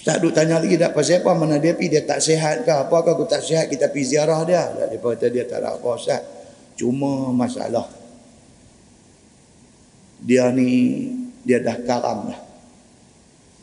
Tak 0.03 0.19
duk 0.19 0.35
tanya 0.35 0.59
lagi 0.59 0.75
tak 0.75 0.91
pasal 0.91 1.23
apa 1.23 1.31
mana 1.31 1.55
dia 1.63 1.71
pergi 1.79 1.95
dia 1.95 2.03
tak 2.03 2.19
sihat 2.19 2.67
ke 2.67 2.71
apa 2.75 2.91
ke 2.91 3.09
aku 3.15 3.23
tak 3.23 3.39
sihat 3.39 3.71
kita 3.71 3.87
pergi 3.87 4.15
ziarah 4.15 4.43
dia. 4.43 4.67
Dia 4.75 4.99
kata 4.99 5.31
dia 5.31 5.47
tak 5.47 5.63
ada 5.63 5.79
apa 5.79 5.89
Ustaz. 5.95 6.21
Cuma 6.75 7.31
masalah 7.31 7.87
dia 10.19 10.51
ni 10.51 11.07
dia 11.47 11.63
dah 11.63 11.79
karam 11.87 12.35
dah. 12.35 12.39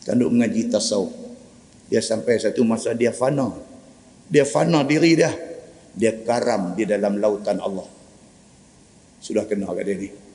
Kan 0.09 0.17
duk 0.17 0.33
mengaji 0.33 0.73
tasawuf. 0.73 1.13
Dia 1.93 2.01
sampai 2.01 2.41
satu 2.41 2.65
masa 2.65 2.97
dia 2.97 3.13
fana. 3.13 3.53
Dia 4.33 4.49
fana 4.49 4.81
diri 4.81 5.21
dia. 5.21 5.33
Dia 5.93 6.25
karam 6.25 6.73
di 6.73 6.89
dalam 6.89 7.21
lautan 7.21 7.61
Allah. 7.61 7.85
Sudah 9.21 9.45
kenal 9.45 9.77
kat 9.77 9.85
dia 9.85 9.97
ni 10.01 10.30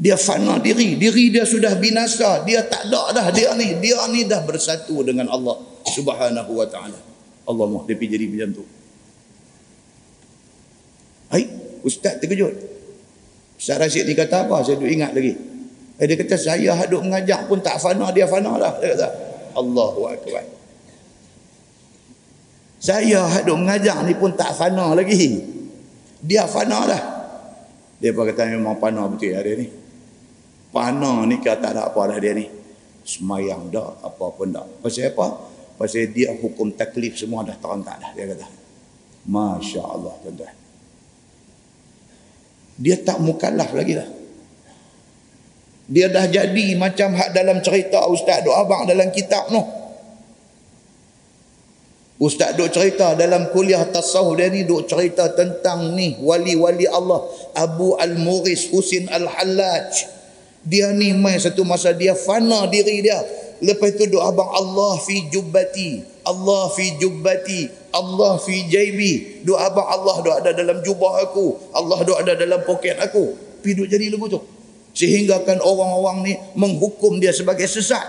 dia 0.00 0.16
fana 0.16 0.56
diri 0.56 0.96
diri 0.96 1.28
dia 1.28 1.44
sudah 1.44 1.76
binasa 1.76 2.40
dia 2.48 2.64
tak 2.64 2.88
ada 2.88 3.12
dah 3.12 3.26
dia 3.28 3.52
ni 3.54 3.76
dia 3.84 4.00
ni 4.08 4.24
dah 4.24 4.40
bersatu 4.40 5.04
dengan 5.04 5.28
Allah 5.28 5.60
subhanahu 5.84 6.56
wa 6.56 6.64
ta'ala 6.64 6.96
Allah 7.44 7.64
mahu 7.68 7.84
dia 7.84 8.00
jadi 8.00 8.24
macam 8.24 8.50
tu 8.56 8.64
hai 11.36 11.44
ustaz 11.84 12.16
terkejut 12.18 12.72
Ustaz 13.60 13.76
Rashid 13.76 14.08
ni 14.08 14.16
kata 14.16 14.48
apa 14.48 14.64
saya 14.64 14.80
duk 14.80 14.88
ingat 14.88 15.12
lagi 15.12 15.50
Eh, 16.00 16.08
dia 16.08 16.16
kata 16.16 16.32
saya 16.40 16.72
haduk 16.72 17.04
mengajak 17.04 17.44
pun 17.44 17.60
tak 17.60 17.76
fana 17.76 18.08
dia 18.08 18.24
fana 18.24 18.56
dah. 18.56 18.72
Dia 18.80 18.96
kata 18.96 19.08
Allahu 19.52 20.08
Akbar. 20.08 20.44
Saya 22.80 23.28
haduk 23.28 23.60
mengajak 23.60 24.08
ni 24.08 24.16
pun 24.16 24.32
tak 24.32 24.56
fana 24.56 24.96
lagi. 24.96 25.44
Dia 26.24 26.48
fana 26.48 26.88
dah. 26.88 27.02
Dia 28.00 28.16
pun 28.16 28.24
kata 28.24 28.48
memang 28.48 28.80
fana 28.80 29.04
betul 29.12 29.36
dia 29.36 29.52
ni. 29.60 29.68
Fana 30.70 31.26
ni 31.26 31.42
kata 31.42 31.58
tak 31.58 31.70
ada 31.74 31.90
apa 31.90 32.00
dah 32.14 32.18
dia 32.22 32.32
ni. 32.34 32.46
Semayang 33.02 33.74
dah 33.74 34.06
apa 34.06 34.24
pun 34.30 34.54
dah. 34.54 34.66
Pasal 34.78 35.10
apa? 35.10 35.26
Pasal 35.74 36.14
dia 36.14 36.30
hukum 36.30 36.70
taklif 36.74 37.18
semua 37.18 37.42
dah 37.42 37.58
terangkat 37.58 37.96
dah 37.98 38.10
dia 38.14 38.24
kata. 38.30 38.46
Masya 39.26 39.82
Allah 39.82 40.14
tuan-tuan. 40.22 40.54
Dia 42.80 42.96
tak 43.02 43.18
mukallaf 43.20 43.70
lagi 43.74 43.98
dah. 43.98 44.08
Dia 45.90 46.06
dah 46.06 46.30
jadi 46.30 46.78
macam 46.78 47.18
hak 47.18 47.34
dalam 47.34 47.58
cerita 47.66 48.06
Ustaz 48.06 48.46
Duk 48.46 48.54
Abang 48.54 48.86
dalam 48.86 49.10
kitab 49.10 49.50
noh. 49.50 49.80
Ustaz 52.20 52.52
duk 52.52 52.68
cerita 52.68 53.16
dalam 53.16 53.48
kuliah 53.48 53.80
tasawuf 53.88 54.36
dia 54.36 54.52
ni 54.52 54.68
duk 54.68 54.84
cerita 54.84 55.32
tentang 55.32 55.96
ni 55.96 56.20
wali-wali 56.20 56.84
Allah 56.84 57.24
Abu 57.56 57.96
Al-Muris 57.96 58.68
Husin 58.68 59.08
Al-Hallaj. 59.08 60.19
Dia 60.64 60.92
ni 60.92 61.16
mai 61.16 61.40
satu 61.40 61.64
masa 61.64 61.96
dia 61.96 62.12
fana 62.12 62.68
diri 62.68 63.00
dia. 63.00 63.20
Lepas 63.60 63.96
tu 63.96 64.08
duk 64.08 64.24
abang 64.24 64.48
Allah 64.48 64.96
fi 65.04 65.28
jubbati, 65.28 66.00
Allah 66.24 66.72
fi 66.72 66.96
jubbati, 66.96 67.92
Allah 67.92 68.40
fi 68.40 68.68
jaibi. 68.68 69.44
Duk 69.44 69.56
abang 69.56 69.84
Allah 69.84 70.16
duk 70.24 70.34
ada 70.36 70.50
dalam 70.56 70.80
jubah 70.80 71.20
aku, 71.28 71.56
Allah 71.76 71.98
duk 72.04 72.16
ada 72.16 72.32
dalam 72.36 72.60
poket 72.64 72.96
aku. 73.00 73.36
Pi 73.60 73.76
duk 73.76 73.88
jadi 73.88 74.08
lagu 74.08 74.28
tu 74.28 74.40
sehingga 74.90 75.46
kan 75.46 75.62
orang-orang 75.62 76.26
ni 76.26 76.32
menghukum 76.58 77.22
dia 77.22 77.30
sebagai 77.30 77.66
sesat 77.70 78.02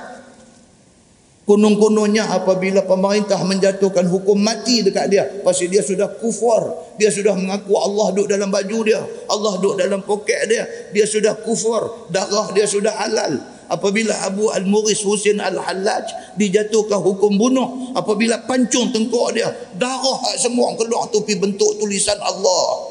kunung-kunungnya 1.45 2.29
apabila 2.29 2.85
pemerintah 2.85 3.41
menjatuhkan 3.41 4.05
hukum 4.05 4.37
mati 4.37 4.85
dekat 4.85 5.09
dia 5.09 5.25
pasal 5.41 5.67
dia 5.67 5.81
sudah 5.81 6.05
kufur 6.21 6.69
dia 7.01 7.09
sudah 7.09 7.33
mengaku 7.33 7.73
Allah 7.81 8.13
duduk 8.13 8.27
dalam 8.29 8.53
baju 8.53 8.79
dia 8.85 9.01
Allah 9.25 9.53
duduk 9.57 9.75
dalam 9.81 10.05
poket 10.05 10.45
dia 10.45 10.63
dia 10.93 11.05
sudah 11.09 11.33
kufur 11.41 12.09
darah 12.13 12.53
dia 12.53 12.69
sudah 12.69 12.93
halal. 12.93 13.41
Apabila 13.71 14.11
Abu 14.27 14.51
Al-Muris 14.51 14.99
Husin 15.07 15.39
Al-Hallaj 15.39 16.35
dijatuhkan 16.35 16.99
hukum 16.99 17.39
bunuh 17.39 17.95
apabila 17.95 18.43
pancung 18.43 18.91
tengkuk 18.91 19.31
dia 19.31 19.47
darah 19.79 20.19
semua 20.35 20.75
keluar 20.75 21.07
tu 21.07 21.23
pergi 21.23 21.39
bentuk 21.39 21.79
tulisan 21.79 22.19
Allah 22.19 22.90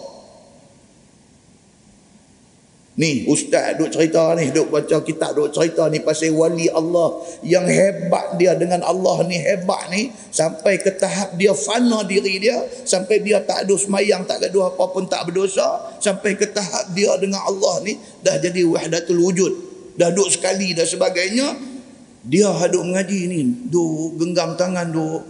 Ni 3.01 3.25
ustaz 3.25 3.81
duk 3.81 3.89
cerita 3.89 4.37
ni, 4.37 4.53
duk 4.53 4.69
baca 4.69 5.01
kitab 5.01 5.33
duk 5.33 5.49
cerita 5.57 5.89
ni 5.89 6.05
pasal 6.05 6.37
wali 6.37 6.69
Allah 6.69 7.17
yang 7.41 7.65
hebat 7.65 8.37
dia. 8.37 8.53
Dengan 8.53 8.85
Allah 8.85 9.25
ni 9.25 9.41
hebat 9.41 9.89
ni 9.89 10.13
sampai 10.29 10.77
ke 10.77 10.93
tahap 11.01 11.33
dia 11.41 11.57
fana 11.57 12.05
diri 12.05 12.37
dia 12.37 12.61
sampai 12.85 13.25
dia 13.25 13.41
tak 13.41 13.65
ada 13.65 13.73
semayang 13.81 14.29
tak 14.29 14.45
ada 14.45 14.69
apa 14.69 14.85
pun 14.93 15.09
tak 15.09 15.33
berdosa 15.33 15.97
sampai 15.97 16.37
ke 16.37 16.53
tahap 16.53 16.93
dia 16.93 17.17
dengan 17.17 17.41
Allah 17.41 17.81
ni 17.89 17.97
dah 18.21 18.37
jadi 18.37 18.69
wahdatul 18.69 19.17
wujud. 19.17 19.53
Dah 19.97 20.13
duk 20.13 20.29
sekali 20.29 20.77
dan 20.77 20.85
sebagainya 20.85 21.57
dia 22.21 22.53
haduk 22.53 22.85
mengaji 22.85 23.33
ni 23.33 23.49
duk 23.73 24.21
genggam 24.21 24.61
tangan 24.61 24.93
duk 24.93 25.25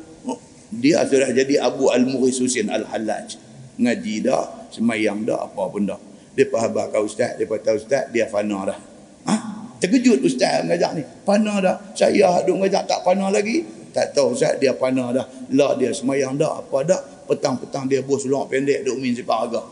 dia 0.74 1.06
sudah 1.06 1.30
jadi 1.30 1.62
Abu 1.62 1.86
Al-Mughis 1.86 2.42
Husin 2.42 2.66
Al-Hallaj. 2.66 3.38
Ngaji 3.78 4.26
dah 4.26 4.66
semayang 4.74 5.22
dah 5.22 5.46
apa 5.46 5.70
pun 5.70 5.86
dah 5.86 6.09
dia 6.34 6.46
faham 6.46 6.70
kau 6.94 7.02
ustaz, 7.04 7.34
dia 7.34 7.46
tahu 7.46 7.76
ustaz, 7.76 8.06
dia 8.14 8.26
fana 8.30 8.70
dah. 8.70 8.78
Ha? 9.26 9.34
Terkejut 9.82 10.22
ustaz 10.22 10.62
mengajak 10.62 10.90
ni. 10.94 11.02
Fana 11.26 11.54
dah. 11.58 11.76
Saya 11.96 12.44
duk 12.46 12.60
mengajak 12.60 12.86
tak 12.86 13.02
fana 13.02 13.32
lagi. 13.34 13.66
Tak 13.90 14.14
tahu 14.14 14.38
ustaz, 14.38 14.54
dia 14.62 14.70
fana 14.78 15.10
dah. 15.10 15.26
Lah 15.50 15.74
dia 15.74 15.90
semayang 15.90 16.38
dah. 16.38 16.62
Apa 16.62 16.86
dah? 16.86 17.00
Petang-petang 17.26 17.90
dia 17.90 18.02
bos 18.02 18.22
luar 18.26 18.46
pendek 18.46 18.86
duk 18.86 18.98
min 19.02 19.14
sipak 19.14 19.40
agak. 19.50 19.66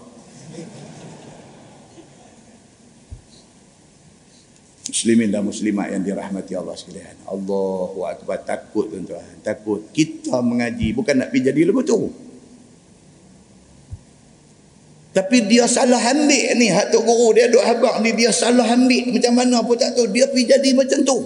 Muslimin 4.89 5.31
dan 5.31 5.47
muslimat 5.47 5.95
yang 5.95 6.03
dirahmati 6.03 6.59
Allah 6.59 6.75
sekalian. 6.75 7.15
Allahu 7.29 8.03
Akbar. 8.03 8.43
Takut 8.43 8.91
tuan-tuan. 8.91 9.23
Takut. 9.47 9.87
Kita 9.95 10.43
mengaji. 10.43 10.91
Bukan 10.91 11.23
nak 11.23 11.31
pergi 11.31 11.55
jadi 11.55 11.71
lebih 11.71 11.87
tu. 11.87 12.28
Tapi 15.09 15.49
dia 15.49 15.65
salah 15.65 15.99
ambil 15.99 16.53
ni 16.61 16.69
hak 16.69 16.93
tok 16.93 17.01
guru 17.01 17.33
dia 17.33 17.49
duk 17.49 17.65
habaq 17.65 18.05
ni 18.05 18.13
dia 18.13 18.29
salah 18.29 18.69
ambil 18.69 19.09
macam 19.09 19.33
mana 19.33 19.65
pun 19.65 19.77
tak 19.81 19.97
tahu 19.97 20.13
dia 20.13 20.29
pergi 20.29 20.45
jadi 20.45 20.71
macam 20.77 21.01
tu. 21.01 21.19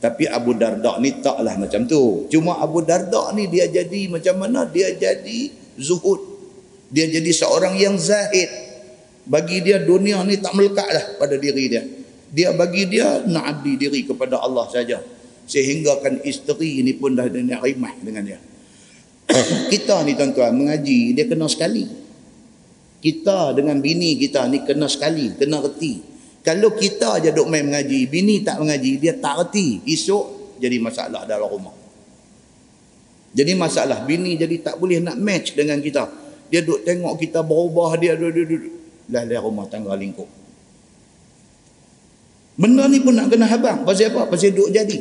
Tapi 0.00 0.24
Abu 0.30 0.56
Darda 0.56 0.96
ni 1.02 1.20
taklah 1.20 1.58
macam 1.60 1.84
tu. 1.84 2.30
Cuma 2.32 2.56
Abu 2.62 2.80
Darda 2.80 3.34
ni 3.36 3.50
dia 3.50 3.68
jadi 3.68 4.08
macam 4.08 4.40
mana? 4.40 4.64
Dia 4.64 4.94
jadi 4.96 5.52
zuhud. 5.76 6.22
Dia 6.88 7.10
jadi 7.10 7.28
seorang 7.34 7.76
yang 7.76 8.00
zahid. 8.00 8.48
Bagi 9.28 9.60
dia 9.60 9.82
dunia 9.84 10.24
ni 10.24 10.40
tak 10.40 10.56
melekat 10.56 10.88
lah 10.88 11.04
pada 11.20 11.36
diri 11.36 11.68
dia. 11.68 11.84
Dia 12.32 12.56
bagi 12.56 12.88
dia 12.88 13.20
nak 13.28 13.58
abdi 13.58 13.76
diri 13.76 14.06
kepada 14.08 14.40
Allah 14.40 14.64
saja. 14.72 15.02
Sehingga 15.44 16.00
kan 16.00 16.22
isteri 16.24 16.80
ni 16.80 16.96
pun 16.96 17.12
dah 17.12 17.28
nak 17.28 17.60
rimah 17.60 17.92
dengan 18.00 18.22
dia. 18.24 18.40
Kita 19.74 20.00
ni 20.08 20.16
tuan-tuan 20.16 20.56
mengaji 20.56 21.12
dia 21.12 21.28
kena 21.28 21.44
sekali 21.44 22.09
kita 23.00 23.56
dengan 23.56 23.80
bini 23.80 24.20
kita 24.20 24.44
ni 24.46 24.60
kena 24.60 24.84
sekali, 24.86 25.32
kena 25.34 25.64
reti. 25.64 26.04
Kalau 26.40 26.72
kita 26.72 27.20
aja 27.20 27.32
duk 27.32 27.48
main 27.48 27.64
mengaji, 27.64 28.08
bini 28.08 28.44
tak 28.44 28.60
mengaji, 28.60 29.00
dia 29.00 29.16
tak 29.16 29.40
reti. 29.48 29.80
Esok 29.88 30.56
jadi 30.60 30.76
masalah 30.76 31.24
dalam 31.24 31.48
rumah. 31.48 31.76
Jadi 33.32 33.52
masalah 33.56 34.04
bini 34.04 34.36
jadi 34.36 34.60
tak 34.60 34.76
boleh 34.76 35.00
nak 35.00 35.16
match 35.16 35.56
dengan 35.56 35.80
kita. 35.80 36.08
Dia 36.52 36.60
duk 36.60 36.84
tengok 36.84 37.16
kita 37.16 37.40
berubah 37.40 37.96
dia 37.96 38.18
duk 38.18 38.36
duk 38.36 38.46
duk. 38.46 38.62
Lah 39.10 39.24
lah 39.24 39.40
rumah 39.40 39.64
tangga 39.70 39.96
lingkup. 39.96 40.28
Benda 42.60 42.84
ni 42.90 43.00
pun 43.00 43.16
nak 43.16 43.32
kena 43.32 43.48
habang. 43.48 43.88
Pasal 43.88 44.12
apa? 44.12 44.28
Pasal 44.28 44.52
duk 44.52 44.68
jadi. 44.68 45.00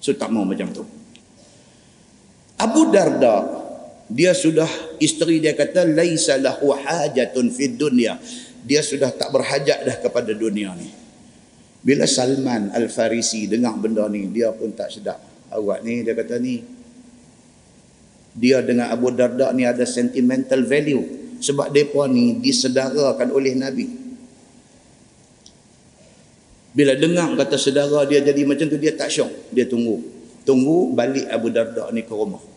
So 0.00 0.16
tak 0.16 0.32
mau 0.32 0.48
macam 0.48 0.72
tu. 0.72 0.86
Abu 2.56 2.88
Darda 2.88 3.59
dia 4.10 4.34
sudah 4.34 4.66
isteri 4.98 5.38
dia 5.38 5.54
kata 5.54 5.86
laisa 5.86 6.34
lahu 6.34 6.74
hajatun 6.74 7.46
fid 7.54 7.78
dunya. 7.78 8.18
Dia 8.66 8.82
sudah 8.82 9.14
tak 9.14 9.30
berhajat 9.30 9.86
dah 9.86 9.96
kepada 10.02 10.34
dunia 10.34 10.74
ni. 10.74 10.90
Bila 11.80 12.04
Salman 12.04 12.74
Al-Farisi 12.74 13.46
dengar 13.46 13.78
benda 13.78 14.10
ni 14.10 14.26
dia 14.26 14.50
pun 14.50 14.74
tak 14.74 14.90
sedap. 14.90 15.22
Awak 15.54 15.78
ni 15.86 16.02
dia 16.02 16.18
kata 16.18 16.42
ni 16.42 16.58
dia 18.34 18.62
dengan 18.66 18.90
Abu 18.90 19.14
Darda 19.14 19.54
ni 19.54 19.62
ada 19.62 19.86
sentimental 19.86 20.66
value. 20.66 21.38
Sebab 21.40 21.70
depa 21.70 22.10
ni 22.10 22.36
disedarakan 22.42 23.30
oleh 23.30 23.54
Nabi. 23.54 23.86
Bila 26.74 26.98
dengar 26.98 27.30
kata 27.38 27.56
sedara 27.56 28.04
dia 28.10 28.20
jadi 28.26 28.42
macam 28.42 28.66
tu 28.66 28.76
dia 28.76 28.90
tak 28.90 29.06
syok. 29.06 29.54
Dia 29.54 29.70
tunggu. 29.70 30.02
Tunggu 30.42 30.98
balik 30.98 31.30
Abu 31.30 31.48
Darda 31.54 31.94
ni 31.94 32.02
ke 32.02 32.10
rumah 32.10 32.49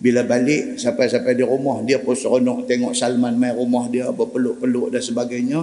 bila 0.00 0.24
balik 0.24 0.80
sampai-sampai 0.80 1.36
di 1.36 1.44
rumah 1.44 1.84
dia 1.84 2.00
pun 2.00 2.16
seronok 2.16 2.64
tengok 2.64 2.96
Salman 2.96 3.36
main 3.36 3.52
rumah 3.52 3.84
dia 3.92 4.08
berpeluk-peluk 4.08 4.88
dan 4.88 5.04
sebagainya. 5.04 5.60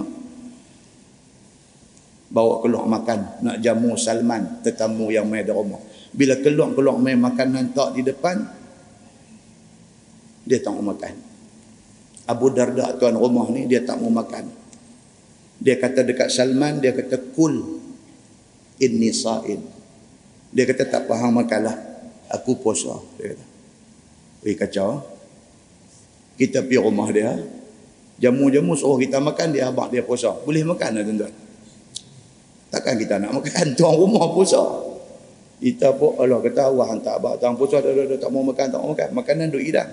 Bawa 2.30 2.62
keluar 2.62 2.86
makan 2.86 3.42
nak 3.42 3.56
jamu 3.58 3.98
Salman 3.98 4.62
tetamu 4.62 5.10
yang 5.10 5.26
main 5.26 5.42
di 5.42 5.50
rumah. 5.50 5.82
Bila 6.14 6.38
keluar-keluar 6.38 7.02
main 7.02 7.18
makanan 7.18 7.74
tak 7.74 7.98
di 7.98 8.06
depan 8.06 8.38
dia 10.46 10.62
tak 10.62 10.70
mau 10.78 10.94
makan. 10.94 11.14
Abu 12.30 12.54
Darda 12.54 12.94
tuan 12.94 13.18
rumah 13.18 13.50
ni 13.50 13.66
dia 13.66 13.82
tak 13.82 13.98
mau 13.98 14.12
makan. 14.12 14.46
Dia 15.58 15.82
kata 15.82 16.06
dekat 16.06 16.30
Salman 16.30 16.78
dia 16.78 16.94
kata 16.94 17.34
kul 17.34 17.58
inni 18.78 19.10
sa'id 19.10 19.58
dia 20.54 20.62
kata 20.62 20.86
tak 20.86 21.02
faham 21.10 21.42
makanlah. 21.42 21.74
Aku 22.30 22.54
puasa 22.62 23.02
dia 23.18 23.34
kata 23.34 23.47
Eh 24.46 24.54
kacau. 24.54 25.02
Kita 26.38 26.62
pergi 26.62 26.78
rumah 26.78 27.10
dia. 27.10 27.34
Jamu-jamu 28.18 28.74
suruh 28.74 28.98
kita 28.98 29.22
makan, 29.22 29.54
dia 29.54 29.70
abang 29.70 29.90
dia 29.90 30.02
puasa. 30.02 30.34
Boleh 30.42 30.66
makan 30.66 30.90
lah 30.98 31.02
tuan-tuan. 31.06 31.34
Takkan 32.68 32.94
kita 32.98 33.14
nak 33.22 33.30
makan, 33.38 33.66
tuan 33.78 33.94
rumah 33.94 34.26
puasa. 34.34 34.62
Kita 35.58 35.94
pun, 35.98 36.14
Allah 36.22 36.38
kata, 36.38 36.70
awak 36.70 36.86
hantar 36.94 37.18
abang 37.18 37.34
tuan 37.38 37.54
puasa, 37.58 37.82
dah, 37.82 37.90
dah, 37.90 38.04
dah, 38.06 38.18
tak 38.18 38.30
mau 38.30 38.42
makan, 38.46 38.66
tak 38.70 38.78
mau 38.78 38.90
makan. 38.94 39.08
Makanan 39.14 39.46
duk 39.50 39.62
hidang. 39.62 39.90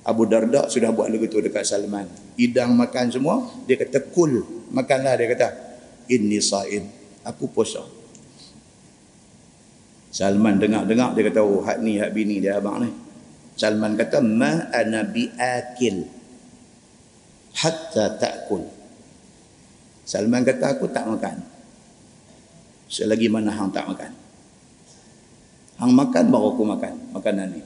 Abu 0.00 0.24
Darda 0.24 0.64
sudah 0.72 0.92
buat 0.96 1.12
lagu 1.12 1.28
tu 1.28 1.44
dekat 1.44 1.64
Salman. 1.64 2.08
Hidang 2.40 2.72
makan 2.72 3.12
semua, 3.12 3.44
dia 3.68 3.76
kata, 3.76 4.00
kul. 4.12 4.44
Makanlah, 4.72 5.16
dia 5.16 5.28
kata. 5.28 5.48
Inni 6.08 6.40
sa'in. 6.40 6.84
Aku 7.24 7.48
puasa. 7.52 7.99
Salman 10.10 10.58
dengar-dengar 10.58 11.14
dia 11.14 11.30
kata 11.30 11.40
oh 11.46 11.62
hak 11.62 11.78
ni 11.86 12.02
hak 12.02 12.10
bini 12.10 12.42
dia 12.42 12.58
abang 12.58 12.82
ni. 12.82 12.90
Salman 13.54 13.94
kata 13.94 14.18
ma 14.18 14.66
ana 14.74 15.06
bi 15.06 15.30
akil 15.38 16.02
hatta 17.54 18.18
ta'kul. 18.18 18.66
Salman 20.02 20.42
kata 20.42 20.74
aku 20.74 20.90
tak 20.90 21.06
makan. 21.06 21.38
Selagi 22.90 23.30
mana 23.30 23.54
hang 23.54 23.70
tak 23.70 23.86
makan. 23.86 24.10
Hang 25.78 25.94
makan 25.94 26.24
baru 26.26 26.58
aku 26.58 26.62
makan 26.66 26.94
makanan 27.14 27.48
ni. 27.54 27.62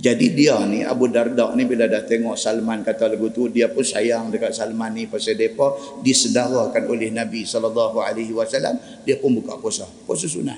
Jadi 0.00 0.32
dia 0.32 0.56
ni 0.64 0.80
Abu 0.80 1.12
Darda 1.12 1.52
ni 1.52 1.68
bila 1.68 1.84
dah 1.84 2.00
tengok 2.00 2.32
Salman 2.32 2.80
kata 2.80 3.12
lagu 3.12 3.28
tu 3.28 3.52
dia 3.52 3.68
pun 3.68 3.84
sayang 3.84 4.32
dekat 4.32 4.56
Salman 4.56 4.96
ni 4.96 5.04
pasal 5.04 5.36
depa 5.36 5.76
disedarakan 6.00 6.88
oleh 6.88 7.12
Nabi 7.12 7.44
sallallahu 7.44 8.00
alaihi 8.00 8.32
wasallam 8.32 8.80
dia 9.04 9.20
pun 9.20 9.36
buka 9.36 9.60
puasa. 9.60 9.84
Puasa 10.08 10.24
sunat. 10.24 10.56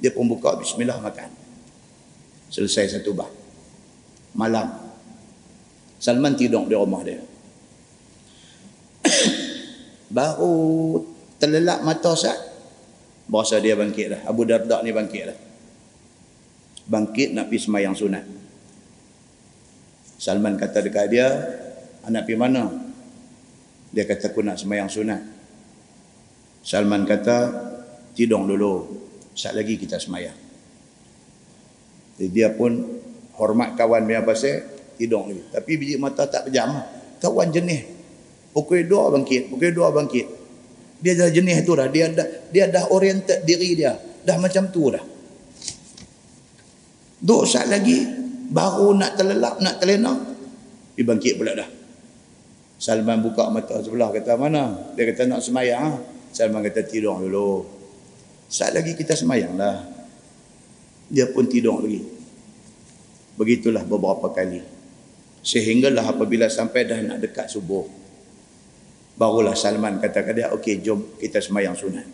Dia 0.00 0.16
pun 0.16 0.24
buka 0.24 0.56
bismillah 0.56 0.96
makan. 0.96 1.28
Selesai 2.48 2.96
satu 2.96 3.12
bah. 3.12 3.28
Malam. 4.32 4.72
Salman 6.00 6.32
tidur 6.32 6.64
di 6.64 6.72
rumah 6.72 7.04
dia. 7.04 7.20
Baru 10.16 10.56
terlelap 11.36 11.84
mata 11.84 12.16
sat. 12.16 12.48
Bahasa 13.28 13.60
dia 13.60 13.76
bangkit 13.76 14.08
dah. 14.08 14.20
Abu 14.24 14.48
Darda 14.48 14.80
ni 14.80 14.88
bangkit 14.88 15.24
dah. 15.28 15.38
Bangkit 16.88 17.36
nak 17.36 17.52
pergi 17.52 17.68
semayang 17.68 17.92
sunat. 17.92 18.39
Salman 20.20 20.60
kata 20.60 20.84
dekat 20.84 21.08
dia, 21.08 21.32
anak 22.04 22.28
pergi 22.28 22.36
mana? 22.36 22.68
Dia 23.88 24.04
kata 24.04 24.28
aku 24.28 24.44
nak 24.44 24.60
semayang 24.60 24.92
sunat. 24.92 25.16
Salman 26.60 27.08
kata, 27.08 27.36
tidur 28.12 28.44
dulu. 28.44 29.00
Saat 29.32 29.56
lagi 29.56 29.80
kita 29.80 29.96
semayang. 29.96 30.36
Jadi 32.20 32.28
dia 32.36 32.52
pun 32.52 33.00
hormat 33.40 33.72
kawan 33.80 34.04
dia 34.04 34.20
pasal 34.20 34.60
tidur 35.00 35.24
lagi. 35.24 35.40
Tapi 35.56 35.70
biji 35.80 35.96
mata 35.96 36.28
tak 36.28 36.52
pejam. 36.52 36.68
Kawan 37.16 37.48
jenis. 37.48 37.88
Pukul 38.52 38.84
dua 38.84 39.08
bangkit. 39.16 39.48
Pukul 39.48 39.72
dua 39.72 39.88
bangkit. 39.88 40.26
Dia 41.00 41.16
dah 41.16 41.32
jenis 41.32 41.64
tu 41.64 41.72
dah. 41.72 41.88
Dia 41.88 42.12
dah, 42.12 42.28
dia 42.52 42.68
dah 42.68 42.92
oriented 42.92 43.40
diri 43.48 43.72
dia. 43.72 43.96
Dah 43.96 44.36
macam 44.36 44.68
tu 44.68 44.92
dah. 44.92 45.00
Saat 47.48 47.72
lagi 47.72 48.19
baru 48.50 48.98
nak 48.98 49.14
terlelap 49.14 49.62
nak 49.62 49.78
terlena 49.78 50.12
dia 51.00 51.08
bangkit 51.08 51.40
pula 51.40 51.56
dah. 51.56 51.64
Salman 52.76 53.24
buka 53.24 53.48
mata 53.48 53.80
sebelah 53.80 54.12
kata 54.12 54.36
mana? 54.36 54.92
Dia 54.92 55.08
kata 55.08 55.24
nak 55.24 55.40
semayang 55.40 55.80
ha? 55.80 55.96
Salman 56.28 56.60
kata 56.60 56.84
tidur 56.84 57.16
dulu. 57.24 57.64
Saat 58.52 58.76
lagi 58.76 58.92
kita 58.92 59.16
semayang 59.16 59.56
lah. 59.56 59.80
Dia 61.08 61.32
pun 61.32 61.48
tidur 61.48 61.80
lagi. 61.80 62.04
Begitulah 63.40 63.80
beberapa 63.88 64.28
kali. 64.28 64.60
Sehinggalah 65.40 66.12
apabila 66.12 66.52
sampai 66.52 66.84
dah 66.84 67.00
nak 67.00 67.24
dekat 67.24 67.48
subuh 67.48 67.88
barulah 69.16 69.56
Salman 69.56 70.00
kata 70.00 70.20
ke 70.20 70.32
dia 70.36 70.52
okey 70.52 70.84
jom 70.84 71.16
kita 71.16 71.40
semayang 71.40 71.76
sunat. 71.76 72.04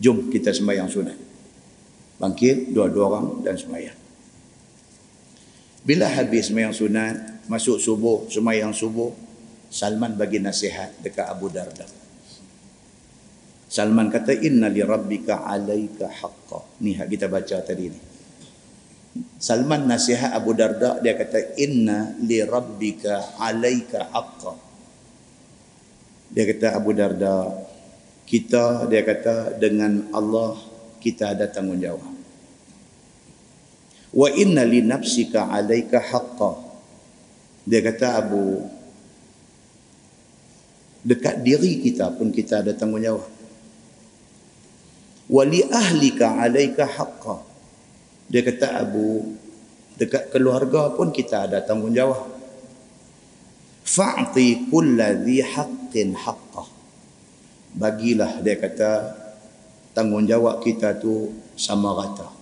Jom 0.00 0.32
kita 0.32 0.56
semayang 0.56 0.88
sunat. 0.88 1.16
Bangkit 2.16 2.72
dua-dua 2.72 3.04
orang 3.12 3.44
dan 3.44 3.60
semayang 3.60 4.03
bila 5.84 6.08
habis 6.08 6.48
semayang 6.48 6.72
sunat, 6.72 7.44
masuk 7.44 7.76
subuh, 7.76 8.24
semayang 8.32 8.72
subuh, 8.72 9.12
Salman 9.68 10.14
bagi 10.14 10.38
nasihat 10.38 11.02
dekat 11.02 11.26
Abu 11.28 11.50
Darda. 11.50 11.84
Salman 13.66 14.06
kata, 14.06 14.30
Inna 14.30 14.70
li 14.70 14.80
rabbika 14.86 15.42
alaika 15.42 16.06
haqqa. 16.06 16.78
Ni 16.80 16.94
kita 16.94 17.26
baca 17.26 17.58
tadi 17.58 17.90
ni. 17.90 17.98
Salman 19.34 19.90
nasihat 19.90 20.30
Abu 20.30 20.54
Darda, 20.54 21.02
dia 21.02 21.18
kata, 21.18 21.58
Inna 21.58 22.14
li 22.22 22.38
rabbika 22.40 23.34
alaika 23.34 24.14
haqqa. 24.14 24.52
Dia 26.30 26.44
kata, 26.54 26.66
Abu 26.78 26.94
Darda, 26.94 27.50
kita, 28.30 28.86
dia 28.86 29.02
kata, 29.02 29.58
dengan 29.58 30.06
Allah, 30.14 30.54
kita 31.02 31.34
ada 31.34 31.50
tanggungjawab 31.50 32.13
wa 34.14 34.28
inna 34.30 34.62
li 34.62 34.80
nafsika 34.80 35.50
alaika 35.50 35.98
haqqa. 35.98 36.50
Dia 37.66 37.82
kata 37.82 38.22
Abu 38.22 38.62
dekat 41.04 41.42
diri 41.42 41.82
kita 41.82 42.14
pun 42.14 42.30
kita 42.30 42.62
ada 42.62 42.72
tanggungjawab. 42.72 43.26
Wa 45.28 45.42
li 45.42 45.60
ahlika 45.66 46.38
alaika 46.38 46.86
haqqa. 46.86 47.42
Dia 48.30 48.40
kata 48.46 48.86
Abu 48.86 49.34
dekat 49.98 50.30
keluarga 50.30 50.94
pun 50.94 51.10
kita 51.10 51.50
ada 51.50 51.58
tanggungjawab. 51.66 52.30
Fa'ti 53.84 54.70
kulladhi 54.70 55.42
haqqin 55.42 56.14
haqqa. 56.14 56.62
Bagilah 57.74 58.38
dia 58.38 58.54
kata 58.54 58.90
tanggungjawab 59.98 60.62
kita 60.62 60.94
tu 61.02 61.34
sama 61.58 61.90
rata 61.90 62.33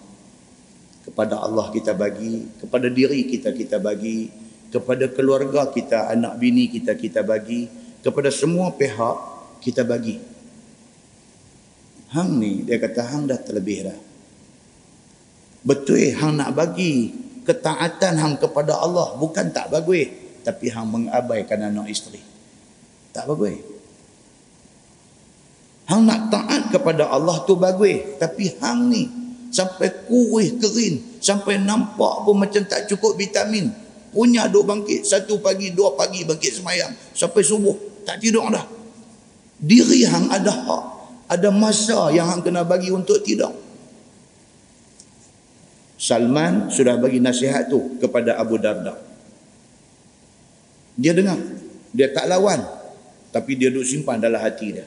kepada 1.03 1.42
Allah 1.42 1.68
kita 1.74 1.98
bagi 1.98 2.46
kepada 2.62 2.86
diri 2.86 3.26
kita 3.26 3.50
kita 3.50 3.82
bagi 3.82 4.30
kepada 4.72 5.11
keluarga 5.11 5.68
kita 5.68 6.09
anak 6.09 6.38
bini 6.38 6.70
kita 6.70 6.94
kita 6.94 7.26
bagi 7.26 7.68
kepada 8.03 8.30
semua 8.32 8.74
pihak 8.74 9.16
kita 9.62 9.86
bagi. 9.86 10.18
Hang 12.12 12.40
ni 12.42 12.66
dia 12.66 12.76
kata 12.82 13.14
hang 13.14 13.30
dah 13.30 13.38
terlebih 13.38 13.88
dah. 13.88 13.98
Betul 15.62 16.12
hang 16.18 16.42
nak 16.42 16.50
bagi 16.59 17.14
ketaatan 17.46 18.18
hang 18.18 18.34
kepada 18.42 18.78
Allah. 18.78 19.14
Bukan 19.16 19.55
tak 19.55 19.70
bagus 19.70 20.11
tapi 20.42 20.72
hang 20.74 20.90
mengabaikan 20.90 21.62
anak 21.70 21.86
isteri. 21.92 22.18
Tak 23.14 23.30
bagus. 23.30 23.55
Hang 25.86 26.09
nak 26.09 26.32
taat 26.32 26.74
kepada 26.74 27.07
Allah 27.07 27.44
tu 27.46 27.55
bagus 27.55 28.18
tapi 28.18 28.50
hang 28.59 28.90
ni 28.90 29.21
sampai 29.53 30.09
kurih 30.09 30.57
kering. 30.57 31.20
Sampai 31.22 31.61
nampak 31.61 32.26
pun 32.26 32.40
macam 32.40 32.64
tak 32.64 32.88
cukup 32.88 33.14
vitamin. 33.14 33.70
Punya 34.11 34.48
duk 34.48 34.66
bangkit 34.66 35.07
satu 35.07 35.38
pagi 35.38 35.70
dua 35.70 35.94
pagi 35.94 36.24
bangkit 36.24 36.59
semayang. 36.59 36.90
Sampai 37.12 37.44
subuh 37.44 37.76
tak 38.03 38.18
tidur 38.18 38.48
dah. 38.48 38.64
Diri 39.62 40.03
hang 40.09 40.32
ada 40.32 40.50
hak. 40.50 40.84
Ada 41.30 41.48
masa 41.55 42.11
yang 42.11 42.26
hang 42.26 42.42
kena 42.42 42.66
bagi 42.66 42.90
untuk 42.90 43.22
tidur. 43.22 43.55
Salman 45.94 46.66
sudah 46.66 46.98
bagi 46.98 47.22
nasihat 47.22 47.70
tu 47.70 47.94
kepada 48.03 48.34
Abu 48.40 48.59
Darda. 48.59 48.98
Dia 50.98 51.14
dengar. 51.14 51.38
Dia 51.94 52.11
tak 52.11 52.26
lawan. 52.26 52.59
Tapi 53.30 53.55
dia 53.55 53.70
duk 53.70 53.86
simpan 53.86 54.18
dalam 54.20 54.42
hati 54.42 54.76
dia 54.76 54.84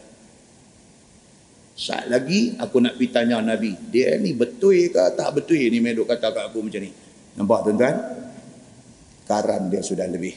saat 1.76 2.08
lagi 2.08 2.56
aku 2.56 2.80
nak 2.80 2.96
pergi 2.96 3.12
tanya 3.12 3.44
Nabi. 3.44 3.76
Dia 3.92 4.16
ni 4.16 4.32
betul 4.32 4.88
ke 4.96 5.04
tak 5.12 5.36
betul 5.36 5.60
ni 5.60 5.84
meduk 5.84 6.08
kata 6.08 6.32
kat 6.32 6.44
aku 6.48 6.64
macam 6.64 6.80
ni. 6.80 6.92
Nampak 7.36 7.60
tuan-tuan? 7.68 7.96
Karan 9.28 9.68
dia 9.68 9.84
sudah 9.84 10.08
lebih. 10.08 10.36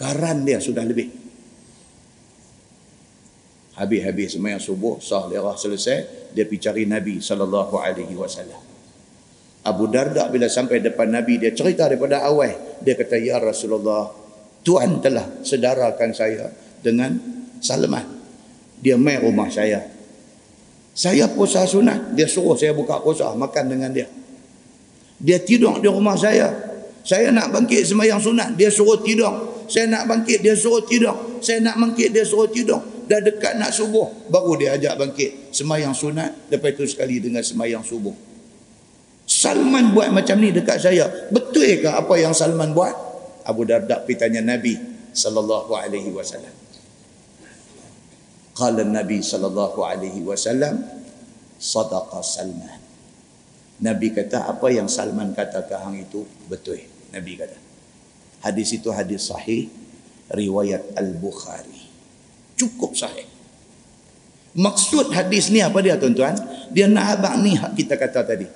Karan 0.00 0.48
dia 0.48 0.56
sudah 0.64 0.80
lebih. 0.80 1.12
Habis-habis 3.76 4.40
semayang 4.40 4.62
subuh, 4.64 4.96
sah 5.04 5.28
lerah 5.28 5.52
selesai, 5.52 6.32
dia 6.32 6.48
pergi 6.48 6.64
cari 6.64 6.88
Nabi 6.88 7.20
sallallahu 7.20 7.76
alaihi 7.76 8.16
wasallam. 8.16 8.56
Abu 9.68 9.92
Darda 9.92 10.32
bila 10.32 10.48
sampai 10.48 10.80
depan 10.80 11.12
Nabi, 11.12 11.36
dia 11.36 11.52
cerita 11.52 11.84
daripada 11.84 12.24
awal. 12.24 12.80
Dia 12.80 12.96
kata, 12.96 13.20
Ya 13.20 13.36
Rasulullah, 13.36 14.08
Tuhan 14.64 15.04
telah 15.04 15.44
sedarakan 15.44 16.16
saya 16.16 16.48
dengan 16.80 17.20
Salman 17.60 18.15
dia 18.86 18.94
main 18.94 19.18
rumah 19.18 19.50
saya. 19.50 19.82
Saya 20.94 21.26
puasa 21.26 21.66
sunat. 21.66 22.14
Dia 22.14 22.30
suruh 22.30 22.54
saya 22.54 22.70
buka 22.70 23.02
puasa 23.02 23.34
makan 23.34 23.66
dengan 23.66 23.90
dia. 23.90 24.06
Dia 25.18 25.42
tidur 25.42 25.82
di 25.82 25.90
rumah 25.90 26.14
saya. 26.14 26.54
Saya 27.02 27.34
nak 27.34 27.50
bangkit 27.50 27.82
semayang 27.82 28.22
sunat 28.22 28.54
dia 28.54 28.70
suruh 28.70 29.02
tidur. 29.02 29.66
Saya 29.66 29.90
nak 29.90 30.06
bangkit 30.06 30.38
dia 30.38 30.54
suruh 30.54 30.86
tidur. 30.86 31.42
Saya 31.42 31.66
nak 31.66 31.82
bangkit 31.82 32.14
dia 32.14 32.22
suruh 32.22 32.46
tidur. 32.46 32.78
Dah 33.10 33.18
dekat 33.18 33.58
nak 33.58 33.74
subuh 33.74 34.30
baru 34.30 34.54
dia 34.54 34.78
ajak 34.78 34.94
bangkit. 34.94 35.50
Semayang 35.50 35.94
sunat 35.94 36.46
lepas 36.46 36.70
itu 36.78 36.86
sekali 36.86 37.18
dengan 37.18 37.42
semayang 37.42 37.82
subuh. 37.82 38.14
Salman 39.26 39.90
buat 39.90 40.14
macam 40.14 40.38
ni 40.38 40.54
dekat 40.54 40.78
saya. 40.78 41.10
Betul 41.34 41.82
ke 41.82 41.90
apa 41.90 42.14
yang 42.14 42.30
Salman 42.30 42.70
buat? 42.70 42.94
Abu 43.46 43.66
Darda 43.66 44.02
pergi 44.02 44.18
tanya 44.18 44.42
Nabi 44.42 44.74
sallallahu 45.14 45.70
alaihi 45.74 46.10
wasallam 46.10 46.65
Qala 48.56 48.88
Nabi 48.88 49.20
sallallahu 49.20 49.84
alaihi 49.84 50.24
wasallam 50.24 50.80
sadaqa 51.60 52.24
Salman. 52.24 52.80
Nabi 53.84 54.16
kata 54.16 54.48
apa 54.48 54.72
yang 54.72 54.88
Salman 54.88 55.36
kata 55.36 55.68
ke 55.68 55.76
hang 55.76 56.00
itu 56.00 56.24
betul. 56.48 56.80
Nabi 57.12 57.36
kata. 57.36 57.58
Hadis 58.40 58.72
itu 58.72 58.88
hadis 58.88 59.28
sahih 59.28 59.68
riwayat 60.32 60.96
Al-Bukhari. 60.96 61.84
Cukup 62.56 62.96
sahih. 62.96 63.28
Maksud 64.56 65.12
hadis 65.12 65.52
ni 65.52 65.60
apa 65.60 65.84
dia 65.84 66.00
tuan-tuan? 66.00 66.32
Dia 66.72 66.88
nak 66.88 67.20
abang 67.20 67.44
ni 67.44 67.60
kita 67.76 68.00
kata 68.00 68.24
tadi. 68.24 68.48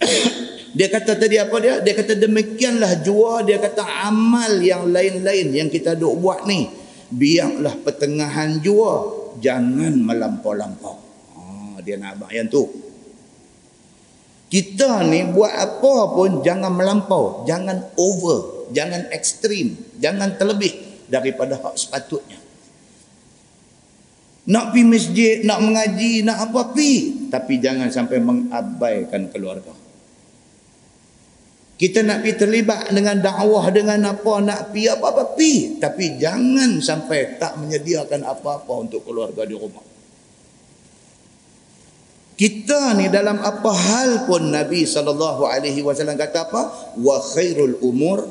Dia 0.70 0.86
kata 0.86 1.18
tadi 1.18 1.34
apa 1.34 1.58
dia? 1.58 1.82
Dia 1.82 1.98
kata 1.98 2.14
demikianlah 2.14 3.02
jua. 3.02 3.42
Dia 3.42 3.58
kata 3.58 3.82
amal 4.06 4.62
yang 4.62 4.86
lain-lain 4.86 5.50
yang 5.50 5.66
kita 5.66 5.98
duk 5.98 6.14
buat 6.22 6.46
ni. 6.46 6.70
Biarlah 7.10 7.74
pertengahan 7.82 8.62
jua. 8.62 9.18
Jangan 9.42 9.94
melampau-lampau. 9.98 10.96
Ha, 11.34 11.42
dia 11.82 11.98
nak 11.98 12.18
abang 12.18 12.30
yang 12.30 12.46
tu. 12.46 12.66
Kita 14.50 15.06
ni 15.06 15.22
buat 15.30 15.54
apa 15.54 15.94
pun 16.14 16.42
jangan 16.42 16.74
melampau. 16.74 17.46
Jangan 17.46 17.94
over. 17.94 18.70
Jangan 18.74 19.10
ekstrim. 19.14 19.78
Jangan 20.02 20.34
terlebih 20.38 20.74
daripada 21.10 21.58
hak 21.58 21.74
sepatutnya. 21.78 22.38
Nak 24.50 24.74
pergi 24.74 24.82
masjid, 24.82 25.36
nak 25.46 25.62
mengaji, 25.62 26.26
nak 26.26 26.50
apa, 26.50 26.74
pergi. 26.74 27.28
Tapi 27.30 27.62
jangan 27.62 27.86
sampai 27.86 28.18
mengabaikan 28.18 29.30
keluarga. 29.30 29.79
Kita 31.80 32.04
nak 32.04 32.20
pergi 32.20 32.36
terlibat 32.36 32.92
dengan 32.92 33.24
dakwah, 33.24 33.72
dengan 33.72 34.04
apa, 34.12 34.32
nak 34.44 34.68
pergi 34.68 34.92
apa-apa, 34.92 35.32
pergi. 35.32 35.80
Tapi 35.80 36.20
jangan 36.20 36.76
sampai 36.76 37.40
tak 37.40 37.56
menyediakan 37.56 38.20
apa-apa 38.20 38.72
untuk 38.84 39.00
keluarga 39.08 39.48
di 39.48 39.56
rumah. 39.56 39.80
Kita 42.36 43.00
ni 43.00 43.08
dalam 43.08 43.40
apa 43.40 43.72
hal 43.72 44.28
pun 44.28 44.52
Nabi 44.52 44.84
SAW 44.84 46.16
kata 46.20 46.38
apa? 46.52 46.62
Wa 47.00 47.16
khairul 47.16 47.80
umur 47.80 48.28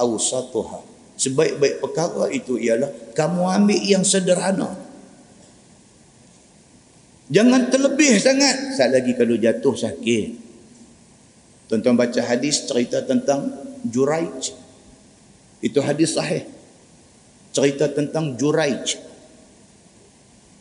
awsatuhah 0.00 0.92
sebaik-baik 1.22 1.78
perkara 1.78 2.26
itu 2.32 2.56
ialah 2.56 2.90
kamu 3.14 3.42
ambil 3.46 3.80
yang 3.80 4.02
sederhana 4.02 4.74
jangan 7.28 7.68
terlebih 7.70 8.16
sangat 8.18 8.74
sekali 8.74 8.92
lagi 8.98 9.12
kalau 9.14 9.36
jatuh 9.38 9.74
sakit 9.76 10.28
tuan-tuan 11.72 11.96
baca 11.96 12.20
hadis 12.20 12.68
cerita 12.68 13.00
tentang 13.00 13.48
Juraij. 13.88 14.52
Itu 15.64 15.80
hadis 15.80 16.12
sahih. 16.12 16.44
Cerita 17.56 17.88
tentang 17.88 18.36
Juraij. 18.36 19.00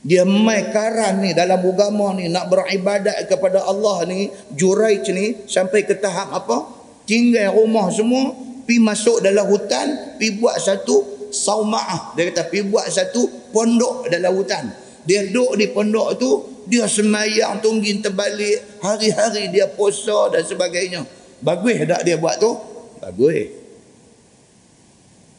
Dia 0.07 0.23
mai 0.23 0.71
karan 0.71 1.19
ni 1.19 1.35
dalam 1.35 1.59
agama 1.59 2.15
ni 2.15 2.31
nak 2.31 2.47
beribadat 2.47 3.27
kepada 3.27 3.59
Allah 3.67 4.07
ni 4.07 4.31
Juraij 4.55 5.03
ni 5.11 5.43
sampai 5.51 5.83
ke 5.83 5.99
tahap 5.99 6.31
apa? 6.31 6.79
Tinggal 7.03 7.59
rumah 7.59 7.91
semua 7.91 8.31
pi 8.63 8.79
masuk 8.79 9.19
dalam 9.19 9.51
hutan 9.51 10.15
pi 10.15 10.39
buat 10.39 10.63
satu 10.63 11.27
saumaah. 11.27 12.15
Dia 12.15 12.31
kata 12.31 12.47
pi 12.47 12.63
buat 12.63 12.87
satu 12.87 13.51
pondok 13.51 14.07
dalam 14.07 14.31
hutan. 14.31 14.71
Dia 15.03 15.27
duduk 15.27 15.59
di 15.59 15.67
pondok 15.75 16.07
tu 16.15 16.31
dia 16.69 16.85
semayang 16.85 17.57
tunggin 17.63 18.01
terbalik. 18.03 18.81
Hari-hari 18.81 19.49
dia 19.49 19.65
puasa 19.69 20.29
dan 20.33 20.43
sebagainya. 20.45 21.01
Bagus 21.41 21.77
tak 21.89 22.01
dia 22.05 22.17
buat 22.21 22.37
tu? 22.37 22.53
Bagus. 23.01 23.49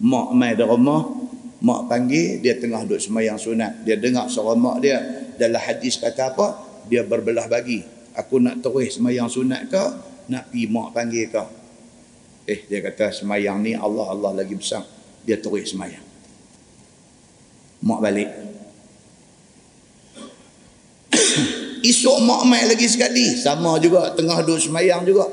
Mak 0.02 0.34
mai 0.34 0.58
di 0.58 0.66
rumah 0.66 1.06
mak 1.62 1.86
panggil 1.86 2.42
dia 2.42 2.58
tengah 2.58 2.82
duduk 2.82 2.98
semayang 2.98 3.38
sunat. 3.38 3.86
Dia 3.86 3.94
dengar 3.94 4.26
suara 4.26 4.58
mak 4.58 4.82
dia. 4.82 4.98
Dalam 5.38 5.62
hadis 5.62 6.02
kata 6.02 6.34
apa? 6.34 6.58
Dia 6.90 7.06
berbelah 7.06 7.46
bagi. 7.46 7.86
Aku 8.18 8.42
nak 8.42 8.60
terus 8.60 8.98
semayang 8.98 9.30
sunat 9.30 9.70
ke? 9.70 9.84
Nak 10.26 10.50
pi 10.50 10.66
mak 10.66 10.90
panggil 10.90 11.30
ke? 11.30 11.44
Eh 12.50 12.66
dia 12.66 12.82
kata 12.82 13.14
semayang 13.14 13.62
ni 13.62 13.78
Allah 13.78 14.10
Allah 14.10 14.42
lagi 14.42 14.58
besar. 14.58 14.82
Dia 15.22 15.38
terus 15.38 15.70
semayang. 15.70 16.02
Mak 17.86 18.00
balik. 18.02 18.30
Esok 21.90 22.18
mak 22.24 22.42
mai 22.48 22.64
lagi 22.66 22.88
sekali. 22.88 23.36
Sama 23.36 23.76
juga 23.82 24.12
tengah 24.16 24.40
duduk 24.42 24.60
semayang 24.60 25.04
juga. 25.04 25.28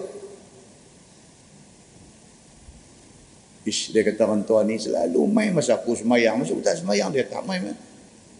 Ish, 3.64 3.93
dia 3.93 4.01
kata 4.01 4.26
orang 4.26 4.43
tua 4.47 4.65
ni 4.65 4.81
selalu 4.81 5.30
main 5.30 5.53
masa 5.53 5.77
aku 5.77 5.93
semayang. 5.93 6.41
Masa 6.41 6.57
aku 6.57 6.64
tak 6.65 6.81
semayang 6.81 7.14
dia 7.14 7.23
tak 7.27 7.45
main. 7.45 7.73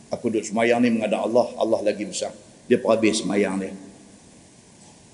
Aku 0.10 0.34
duduk 0.34 0.44
semayang 0.46 0.82
ni 0.82 0.90
menghadap 0.90 1.26
Allah. 1.26 1.48
Allah 1.58 1.80
lagi 1.86 2.04
besar. 2.04 2.34
Dia 2.66 2.82
perhabis 2.82 3.22
semayang 3.22 3.62
dia. 3.62 3.74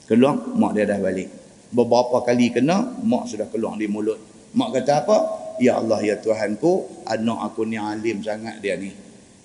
Keluar, 0.05 0.37
mak 0.37 0.71
dia 0.77 0.85
dah 0.85 1.01
balik 1.01 1.45
beberapa 1.75 2.23
kali 2.23 2.55
kena 2.55 3.03
mak 3.03 3.27
sudah 3.27 3.51
keluar 3.51 3.75
di 3.75 3.91
mulut 3.91 4.15
mak 4.55 4.71
kata 4.79 4.93
apa 5.03 5.17
ya 5.59 5.83
Allah 5.83 5.99
ya 5.99 6.15
Tuhanku 6.19 7.03
anak 7.03 7.51
aku 7.51 7.67
ni 7.67 7.75
alim 7.75 8.23
sangat 8.23 8.63
dia 8.63 8.79
ni 8.79 8.95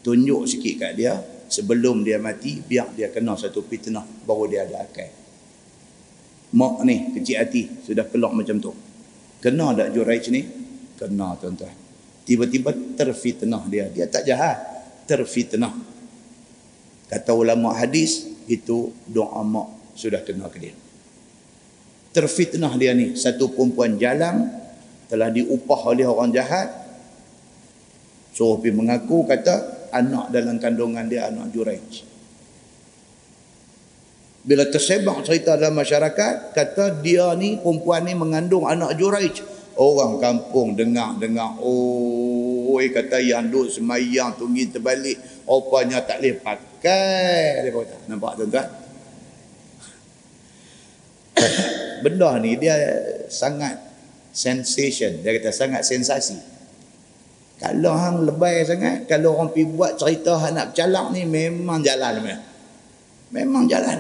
tunjuk 0.06 0.46
sikit 0.46 0.86
kat 0.86 0.92
dia 0.94 1.18
sebelum 1.50 2.06
dia 2.06 2.22
mati 2.22 2.62
biar 2.62 2.94
dia 2.94 3.10
kena 3.10 3.34
satu 3.34 3.66
fitnah 3.66 4.06
baru 4.22 4.46
dia 4.46 4.64
ada 4.64 4.86
akal. 4.86 5.10
Mak 6.54 6.74
ni 6.86 7.14
kecil 7.18 7.36
hati 7.42 7.62
sudah 7.82 8.06
keluar 8.06 8.30
macam 8.30 8.62
tu. 8.62 8.70
Kena 9.42 9.74
tak 9.74 9.90
Juraij 9.94 10.30
ni? 10.30 10.42
Kena 10.98 11.34
tuan-tuan. 11.38 11.74
Tiba-tiba 12.26 12.70
terfitnah 12.94 13.66
dia. 13.66 13.90
Dia 13.90 14.06
tak 14.06 14.26
jahat 14.26 14.58
terfitnah. 15.10 15.74
Kata 17.10 17.34
ulama 17.34 17.74
hadis 17.74 18.30
itu 18.46 18.94
doa 19.10 19.42
mak 19.42 19.94
sudah 19.98 20.22
kena 20.22 20.46
ke 20.46 20.58
dia. 20.62 20.74
Terfitnah 22.14 22.74
dia 22.78 22.94
ni 22.94 23.18
satu 23.18 23.50
perempuan 23.50 23.98
jalan 23.98 24.50
telah 25.10 25.30
diupah 25.30 25.80
oleh 25.90 26.06
orang 26.06 26.30
jahat. 26.30 26.70
Suruh 28.30 28.62
pergi 28.62 28.74
mengaku 28.74 29.26
kata 29.26 29.79
anak 29.92 30.30
dalam 30.34 30.56
kandungan 30.56 31.06
dia 31.06 31.28
anak 31.30 31.50
Juraij 31.54 32.06
bila 34.40 34.64
tersebar 34.66 35.20
cerita 35.20 35.54
dalam 35.54 35.76
masyarakat 35.76 36.56
kata 36.56 37.04
dia 37.04 37.34
ni 37.36 37.60
perempuan 37.60 38.08
ni 38.08 38.16
mengandung 38.16 38.64
anak 38.64 38.96
Juraij 38.96 39.44
orang 39.76 40.16
kampung 40.18 40.74
dengar-dengar 40.74 41.60
oh 41.60 42.50
kata 42.88 43.20
yang 43.20 43.52
duk 43.52 43.68
semayang 43.68 44.32
tunggi 44.40 44.72
terbalik. 44.72 45.20
Rupanya 45.44 46.00
tak 46.06 46.22
boleh 46.22 46.38
pakai 46.40 47.66
dia 47.66 47.70
kata. 47.74 47.96
Nampak 48.08 48.32
tuan-tuan? 48.38 48.68
Benda 52.06 52.30
ni 52.40 52.56
dia 52.56 52.78
sangat 53.28 53.76
sensation. 54.32 55.20
Dia 55.20 55.36
kata 55.36 55.50
sangat 55.52 55.84
sensasi 55.84 56.38
kalau 57.60 57.92
hang 57.92 58.24
lebay 58.24 58.64
sangat 58.64 59.04
kalau 59.04 59.36
orang 59.36 59.52
pergi 59.52 59.68
buat 59.68 60.00
cerita 60.00 60.40
hang 60.40 60.56
nak 60.56 60.72
bercalak 60.72 61.12
ni 61.12 61.28
memang 61.28 61.84
jalan 61.84 62.24
memang, 62.24 62.40
memang 63.36 63.64
jalan. 63.68 63.98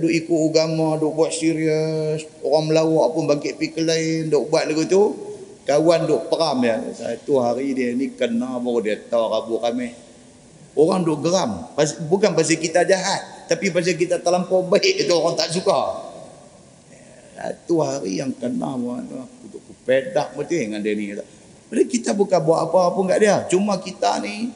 Duk 0.00 0.08
ikut 0.08 0.40
agama 0.48 0.96
duk 0.96 1.12
buat 1.20 1.28
serius. 1.28 2.24
Orang 2.40 2.72
melawak 2.72 3.12
pun 3.12 3.28
bangkit 3.28 3.60
pergi 3.60 3.82
lain 3.84 4.32
duk 4.32 4.48
buat 4.48 4.64
lagu 4.72 4.88
tu 4.88 5.12
kawan 5.68 6.08
duk 6.08 6.32
peram 6.32 6.64
ya 6.64 6.80
satu 6.96 7.44
hari 7.44 7.76
dia 7.76 7.92
ni 7.92 8.16
kena 8.16 8.56
baru 8.56 8.80
dia 8.80 8.96
tahu 8.96 9.28
rabu 9.28 9.60
kami 9.60 9.92
orang 10.80 11.04
duk 11.04 11.20
geram. 11.20 11.68
Bukan 12.08 12.32
pasal 12.32 12.56
kita 12.56 12.88
jahat 12.88 13.52
tapi 13.52 13.68
pasal 13.68 14.00
kita 14.00 14.16
terlampau 14.24 14.64
baik 14.64 15.04
itu 15.04 15.12
orang 15.12 15.36
tak 15.36 15.52
suka. 15.52 16.08
Satu 17.36 17.84
hari 17.84 18.16
yang 18.16 18.32
kena 18.32 18.80
untuk 18.80 19.60
pedak 19.84 20.32
betul 20.40 20.56
dengan 20.56 20.80
dia 20.80 20.96
ni 20.96 21.12
jadi 21.70 21.84
kita 21.86 22.10
bukan 22.18 22.42
buat 22.42 22.66
apa-apa 22.66 22.98
pun 22.98 23.06
kat 23.06 23.18
dia 23.22 23.36
cuma 23.46 23.78
kita 23.78 24.18
ni 24.20 24.50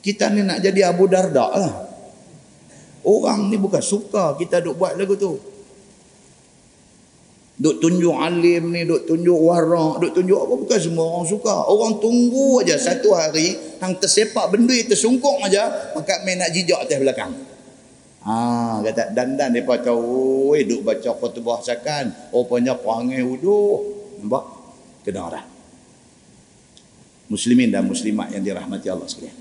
kita 0.00 0.32
ni 0.32 0.40
nak 0.42 0.64
jadi 0.64 0.88
Abu 0.88 1.04
Darda 1.04 1.46
lah 1.52 1.74
orang 3.04 3.52
ni 3.52 3.60
bukan 3.60 3.84
suka 3.84 4.34
kita 4.40 4.64
duk 4.64 4.80
buat 4.80 4.96
lagu 4.96 5.14
tu 5.14 5.36
duk 7.58 7.76
tunjuk 7.82 8.14
alim 8.16 8.72
ni 8.72 8.88
duk 8.88 9.04
tunjuk 9.04 9.36
warak 9.36 10.00
duk 10.00 10.12
tunjuk 10.16 10.38
apa 10.38 10.54
bukan 10.56 10.78
semua 10.78 11.04
orang 11.12 11.26
suka 11.28 11.56
orang 11.68 12.00
tunggu 12.00 12.64
aja 12.64 12.80
satu 12.80 13.12
hari 13.12 13.58
hang 13.82 13.98
tersepak 14.00 14.48
benda 14.48 14.74
tersungkung 14.88 15.44
aja 15.44 15.92
maka 15.92 16.24
main 16.24 16.40
nak 16.40 16.50
jijak 16.54 16.82
atas 16.88 16.98
belakang 16.98 17.34
Ha, 18.28 18.84
kata 18.84 19.16
dandan 19.16 19.56
depa 19.56 19.80
tahu, 19.80 20.52
duk 20.60 20.84
baca 20.84 21.16
khutbah 21.16 21.64
sakan, 21.64 22.12
rupanya 22.28 22.76
perangai 22.76 23.24
wudu. 23.24 23.80
Nampak? 24.20 24.44
Kena 25.00 25.32
orang. 25.32 25.57
Muslimin 27.28 27.68
dan 27.68 27.84
muslimat 27.84 28.32
yang 28.32 28.40
dirahmati 28.40 28.88
Allah 28.88 29.04
sekalian. 29.04 29.36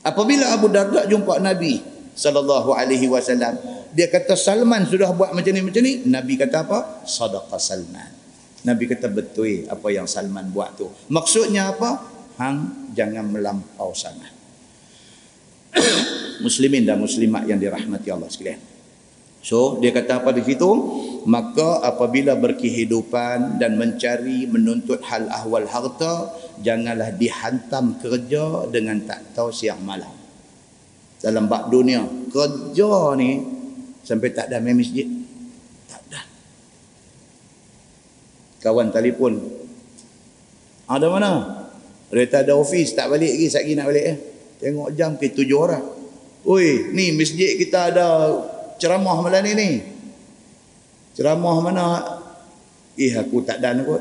Apabila 0.00 0.54
Abu 0.54 0.70
Darda 0.70 1.04
jumpa 1.04 1.42
Nabi 1.42 1.82
sallallahu 2.14 2.72
alaihi 2.72 3.10
wasallam, 3.10 3.58
dia 3.90 4.06
kata 4.06 4.38
Salman 4.38 4.86
sudah 4.86 5.10
buat 5.12 5.34
macam 5.34 5.50
ni 5.50 5.60
macam 5.60 5.82
ni. 5.82 6.06
Nabi 6.06 6.38
kata 6.38 6.62
apa? 6.62 7.02
Sadaqa 7.04 7.58
Salman. 7.58 8.14
Nabi 8.62 8.84
kata 8.86 9.10
betul 9.10 9.66
apa 9.66 9.88
yang 9.90 10.06
Salman 10.06 10.48
buat 10.54 10.78
tu. 10.78 10.86
Maksudnya 11.10 11.74
apa? 11.74 11.98
Hang 12.40 12.88
jangan 12.96 13.28
melampau 13.28 13.92
sangat 13.92 14.32
muslimin 16.44 16.88
dan 16.88 16.96
muslimat 16.96 17.44
yang 17.46 17.58
dirahmati 17.60 18.08
Allah 18.10 18.30
sekalian. 18.30 18.69
So, 19.40 19.80
dia 19.80 19.88
kata 19.88 20.20
apa 20.20 20.36
di 20.36 20.44
situ? 20.44 20.68
Maka 21.24 21.80
apabila 21.80 22.36
berkehidupan 22.36 23.56
dan 23.56 23.80
mencari 23.80 24.44
menuntut 24.44 25.00
hal 25.08 25.32
ahwal 25.32 25.64
harta, 25.64 26.28
janganlah 26.60 27.12
dihantam 27.16 27.96
kerja 27.96 28.68
dengan 28.68 29.00
tak 29.08 29.32
tahu 29.32 29.48
siang 29.48 29.80
malam. 29.80 30.12
Dalam 31.20 31.48
bab 31.48 31.72
dunia, 31.72 32.04
kerja 32.28 33.16
ni 33.16 33.40
sampai 34.04 34.28
tak 34.32 34.52
ada 34.52 34.60
main 34.60 34.76
masjid? 34.76 35.08
Tak 35.88 36.00
ada. 36.08 36.20
Kawan 38.60 38.92
telefon. 38.92 39.40
Ada 40.84 41.06
mana? 41.08 41.32
Dia 42.12 42.44
ada 42.44 42.58
ofis, 42.60 42.92
tak 42.92 43.08
balik 43.08 43.30
lagi, 43.30 43.46
lagi 43.48 43.72
nak 43.72 43.86
balik 43.88 44.04
eh. 44.04 44.16
Tengok 44.60 44.90
jam 44.92 45.16
ke 45.16 45.32
tujuh 45.32 45.56
orang. 45.56 45.84
Oi, 46.44 46.92
ni 46.92 47.12
masjid 47.16 47.56
kita 47.56 47.92
ada 47.92 48.08
ceramah 48.80 49.20
malam 49.20 49.44
ni 49.44 49.52
ni. 49.52 49.70
Ceramah 51.12 51.56
mana? 51.60 51.84
Eh 52.96 53.12
aku 53.12 53.44
tak 53.44 53.60
dan 53.60 53.84
kot. 53.84 54.00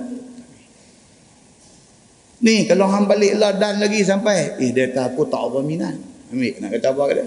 Ni 2.39 2.63
kalau 2.63 2.87
hang 2.87 3.03
balik 3.03 3.35
lah 3.35 3.51
dan 3.59 3.83
lagi 3.83 3.99
sampai. 4.07 4.55
Eh 4.63 4.71
dia 4.71 4.87
kata 4.87 5.11
aku 5.11 5.27
tak 5.27 5.43
apa 5.43 5.59
minat. 5.59 5.95
Ambil 6.31 6.55
nak 6.63 6.69
kata 6.71 6.87
apa 6.95 7.01
kata? 7.11 7.25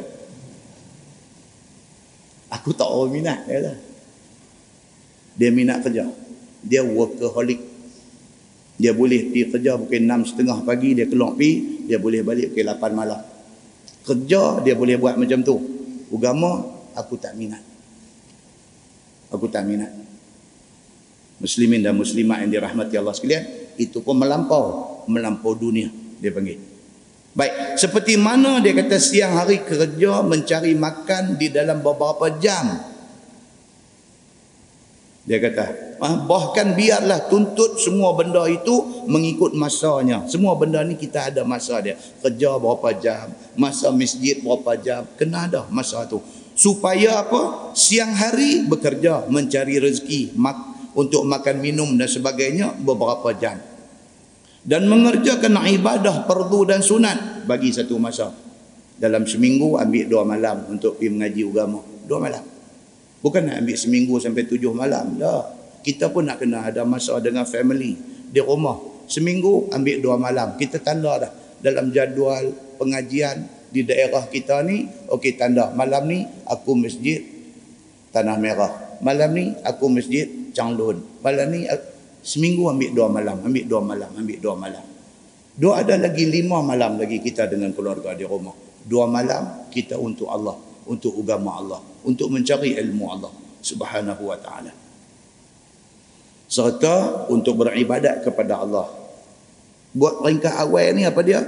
Aku 2.56 2.70
tak 2.72 2.88
apa 2.88 3.04
minat. 3.12 3.38
Dia, 3.44 3.60
kata. 3.60 3.72
dia 5.36 5.48
minat 5.52 5.84
kerja. 5.84 6.08
Dia 6.64 6.80
workaholic. 6.80 7.60
Dia 8.80 8.96
boleh 8.96 9.28
pergi 9.28 9.52
kerja 9.52 9.76
pukul 9.76 10.00
enam 10.00 10.24
setengah 10.24 10.64
pagi. 10.64 10.96
Dia 10.96 11.04
keluar 11.04 11.36
pergi. 11.36 11.84
Dia 11.84 12.00
boleh 12.00 12.24
balik 12.24 12.56
pukul 12.56 12.64
lapan 12.64 12.92
malam. 12.96 13.20
Kerja 14.08 14.64
dia 14.64 14.72
boleh 14.72 14.96
buat 14.96 15.20
macam 15.20 15.44
tu. 15.44 15.60
Agama 16.12 16.71
aku 16.96 17.20
tak 17.20 17.34
minat. 17.34 17.62
Aku 19.32 19.48
tak 19.48 19.64
minat. 19.64 19.90
Muslimin 21.42 21.82
dan 21.82 21.98
muslimat 21.98 22.44
yang 22.44 22.50
dirahmati 22.52 22.94
Allah 22.96 23.16
sekalian. 23.16 23.44
Itu 23.80 24.04
pun 24.04 24.20
melampau 24.20 24.92
melampau 25.06 25.56
dunia 25.56 25.90
dia 26.22 26.30
panggil 26.30 26.60
baik 27.32 27.80
seperti 27.80 28.20
mana 28.20 28.60
dia 28.60 28.76
kata 28.76 29.00
siang 29.00 29.34
hari 29.40 29.64
kerja 29.64 30.20
mencari 30.20 30.76
makan 30.76 31.40
di 31.40 31.48
dalam 31.48 31.80
beberapa 31.80 32.28
jam 32.38 32.92
dia 35.22 35.38
kata 35.38 35.96
ah, 36.02 36.26
bahkan 36.26 36.74
biarlah 36.74 37.30
tuntut 37.30 37.78
semua 37.78 38.12
benda 38.12 38.44
itu 38.50 39.06
mengikut 39.08 39.54
masanya 39.56 40.26
semua 40.28 40.52
benda 40.58 40.82
ni 40.84 40.98
kita 40.98 41.32
ada 41.32 41.42
masa 41.46 41.80
dia 41.80 41.96
kerja 42.20 42.58
berapa 42.58 42.90
jam 43.00 43.32
masa 43.56 43.88
masjid 43.94 44.38
berapa 44.42 44.76
jam 44.76 45.06
kena 45.16 45.48
ada 45.48 45.62
masa 45.72 46.04
tu 46.04 46.20
supaya 46.52 47.24
apa 47.24 47.72
siang 47.76 48.12
hari 48.12 48.68
bekerja 48.68 49.26
mencari 49.28 49.80
rezeki 49.80 50.36
mak, 50.36 50.56
untuk 50.92 51.24
makan 51.24 51.60
minum 51.64 51.88
dan 51.96 52.08
sebagainya 52.08 52.76
beberapa 52.80 53.32
jam 53.32 53.56
dan 54.62 54.86
mengerjakan 54.86 55.58
ibadah 55.74 56.22
perdu 56.26 56.62
dan 56.70 56.80
sunat 56.80 57.46
bagi 57.46 57.74
satu 57.74 57.98
masa. 57.98 58.30
Dalam 59.02 59.26
seminggu 59.26 59.74
ambil 59.74 60.04
dua 60.06 60.22
malam 60.22 60.62
untuk 60.70 60.94
pergi 60.94 61.10
mengaji 61.10 61.42
agama. 61.42 61.82
Dua 62.06 62.22
malam. 62.22 62.44
Bukan 63.18 63.50
nak 63.50 63.66
ambil 63.66 63.74
seminggu 63.74 64.14
sampai 64.22 64.46
tujuh 64.46 64.70
malam. 64.70 65.18
Dah. 65.18 65.42
Kita 65.82 66.14
pun 66.14 66.30
nak 66.30 66.38
kena 66.38 66.62
ada 66.62 66.86
masa 66.86 67.18
dengan 67.18 67.42
family 67.42 67.98
di 68.30 68.38
rumah. 68.38 68.78
Seminggu 69.10 69.74
ambil 69.74 69.98
dua 69.98 70.14
malam. 70.14 70.54
Kita 70.54 70.78
tanda 70.78 71.18
dah. 71.18 71.32
Dalam 71.58 71.90
jadual 71.90 72.54
pengajian 72.78 73.42
di 73.72 73.82
daerah 73.82 74.28
kita 74.28 74.60
ni. 74.62 74.84
Okey 75.08 75.34
tanda. 75.40 75.72
Malam 75.72 76.04
ni 76.06 76.18
aku 76.46 76.76
masjid 76.76 77.24
Tanah 78.12 78.36
Merah. 78.36 79.00
Malam 79.00 79.30
ni 79.32 79.44
aku 79.64 79.88
masjid 79.88 80.28
Changlun. 80.52 81.00
Malam 81.24 81.48
ni 81.48 81.64
Seminggu 82.22 82.70
ambil 82.70 82.94
dua 82.94 83.10
malam, 83.10 83.42
ambil 83.42 83.64
dua 83.66 83.82
malam, 83.82 84.10
ambil 84.14 84.38
dua 84.38 84.54
malam. 84.54 84.84
Dua 85.58 85.82
ada 85.82 85.98
lagi 85.98 86.22
lima 86.22 86.62
malam 86.62 86.94
lagi 86.94 87.18
kita 87.18 87.50
dengan 87.50 87.74
keluarga 87.74 88.14
di 88.14 88.22
rumah. 88.22 88.54
Dua 88.86 89.10
malam 89.10 89.66
kita 89.74 89.98
untuk 89.98 90.30
Allah, 90.30 90.54
untuk 90.86 91.18
agama 91.18 91.58
Allah, 91.58 91.80
untuk 92.06 92.30
mencari 92.30 92.78
ilmu 92.78 93.04
Allah 93.10 93.34
subhanahu 93.58 94.22
wa 94.22 94.38
ta'ala. 94.38 94.70
Serta 96.46 97.26
untuk 97.26 97.58
beribadat 97.66 98.22
kepada 98.22 98.62
Allah. 98.62 98.86
Buat 99.90 100.22
ringkas 100.22 100.54
awal 100.62 100.94
ni 100.94 101.02
apa 101.02 101.20
dia? 101.26 101.42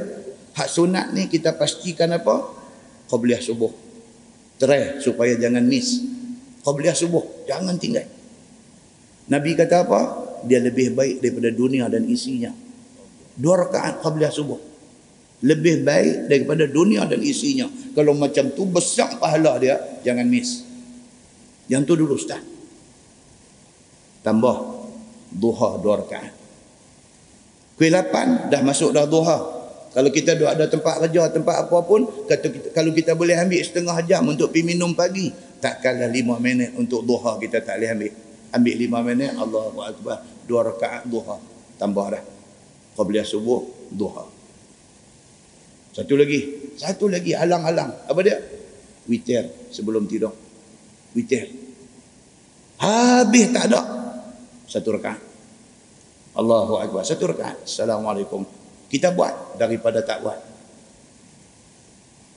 Hak 0.54 0.68
sunat 0.70 1.10
ni 1.10 1.26
kita 1.26 1.54
pastikan 1.58 2.14
apa? 2.14 2.46
Qabliyah 3.10 3.42
subuh. 3.42 3.70
Try 4.58 5.02
supaya 5.02 5.34
jangan 5.34 5.66
miss. 5.66 5.98
Qabliyah 6.62 6.94
subuh. 6.94 7.46
Jangan 7.50 7.74
tinggal. 7.76 8.06
Nabi 9.28 9.58
kata 9.58 9.82
apa? 9.82 10.24
dia 10.44 10.60
lebih 10.60 10.92
baik 10.92 11.24
daripada 11.24 11.50
dunia 11.50 11.88
dan 11.88 12.04
isinya. 12.04 12.52
Dua 13.34 13.66
rakaat 13.66 14.04
qabliyah 14.04 14.30
subuh. 14.30 14.60
Lebih 15.44 15.84
baik 15.84 16.30
daripada 16.30 16.64
dunia 16.68 17.04
dan 17.08 17.20
isinya. 17.20 17.68
Kalau 17.92 18.14
macam 18.16 18.52
tu 18.54 18.64
besar 18.68 19.18
pahala 19.18 19.58
dia, 19.60 19.76
jangan 20.06 20.24
miss. 20.24 20.62
Yang 21.68 21.82
tu 21.88 21.92
dulu 22.00 22.14
Ustaz. 22.16 22.40
Tambah 24.24 24.56
duha 25.34 25.68
dua 25.80 26.00
rakaat. 26.00 26.32
Kuih 27.74 27.90
lapan 27.90 28.48
dah 28.48 28.62
masuk 28.62 28.94
dah 28.94 29.04
duha. 29.04 29.63
Kalau 29.94 30.10
kita 30.10 30.34
ada 30.34 30.66
tempat 30.66 31.06
kerja, 31.06 31.30
tempat 31.30 31.70
apa 31.70 31.78
pun, 31.86 32.02
kata 32.26 32.50
kita, 32.50 32.66
kalau 32.74 32.90
kita 32.90 33.14
boleh 33.14 33.38
ambil 33.38 33.62
setengah 33.62 33.94
jam 34.02 34.26
untuk 34.26 34.50
pergi 34.50 34.74
minum 34.74 34.90
pagi, 34.90 35.30
takkanlah 35.62 36.10
lima 36.10 36.34
minit 36.42 36.74
untuk 36.74 37.06
duha 37.06 37.38
kita 37.38 37.62
tak 37.62 37.78
boleh 37.78 37.90
ambil. 37.94 38.12
Ambil 38.58 38.74
lima 38.74 38.98
minit, 39.06 39.30
Allahu 39.38 39.78
Akbar 39.86 40.18
dua 40.50 40.66
rakaat 40.66 41.06
duha. 41.06 41.38
Tambah 41.78 42.06
dah. 42.10 42.22
Qabliyah 42.98 43.22
subuh 43.22 43.62
duha. 43.94 44.26
Satu 45.94 46.18
lagi. 46.18 46.74
Satu 46.74 47.06
lagi 47.06 47.30
alang-alang. 47.38 48.10
Apa 48.10 48.18
dia? 48.26 48.42
Witir 49.06 49.70
sebelum 49.70 50.10
tidur. 50.10 50.34
Witir. 51.14 51.54
Habis 52.82 53.46
tak 53.54 53.64
ada. 53.70 53.80
Satu 54.66 54.90
rakaat. 54.90 55.22
Allahu 56.34 56.82
akbar 56.82 57.06
satu 57.06 57.30
rakaat. 57.30 57.62
Assalamualaikum 57.62 58.63
kita 58.94 59.10
buat 59.10 59.58
daripada 59.58 60.06
tak 60.06 60.22
buat. 60.22 60.38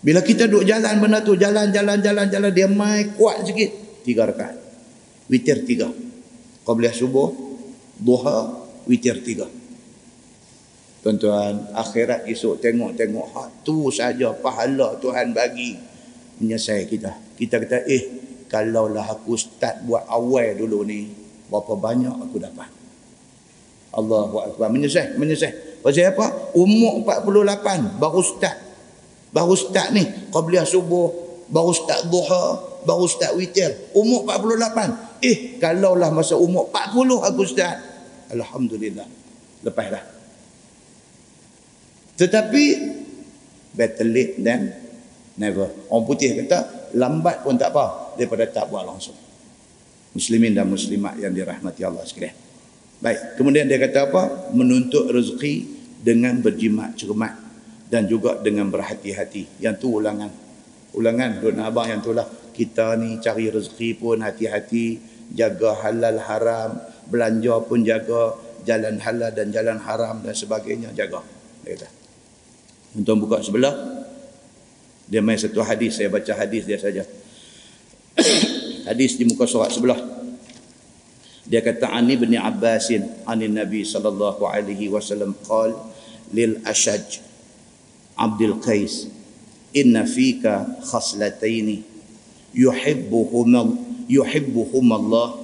Bila 0.02 0.26
kita 0.26 0.50
duduk 0.50 0.66
jalan 0.66 0.98
benda 0.98 1.22
tu 1.22 1.38
jalan 1.38 1.70
jalan 1.70 2.02
jalan 2.02 2.26
jalan 2.34 2.50
dia 2.50 2.66
mai 2.66 3.14
kuat 3.14 3.46
sikit. 3.46 4.02
Tiga 4.02 4.26
rakaat. 4.26 4.58
Witir 5.30 5.62
tiga. 5.70 5.86
Qabliyah 6.66 6.98
subuh 6.98 7.30
duha 8.02 8.58
witir 8.90 9.22
tiga. 9.22 9.46
Tuan-tuan 11.06 11.78
akhirat 11.78 12.26
esok 12.26 12.58
tengok-tengok 12.58 13.28
hak 13.38 13.50
tu 13.62 13.94
saja 13.94 14.34
pahala 14.34 14.98
Tuhan 14.98 15.38
bagi 15.38 15.78
menyesal 16.42 16.90
kita. 16.90 17.38
Kita 17.38 17.62
kata 17.62 17.86
eh 17.86 18.04
kalaulah 18.50 19.06
aku 19.06 19.38
start 19.38 19.86
buat 19.86 20.10
awal 20.10 20.58
dulu 20.58 20.82
ni 20.82 21.06
berapa 21.54 21.78
banyak 21.78 22.18
aku 22.18 22.42
dapat? 22.42 22.70
Allahu 23.94 24.42
akbar. 24.42 24.74
Menyesal 24.74 25.22
menyesal 25.22 25.67
pasal 25.82 26.14
apa 26.14 26.56
umur 26.58 27.06
48 27.06 28.02
baru 28.02 28.22
start 28.24 28.58
baru 29.32 29.54
start 29.54 29.90
ni 29.94 30.04
qabliyah 30.34 30.66
subuh 30.66 31.10
baru 31.48 31.72
start 31.72 32.10
duha 32.10 32.44
baru 32.84 33.06
start 33.06 33.36
witir 33.36 33.92
umur 33.94 34.26
48 34.26 35.24
eh 35.24 35.60
kalaulah 35.62 36.10
masa 36.12 36.36
umur 36.40 36.70
40 36.72 37.28
aku 37.28 37.44
start 37.46 37.98
Alhamdulillah. 38.32 39.08
Lepas 39.64 39.88
dah. 39.88 40.04
Tetapi 42.18 42.64
better 43.78 44.08
late 44.08 44.36
than 44.42 44.74
never. 45.38 45.70
Orang 45.88 46.06
putih 46.10 46.34
kata 46.44 46.92
lambat 46.98 47.46
pun 47.46 47.56
tak 47.56 47.72
apa 47.72 48.18
daripada 48.18 48.50
tak 48.50 48.68
buat 48.74 48.84
langsung. 48.84 49.16
Muslimin 50.18 50.58
dan 50.58 50.66
muslimat 50.66 51.14
yang 51.22 51.32
dirahmati 51.32 51.86
Allah 51.86 52.02
sekalian. 52.04 52.47
Baik, 52.98 53.38
kemudian 53.38 53.70
dia 53.70 53.78
kata 53.78 54.10
apa? 54.10 54.24
Menuntut 54.58 55.10
rezeki 55.14 55.66
dengan 56.02 56.42
berjimat 56.42 56.98
cermat 56.98 57.34
dan 57.88 58.10
juga 58.10 58.42
dengan 58.42 58.68
berhati-hati. 58.74 59.62
Yang 59.62 59.76
tu 59.82 59.88
ulangan. 60.02 60.32
Ulangan 60.98 61.44
Duk 61.44 61.54
Abang 61.62 61.86
yang 61.86 62.02
tu 62.02 62.16
lah. 62.16 62.26
Kita 62.58 62.98
ni 62.98 63.22
cari 63.22 63.54
rezeki 63.54 64.02
pun 64.02 64.26
hati-hati, 64.26 64.98
jaga 65.30 65.78
halal 65.86 66.18
haram, 66.18 66.82
belanja 67.08 67.56
pun 67.64 67.86
jaga 67.86 68.48
jalan 68.68 69.00
halal 69.00 69.32
dan 69.32 69.48
jalan 69.50 69.80
haram 69.80 70.20
dan 70.20 70.36
sebagainya 70.36 70.92
jaga 70.92 71.24
dia 71.64 71.80
kata 71.80 71.88
untuk 73.00 73.28
buka 73.28 73.40
sebelah 73.40 73.72
dia 75.08 75.24
main 75.24 75.40
satu 75.40 75.64
hadis 75.64 75.96
saya 75.96 76.12
baca 76.12 76.36
hadis 76.36 76.68
dia 76.68 76.76
saja 76.76 77.08
hadis 78.92 79.16
di 79.16 79.24
muka 79.24 79.48
surat 79.48 79.72
sebelah 79.72 79.96
dia 81.48 81.64
kata 81.64 81.88
ani 81.92 82.20
bin 82.20 82.36
abbasin 82.36 83.08
anin 83.24 83.56
nabi 83.56 83.88
sallallahu 83.88 84.44
alaihi 84.44 84.92
wasallam 84.92 85.32
qal 85.48 85.72
lil 86.36 86.60
ashaj 86.68 87.24
abdul 88.20 88.60
qais 88.60 89.08
inna 89.72 90.04
fika 90.04 90.68
khaslataini 90.84 91.84
yuhibbuhum 92.52 93.80
yuhibbuhum 94.12 94.86
Allah 94.92 95.40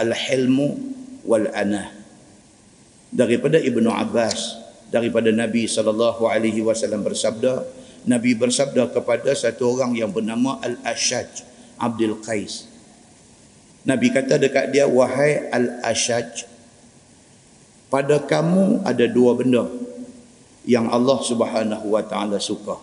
al-hilmu 0.00 0.78
wal 1.26 1.48
anah 1.52 1.92
daripada 3.12 3.60
Ibnu 3.60 3.92
Abbas 3.92 4.56
daripada 4.88 5.28
Nabi 5.32 5.68
sallallahu 5.68 6.24
alaihi 6.28 6.64
wasallam 6.64 7.04
bersabda 7.04 7.64
Nabi 8.08 8.34
bersabda 8.34 8.90
kepada 8.90 9.30
satu 9.36 9.78
orang 9.78 9.94
yang 9.94 10.10
bernama 10.10 10.58
Al-Ashaj 10.64 11.44
Abdul 11.78 12.18
Qais 12.24 12.71
Nabi 13.82 14.14
kata 14.14 14.38
dekat 14.38 14.70
dia 14.70 14.86
wahai 14.86 15.50
al-ashaj 15.50 16.46
pada 17.90 18.22
kamu 18.22 18.86
ada 18.86 19.04
dua 19.10 19.34
benda 19.34 19.66
yang 20.62 20.86
Allah 20.88 21.18
Subhanahu 21.18 21.90
wa 21.90 22.02
taala 22.06 22.38
suka. 22.38 22.78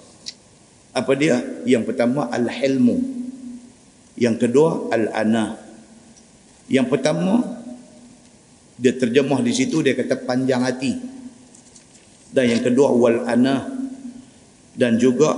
Apa 0.91 1.15
dia? 1.15 1.39
Yang 1.63 1.93
pertama 1.95 2.27
al-hilmu. 2.27 2.99
Yang 4.19 4.35
kedua 4.45 4.91
al-ana. 4.91 5.55
Yang 6.67 6.87
pertama 6.91 7.41
dia 8.75 8.95
terjemah 8.95 9.39
di 9.39 9.51
situ 9.55 9.79
dia 9.79 9.95
kata 9.95 10.19
panjang 10.27 10.61
hati. 10.67 10.99
Dan 12.29 12.45
yang 12.45 12.61
kedua 12.61 12.93
wal 12.93 13.25
ana 13.25 13.65
dan 14.77 15.01
juga 15.01 15.33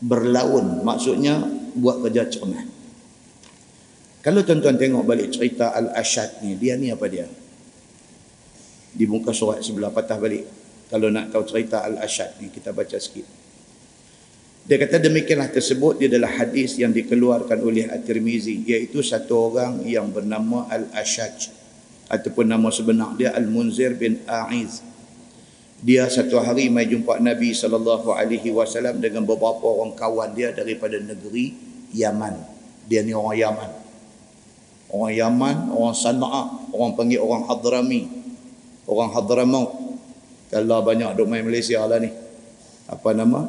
berlaun 0.00 0.80
maksudnya 0.86 1.57
buat 1.78 2.02
kerja 2.04 2.26
cermat. 2.26 2.66
Kalau 4.18 4.42
tuan-tuan 4.42 4.76
tengok 4.76 5.06
balik 5.06 5.30
cerita 5.30 5.72
Al-Ashad 5.72 6.42
ni, 6.42 6.58
dia 6.58 6.74
ni 6.74 6.90
apa 6.90 7.06
dia? 7.06 7.24
Di 8.92 9.06
muka 9.06 9.30
surat 9.30 9.62
sebelah 9.62 9.94
patah 9.94 10.18
balik. 10.18 10.44
Kalau 10.90 11.08
nak 11.08 11.30
tahu 11.30 11.46
cerita 11.46 11.86
Al-Ashad 11.86 12.42
ni, 12.42 12.50
kita 12.50 12.74
baca 12.74 12.98
sikit. 12.98 13.24
Dia 14.68 14.76
kata 14.76 15.00
demikianlah 15.00 15.48
tersebut 15.48 15.96
dia 15.96 16.12
adalah 16.12 16.44
hadis 16.44 16.76
yang 16.76 16.92
dikeluarkan 16.92 17.56
oleh 17.64 17.88
At-Tirmizi 17.88 18.68
iaitu 18.68 19.00
satu 19.00 19.48
orang 19.48 19.80
yang 19.88 20.12
bernama 20.12 20.68
Al-Ashaj 20.68 21.48
ataupun 22.12 22.44
nama 22.44 22.68
sebenar 22.68 23.16
dia 23.16 23.32
Al-Munzir 23.32 23.96
bin 23.96 24.20
A'iz. 24.28 24.84
Dia 25.80 26.10
satu 26.12 26.42
hari 26.44 26.68
mai 26.68 26.84
jumpa 26.84 27.16
Nabi 27.16 27.56
wasallam 28.50 29.00
dengan 29.00 29.24
beberapa 29.24 29.62
orang 29.62 29.96
kawan 29.96 30.36
dia 30.36 30.52
daripada 30.52 31.00
negeri 31.00 31.67
Yaman. 31.92 32.34
Dia 32.88 33.04
ni 33.04 33.12
orang 33.12 33.36
Yaman. 33.36 33.70
Orang 34.88 35.12
Yaman, 35.12 35.56
orang 35.72 35.94
Sana'a, 35.96 36.72
orang 36.72 36.92
panggil 36.96 37.20
orang 37.20 37.44
Hadrami. 37.44 38.08
Orang 38.88 39.12
Hadramaut. 39.12 40.00
Kalau 40.48 40.80
banyak 40.80 41.12
duk 41.12 41.28
main 41.28 41.44
Malaysia 41.44 41.84
lah 41.84 42.00
ni. 42.00 42.08
Apa 42.88 43.12
nama? 43.12 43.44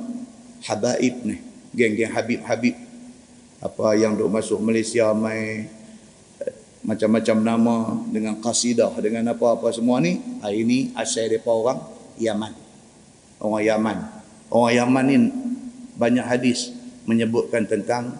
Habaib 0.68 1.16
ni. 1.24 1.40
Geng-geng 1.72 2.12
Habib-Habib. 2.12 2.76
Apa 3.64 3.96
yang 3.96 4.20
duk 4.20 4.28
masuk 4.28 4.60
Malaysia 4.60 5.16
main 5.16 5.80
macam-macam 6.80 7.38
nama 7.44 7.76
dengan 8.08 8.40
kasidah 8.40 8.92
dengan 9.00 9.32
apa-apa 9.32 9.72
semua 9.72 10.04
ni. 10.04 10.20
Hari 10.44 10.64
ni 10.68 10.92
asal 10.96 11.32
mereka 11.32 11.52
orang 11.52 11.80
Yaman. 12.20 12.52
Orang 13.40 13.64
Yaman. 13.64 13.98
Orang 14.52 14.72
Yaman 14.76 15.04
ni 15.08 15.18
banyak 15.96 16.26
hadis 16.28 16.72
menyebutkan 17.08 17.64
tentang 17.68 18.16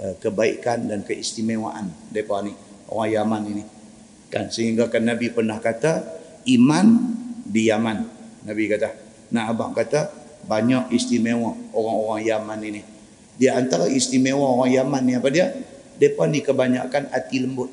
uh, 0.00 0.14
kebaikan 0.18 0.90
dan 0.90 1.02
keistimewaan 1.06 1.90
mereka 2.10 2.42
ni. 2.42 2.52
Orang 2.90 3.10
Yaman 3.10 3.42
ini. 3.48 3.64
Kan 4.28 4.50
sehingga 4.50 4.90
kan 4.90 5.06
Nabi 5.06 5.30
pernah 5.30 5.58
kata 5.58 6.04
iman 6.46 6.86
di 7.46 7.70
Yaman. 7.70 7.98
Nabi 8.44 8.64
kata. 8.70 8.90
Nak 9.34 9.44
abang 9.50 9.72
kata 9.72 10.10
banyak 10.44 10.92
istimewa 10.92 11.56
orang-orang 11.72 12.22
Yaman 12.22 12.60
ini. 12.62 12.82
Di 13.34 13.50
antara 13.50 13.88
istimewa 13.90 14.46
orang 14.46 14.70
Yaman 14.70 15.02
ni 15.02 15.12
apa 15.16 15.28
dia? 15.32 15.50
Mereka 15.98 16.26
ni 16.28 16.40
kebanyakan 16.44 17.08
hati 17.10 17.36
lembut. 17.40 17.70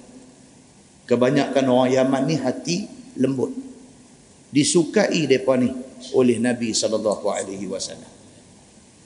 Kebanyakan 1.10 1.66
orang 1.68 1.90
Yaman 1.92 2.24
ni 2.26 2.36
hati 2.40 2.88
lembut. 3.20 3.52
Disukai 4.52 5.28
mereka 5.28 5.60
ni 5.60 5.70
oleh 6.16 6.40
Nabi 6.40 6.72
SAW. 6.72 8.21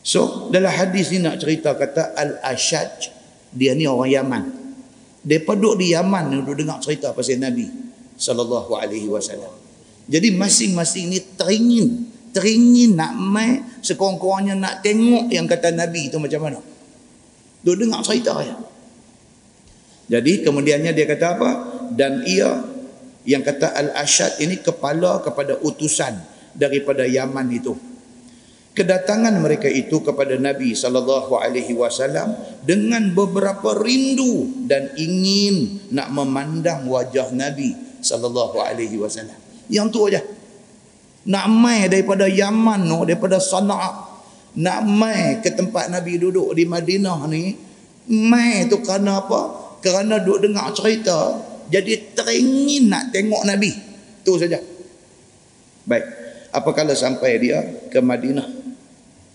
So 0.05 0.53
dalam 0.53 0.69
hadis 0.69 1.09
ni 1.09 1.25
nak 1.25 1.41
cerita 1.41 1.73
kata 1.73 2.13
Al-Ashaj. 2.13 3.09
Dia 3.55 3.73
ni 3.73 3.89
orang 3.89 4.11
Yaman. 4.11 4.43
Dia 5.25 5.41
duduk 5.41 5.81
di 5.81 5.97
Yaman 5.97 6.29
ni 6.29 6.35
duduk 6.45 6.61
dengar 6.61 6.77
cerita 6.77 7.09
pasal 7.09 7.41
Nabi 7.41 7.65
SAW. 8.13 8.69
Jadi 10.05 10.29
masing-masing 10.37 11.09
ni 11.09 11.19
teringin 11.33 12.05
teringin 12.35 12.99
nak 12.99 13.15
mai 13.15 13.63
sekurang-kurangnya 13.79 14.59
nak 14.59 14.83
tengok 14.83 15.31
yang 15.31 15.47
kata 15.47 15.71
Nabi 15.71 16.11
itu 16.11 16.19
macam 16.19 16.43
mana. 16.43 16.59
Duk 17.63 17.79
dengar 17.79 18.03
cerita 18.03 18.35
ya. 18.43 18.59
Jadi 20.11 20.43
kemudiannya 20.43 20.91
dia 20.91 21.07
kata 21.07 21.25
apa? 21.39 21.49
Dan 21.95 22.27
ia 22.27 22.59
yang 23.23 23.41
kata 23.41 23.71
Al-Ashad 23.73 24.43
ini 24.43 24.59
kepala 24.59 25.23
kepada 25.23 25.57
utusan 25.63 26.19
daripada 26.51 27.07
Yaman 27.07 27.47
itu. 27.55 27.73
Kedatangan 28.75 29.39
mereka 29.39 29.71
itu 29.71 30.03
kepada 30.03 30.35
Nabi 30.35 30.75
sallallahu 30.75 31.39
alaihi 31.39 31.71
wasallam 31.79 32.35
dengan 32.67 33.07
beberapa 33.15 33.71
rindu 33.71 34.67
dan 34.67 34.91
ingin 34.99 35.79
nak 35.95 36.11
memandang 36.11 36.83
wajah 36.91 37.31
Nabi 37.31 37.71
sallallahu 38.03 38.59
alaihi 38.59 38.99
wasallam. 38.99 39.39
Yang 39.71 39.87
tu 39.95 39.99
aja. 40.11 40.21
Nak 41.25 41.45
mai 41.47 41.87
daripada 41.87 42.27
Yaman 42.27 42.83
no, 42.83 43.07
daripada 43.07 43.39
Sana'a 43.39 44.11
nak 44.59 44.79
mai 44.83 45.39
ke 45.39 45.55
tempat 45.55 45.87
Nabi 45.87 46.19
duduk 46.19 46.51
di 46.51 46.67
Madinah 46.67 47.19
ni 47.31 47.55
mai 48.11 48.67
tu 48.67 48.83
kerana 48.83 49.23
apa? 49.23 49.41
Kerana 49.79 50.19
duduk 50.19 50.51
dengar 50.51 50.75
cerita 50.75 51.39
jadi 51.71 52.11
teringin 52.11 52.91
nak 52.91 53.15
tengok 53.15 53.39
Nabi. 53.47 53.71
Tu 54.19 54.35
saja. 54.35 54.59
Baik 55.87 56.25
apakala 56.55 56.95
sampai 56.95 57.35
dia 57.43 57.59
ke 57.91 57.99
Madinah 57.99 58.64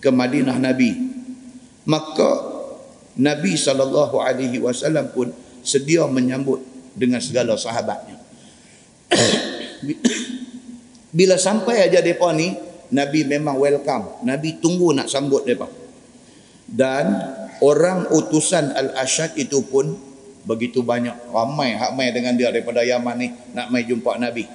ke 0.01 0.09
Madinah 0.09 0.57
Nabi 0.57 0.97
maka 1.85 2.49
Nabi 3.21 3.53
SAW 3.55 4.09
pun 5.13 5.29
sedia 5.61 6.09
menyambut 6.09 6.65
dengan 6.97 7.21
segala 7.21 7.55
sahabatnya 7.55 8.21
bila 11.17 11.37
sampai 11.37 11.91
aja 11.91 12.01
depa 12.03 12.33
ni, 12.35 12.55
Nabi 12.91 13.25
memang 13.27 13.59
welcome. 13.59 14.27
Nabi 14.27 14.59
tunggu 14.59 14.95
nak 14.95 15.11
sambut 15.11 15.47
depa. 15.47 15.69
Dan 16.71 17.07
orang 17.63 18.07
utusan 18.15 18.75
Al-Asyad 18.75 19.35
itu 19.35 19.63
pun 19.67 19.99
begitu 20.47 20.81
banyak 20.81 21.35
ramai 21.35 21.77
hak 21.77 21.93
mai 21.93 22.15
dengan 22.15 22.33
dia 22.33 22.49
daripada 22.49 22.81
Yaman 22.81 23.17
ni 23.19 23.29
nak 23.53 23.75
mai 23.75 23.85
jumpa 23.87 24.19
Nabi. 24.19 24.47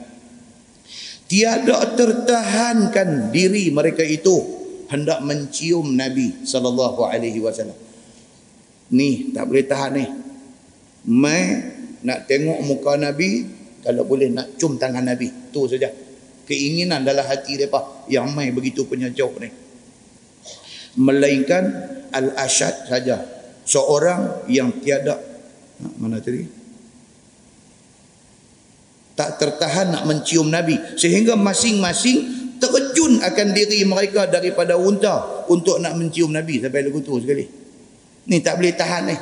Tiada 1.25 1.97
tertahankan 1.97 3.33
diri 3.33 3.73
mereka 3.73 4.05
itu 4.05 4.64
hendak 4.91 5.21
mencium 5.25 5.95
Nabi 5.95 6.45
sallallahu 6.45 7.05
alaihi 7.05 7.41
wasallam. 7.41 7.77
Ni 8.93 9.33
tak 9.33 9.49
boleh 9.49 9.65
tahan 9.65 9.91
ni. 9.97 10.05
Mai 11.05 11.41
nak 12.01 12.25
tengok 12.25 12.61
muka 12.65 12.97
Nabi 12.97 13.45
kalau 13.85 14.05
boleh 14.05 14.29
nak 14.33 14.57
cium 14.57 14.77
tangan 14.77 15.05
Nabi. 15.05 15.29
Tu 15.53 15.61
saja 15.69 15.89
keinginan 16.45 17.01
dalam 17.01 17.25
hati 17.25 17.57
mereka 17.57 17.81
yang 18.07 18.29
mai 18.31 18.53
begitu 18.53 18.85
punya 18.85 19.09
jauh 19.09 19.33
ni 19.41 19.49
melainkan 20.95 21.67
al-ashad 22.13 22.87
saja 22.87 23.19
seorang 23.67 24.47
yang 24.47 24.71
tiada 24.79 25.19
mana 25.99 26.23
tadi 26.23 26.47
tak 29.17 29.41
tertahan 29.41 29.91
nak 29.91 30.03
mencium 30.07 30.47
Nabi 30.47 30.79
sehingga 30.95 31.35
masing-masing 31.35 32.44
terjun 32.59 33.19
akan 33.21 33.47
diri 33.51 33.83
mereka 33.83 34.27
daripada 34.27 34.79
unta 34.79 35.45
untuk 35.51 35.79
nak 35.79 35.95
mencium 35.99 36.31
Nabi 36.31 36.63
sampai 36.63 36.81
lagu 36.87 36.99
tu 37.03 37.19
sekali. 37.19 37.45
Ni 38.25 38.37
tak 38.41 38.57
boleh 38.57 38.73
tahan 38.73 39.03
ni. 39.07 39.15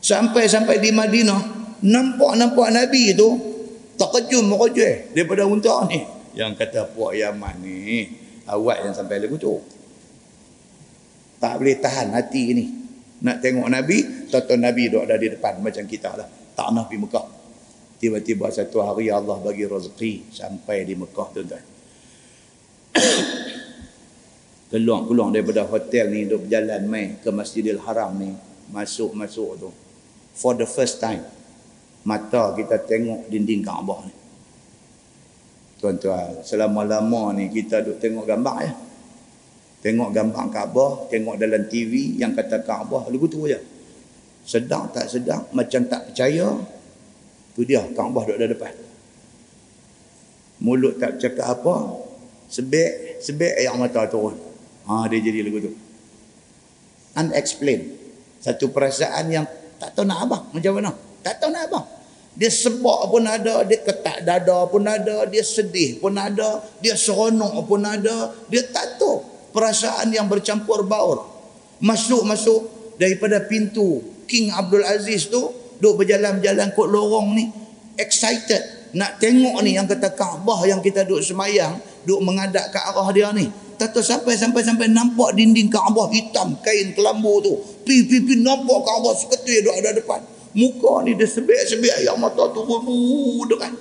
Sampai-sampai 0.00 0.80
di 0.80 0.90
Madinah 0.94 1.42
nampak-nampak 1.84 2.68
Nabi 2.72 3.12
tu 3.12 3.28
terkejut 4.00 4.44
merojeh 4.48 5.12
daripada 5.12 5.44
unta 5.44 5.84
ni. 5.90 6.00
Yang 6.32 6.62
kata 6.64 6.88
puak 6.94 7.18
Yaman 7.18 7.60
ni 7.60 8.08
awak 8.48 8.86
yang 8.86 8.94
sampai 8.96 9.20
lagu 9.20 9.36
tu. 9.36 9.60
Tak 11.40 11.60
boleh 11.60 11.76
tahan 11.80 12.12
hati 12.16 12.44
ni. 12.56 12.64
Nak 13.20 13.44
tengok 13.44 13.68
Nabi 13.68 14.28
tonton 14.32 14.64
Nabi 14.64 14.88
duduk 14.88 15.04
ada 15.04 15.20
di 15.20 15.28
depan 15.28 15.60
macam 15.60 15.84
kita 15.84 16.16
lah. 16.16 16.28
Tak 16.56 16.72
nak 16.72 16.88
pergi 16.88 17.04
Mekah. 17.04 17.26
Tiba-tiba 18.00 18.48
satu 18.48 18.80
hari 18.80 19.12
Allah 19.12 19.36
bagi 19.44 19.68
rezeki 19.68 20.32
sampai 20.32 20.88
di 20.88 20.96
Mekah 20.96 21.28
tuan-tuan 21.36 21.79
keluar-keluar 24.70 25.34
daripada 25.34 25.66
hotel 25.66 26.14
ni 26.14 26.26
duduk 26.26 26.46
berjalan 26.46 26.82
mai 26.86 27.18
ke 27.18 27.28
Masjidil 27.34 27.82
Haram 27.82 28.14
ni 28.14 28.30
masuk-masuk 28.70 29.50
tu. 29.58 29.70
For 30.34 30.54
the 30.54 30.66
first 30.66 31.02
time 31.02 31.26
mata 32.06 32.56
kita 32.56 32.80
tengok 32.86 33.28
dinding 33.28 33.60
Kaabah 33.60 34.00
ni. 34.08 34.14
Tuan-tuan 35.80 36.44
selama-lama 36.44 37.34
ni 37.36 37.48
kita 37.50 37.82
duk 37.82 37.98
tengok 37.98 38.24
gambar 38.24 38.56
ya. 38.62 38.72
Tengok 39.80 40.12
gambar 40.12 40.44
Kaabah 40.52 40.92
tengok 41.08 41.40
dalam 41.40 41.66
TV 41.66 42.16
yang 42.20 42.36
kata 42.36 42.62
Kaabah 42.64 43.08
lagu 43.08 43.26
tu 43.26 43.48
aja 43.48 43.60
sedang 44.40 44.88
tak 44.88 45.06
sedang 45.06 45.44
macam 45.52 45.84
tak 45.84 46.10
percaya 46.10 46.48
tu 47.52 47.60
dia 47.66 47.84
Kaabah 47.84 48.22
duk 48.28 48.38
ada 48.38 48.48
depan. 48.48 48.72
Mulut 50.60 51.00
tak 51.00 51.16
cakap 51.16 51.58
apa 51.58 51.74
sebek 52.50 53.22
sebek 53.22 53.62
air 53.62 53.72
mata 53.78 54.04
turun 54.10 54.34
ha 54.90 55.06
dia 55.06 55.22
jadi 55.22 55.46
lagu 55.46 55.70
tu 55.70 55.72
unexplained 57.14 57.96
satu 58.42 58.68
perasaan 58.74 59.30
yang 59.30 59.46
Tak 59.80 59.96
tahu 59.96 60.04
nak 60.04 60.28
abang 60.28 60.44
macam 60.52 60.72
mana. 60.76 60.92
Tak 61.24 61.40
tahu 61.40 61.48
nak 61.48 61.64
abang. 61.72 61.86
Dia 62.36 62.52
sebab 62.52 63.08
pun 63.10 63.24
ada, 63.24 63.64
dia 63.64 63.80
ketak 63.80 64.22
dada 64.22 64.68
pun 64.68 64.84
ada, 64.84 65.24
dia 65.26 65.40
sedih 65.40 65.98
pun 65.98 66.14
ada, 66.14 66.62
dia 66.84 66.94
seronok 66.94 67.64
pun 67.64 67.80
ada. 67.80 68.36
Dia 68.52 68.68
tak 68.68 69.00
tahu 69.00 69.24
perasaan 69.56 70.12
yang 70.12 70.28
bercampur 70.28 70.84
baur. 70.84 71.26
Masuk-masuk 71.80 72.94
daripada 73.00 73.40
pintu 73.40 74.04
King 74.28 74.52
Abdul 74.52 74.84
Aziz 74.84 75.32
tu, 75.32 75.48
duk 75.80 75.96
berjalan-jalan 75.96 76.76
kot 76.76 76.86
lorong 76.92 77.34
ni, 77.34 77.48
excited. 77.96 78.92
Nak 78.92 79.16
tengok 79.16 79.56
ni 79.64 79.80
yang 79.80 79.88
kata 79.88 80.12
Kaabah 80.12 80.68
yang 80.68 80.84
kita 80.84 81.08
duk 81.08 81.24
semayang, 81.24 81.80
duk 82.04 82.20
mengadap 82.24 82.72
ke 82.72 82.78
arah 82.78 83.08
dia 83.12 83.32
ni. 83.32 83.48
Tak 83.80 83.96
tahu 83.96 84.04
sampai 84.04 84.36
sampai 84.36 84.60
sampai 84.60 84.92
nampak 84.92 85.32
dinding 85.32 85.72
Kaabah 85.72 86.12
hitam 86.12 86.52
kain 86.60 86.92
kelambu 86.92 87.40
tu. 87.40 87.56
Pi 87.88 88.04
pi 88.04 88.20
pi 88.20 88.44
nampak 88.44 88.78
Kaabah 88.84 89.16
seketul 89.16 89.64
duk 89.64 89.74
ada 89.80 89.90
depan. 89.96 90.20
Muka 90.50 91.06
ni 91.06 91.14
dia 91.14 91.30
sebik-sebik 91.30 91.94
air 92.02 92.12
mata 92.18 92.44
tu 92.50 92.66
dengan. 93.46 93.72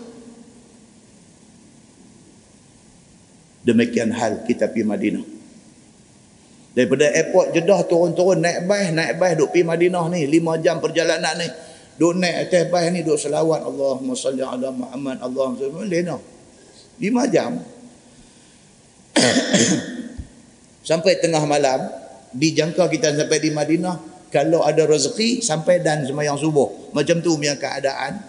Demikian 3.66 4.16
hal 4.16 4.48
kita 4.48 4.72
pergi 4.72 4.88
Madinah. 4.88 5.26
Daripada 6.70 7.12
airport 7.12 7.52
Jeddah 7.52 7.82
turun-turun 7.90 8.40
naik 8.40 8.70
bas, 8.70 8.88
naik 8.94 9.20
bas 9.20 9.36
duk 9.36 9.52
pergi 9.52 9.68
Madinah 9.68 10.06
ni. 10.14 10.30
Lima 10.30 10.56
jam 10.62 10.80
perjalanan 10.80 11.36
ni. 11.36 11.48
Duk 12.00 12.16
naik 12.16 12.48
atas 12.48 12.64
bas 12.72 12.88
ni 12.94 13.04
duk 13.04 13.20
selawat. 13.20 13.66
Allahumma 13.68 14.16
salli 14.16 14.46
ala 14.46 14.72
Muhammad. 14.72 15.20
Allahumma 15.20 15.60
salli 15.60 15.74
Muhammad. 15.76 16.22
Lima 17.02 17.24
jam. 17.28 17.60
sampai 20.90 21.20
tengah 21.22 21.44
malam. 21.46 21.80
Dijangka 22.30 22.86
kita 22.94 23.18
sampai 23.18 23.41
di 23.41 23.50
Madinah 23.50 23.98
kalau 24.30 24.62
ada 24.62 24.86
rezeki 24.86 25.41
sampai 25.41 25.82
dan 25.82 26.06
semayang 26.06 26.38
subuh. 26.38 26.94
Macam 26.94 27.18
tu 27.26 27.34
punya 27.34 27.58
keadaan. 27.58 28.22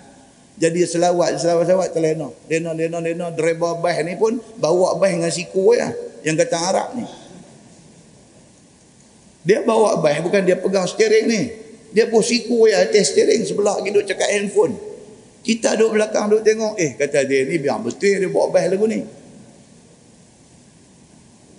Jadi 0.61 0.85
selawat 0.85 1.41
selawat 1.41 1.65
selawat 1.69 1.89
terlena 1.97 2.29
lena 2.49 2.77
lena 2.77 2.99
lena 3.01 3.27
driver 3.33 3.81
bas 3.81 3.97
ni 4.05 4.13
pun 4.17 4.37
bawa 4.61 5.01
bas 5.01 5.09
dengan 5.09 5.33
siku 5.33 5.73
ya 5.73 5.89
yang 6.21 6.37
kata 6.37 6.57
Arab 6.57 6.89
ni. 7.01 7.05
Dia 9.45 9.65
bawa 9.65 10.01
bas 10.05 10.21
bukan 10.21 10.45
dia 10.45 10.57
pegang 10.61 10.85
steering 10.85 11.29
ni. 11.29 11.43
Dia 11.97 12.13
pun 12.13 12.21
siku 12.21 12.69
ya 12.69 12.85
atas 12.85 13.13
steering 13.13 13.41
sebelah 13.45 13.81
lagi 13.81 13.89
duk 13.89 14.05
cakap 14.05 14.29
handphone. 14.29 14.77
Kita 15.41 15.81
duduk 15.81 15.97
belakang 15.97 16.29
duduk 16.29 16.45
tengok 16.45 16.75
eh 16.77 16.93
kata 16.93 17.25
dia 17.25 17.49
ni 17.49 17.57
biar 17.57 17.81
betul 17.81 18.21
dia 18.21 18.29
bawa 18.29 18.53
bas 18.53 18.65
lagu 18.69 18.85
ni 18.85 19.20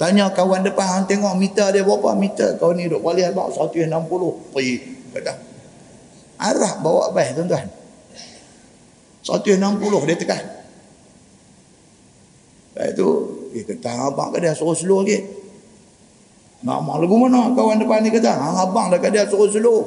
Tanya 0.01 0.33
kawan 0.33 0.65
depan 0.65 0.81
hang 0.81 1.05
tengok 1.05 1.37
meter 1.37 1.69
dia 1.69 1.85
berapa? 1.85 2.17
Meter 2.17 2.57
kau 2.57 2.73
ni 2.73 2.89
duk 2.89 3.05
balik 3.05 3.29
abang 3.29 3.53
160. 3.53 3.85
Pergi 4.49 4.75
kata. 5.13 5.37
Arah 6.41 6.81
bawa 6.81 7.13
bas 7.13 7.29
tuan-tuan. 7.37 7.69
160 9.21 9.61
dia 10.09 10.17
tekan. 10.17 10.41
Lepas 12.73 12.97
tu, 12.97 13.07
eh 13.53 13.61
kata 13.61 14.09
abang 14.09 14.33
kat 14.33 14.41
dia 14.41 14.57
suruh 14.57 14.73
slow 14.73 15.05
sikit. 15.05 15.21
Nama 16.65 16.97
lagu 16.97 17.21
mana 17.21 17.53
kawan 17.53 17.77
depan 17.77 18.01
ni 18.01 18.09
kata? 18.09 18.33
Hang 18.33 18.57
abang 18.57 18.89
dah 18.89 18.97
kat 18.97 19.13
dia 19.13 19.29
suruh 19.29 19.53
slow. 19.53 19.85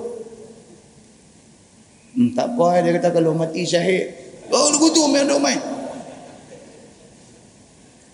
Hmm, 2.14 2.30
tak 2.38 2.54
apa 2.54 2.86
dia 2.86 2.94
kata 3.02 3.10
kalau 3.10 3.34
mati 3.34 3.66
syahid. 3.66 4.14
Oh 4.46 4.70
lagu 4.70 4.94
tu 4.94 5.10
main 5.10 5.26
duk 5.26 5.42
main. 5.42 5.58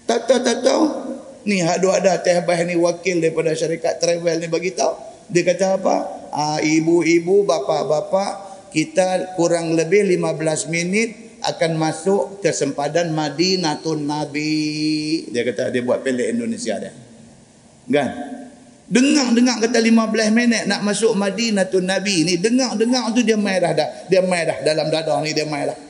Tak 0.09 0.25
tahu 0.25 0.41
tak 0.41 0.65
tahu 0.65 1.10
ni 1.51 1.59
hak 1.59 1.83
dua 1.83 1.99
ada 1.99 2.15
teh 2.23 2.39
bah 2.47 2.55
ni 2.63 2.79
wakil 2.79 3.19
daripada 3.19 3.51
syarikat 3.51 3.99
travel 3.99 4.39
ni 4.39 4.47
bagi 4.47 4.71
tahu. 4.71 4.95
Dia 5.27 5.43
kata 5.43 5.83
apa? 5.83 5.97
Ah, 6.31 6.59
ibu-ibu 6.63 7.43
bapa-bapa 7.43 8.47
kita 8.71 9.35
kurang 9.35 9.75
lebih 9.75 10.07
15 10.07 10.71
minit 10.71 11.43
akan 11.43 11.75
masuk 11.75 12.39
ke 12.39 12.55
sempadan 12.55 13.11
Madinatun 13.11 14.07
Nabi. 14.07 15.27
Dia 15.35 15.43
kata 15.43 15.75
dia 15.75 15.83
buat 15.83 16.07
pelik 16.07 16.39
Indonesia 16.39 16.79
dia. 16.79 16.95
Kan? 17.91 18.11
Dengar-dengar 18.91 19.59
kata 19.63 19.79
15 19.83 20.31
minit 20.31 20.63
nak 20.71 20.87
masuk 20.87 21.19
Madinatun 21.19 21.83
Nabi 21.83 22.23
ni 22.23 22.35
dengar-dengar 22.39 23.11
tu 23.11 23.27
dia 23.27 23.35
mai 23.35 23.59
dah. 23.59 23.75
Dia 24.07 24.23
mai 24.23 24.47
dah 24.47 24.59
dalam 24.63 24.87
dada 24.87 25.19
ni 25.23 25.35
dia 25.35 25.47
mai 25.47 25.67
dah 25.67 25.90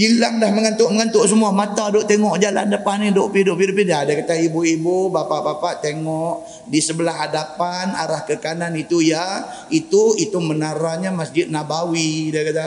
Hilang 0.00 0.40
dah 0.40 0.48
mengantuk-mengantuk 0.48 1.28
semua. 1.28 1.52
Mata 1.52 1.92
duk 1.92 2.08
tengok 2.08 2.40
jalan 2.40 2.72
depan 2.72 3.04
ni. 3.04 3.12
Duk 3.12 3.28
pergi, 3.36 3.52
duk 3.52 3.60
pergi, 3.60 3.84
duk 3.84 4.00
Dia 4.08 4.14
kata 4.24 4.32
ibu-ibu, 4.48 5.12
bapak-bapak 5.12 5.84
tengok. 5.84 6.40
Di 6.72 6.80
sebelah 6.80 7.28
hadapan, 7.28 7.92
arah 7.92 8.24
ke 8.24 8.40
kanan 8.40 8.72
itu 8.80 9.04
ya. 9.04 9.44
Itu 9.68 10.16
itu 10.16 10.40
menaranya 10.40 11.12
Masjid 11.12 11.44
Nabawi. 11.52 12.32
Dia 12.32 12.48
kata. 12.48 12.66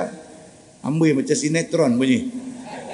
Ambil 0.85 1.17
macam 1.17 1.33
sinetron 1.33 1.97
bunyi. 1.97 2.29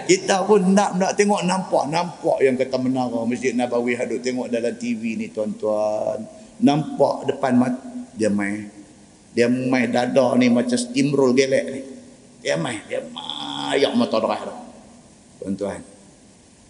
Kita 0.07 0.47
pun 0.47 0.71
nak 0.71 0.95
nak 0.95 1.19
tengok 1.19 1.43
nampak. 1.43 1.91
Nampak 1.91 2.39
yang 2.39 2.55
kata 2.55 2.79
menara 2.79 3.19
Masjid 3.27 3.51
Nabawi. 3.51 3.99
Duk 3.99 4.23
tengok 4.23 4.47
dalam 4.47 4.71
TV 4.79 5.19
ni 5.19 5.27
tuan-tuan. 5.35 6.23
Nampak 6.63 7.27
depan 7.27 7.59
mata. 7.59 7.91
Dia 8.15 8.31
main. 8.31 8.71
Dia 9.35 9.51
main 9.51 9.91
dada 9.91 10.31
ni 10.39 10.47
macam 10.47 10.79
steamroll 10.79 11.35
gelek 11.35 11.65
ni. 11.75 11.81
Dia 12.39 12.55
main. 12.55 12.79
Dia 12.87 13.03
main 13.03 13.38
ayak 13.75 13.93
mata 13.95 14.17
darah 14.19 14.41
dah. 14.47 14.59
Tuan-tuan, 15.39 15.81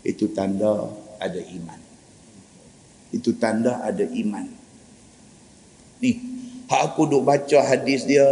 itu 0.05 0.29
tanda 0.33 0.89
ada 1.17 1.41
iman. 1.41 1.79
Itu 3.09 3.33
tanda 3.37 3.81
ada 3.81 4.05
iman. 4.05 4.45
Ni, 5.99 6.11
hak 6.69 6.81
aku 6.93 7.09
duk 7.09 7.25
baca 7.25 7.59
hadis 7.65 8.05
dia, 8.05 8.25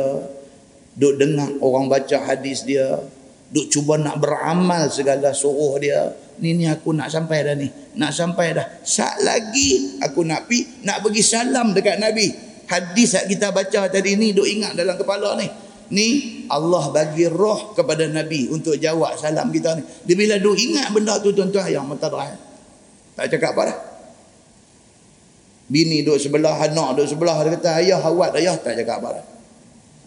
duk 0.94 1.18
dengar 1.18 1.50
orang 1.60 1.90
baca 1.90 2.18
hadis 2.22 2.64
dia, 2.64 3.02
duk 3.50 3.68
cuba 3.74 3.98
nak 3.98 4.22
beramal 4.22 4.88
segala 4.94 5.34
suruh 5.34 5.82
dia. 5.82 6.14
Ni 6.38 6.54
ni 6.54 6.70
aku 6.70 6.94
nak 6.94 7.10
sampai 7.10 7.42
dah 7.42 7.58
ni. 7.58 7.66
Nak 7.98 8.14
sampai 8.14 8.54
dah. 8.54 8.66
Sat 8.86 9.26
lagi 9.26 9.98
aku 10.06 10.22
nak 10.22 10.46
pi 10.46 10.86
nak 10.86 11.02
bagi 11.02 11.26
salam 11.26 11.74
dekat 11.74 11.98
Nabi. 11.98 12.30
Hadis 12.70 13.18
yang 13.18 13.26
kita 13.26 13.50
baca 13.50 13.90
tadi 13.90 14.14
ni 14.14 14.38
duk 14.38 14.46
ingat 14.46 14.78
dalam 14.78 14.94
kepala 15.00 15.34
ni 15.34 15.50
ni 15.92 16.44
Allah 16.48 16.92
bagi 16.92 17.28
roh 17.28 17.76
kepada 17.76 18.08
Nabi 18.08 18.52
untuk 18.52 18.76
jawab 18.80 19.16
salam 19.20 19.52
kita 19.52 19.76
ni. 19.80 19.84
Dia 20.08 20.16
bila 20.16 20.36
duk 20.40 20.56
ingat 20.56 20.92
benda 20.92 21.20
tu 21.20 21.32
tuan-tuan 21.32 21.68
yang 21.68 21.88
mentadrak. 21.88 22.36
Tak 23.16 23.26
cakap 23.34 23.52
apa 23.58 23.62
dah. 23.74 23.78
Bini 25.68 26.00
duduk 26.00 26.20
sebelah, 26.24 26.56
anak 26.56 26.96
duduk 26.96 27.08
sebelah. 27.12 27.36
Dia 27.44 27.52
kata, 27.60 27.70
ayah 27.84 28.00
awak 28.00 28.40
ayah 28.40 28.56
tak 28.56 28.80
cakap 28.80 29.04
apa 29.04 29.20
dah. 29.20 29.26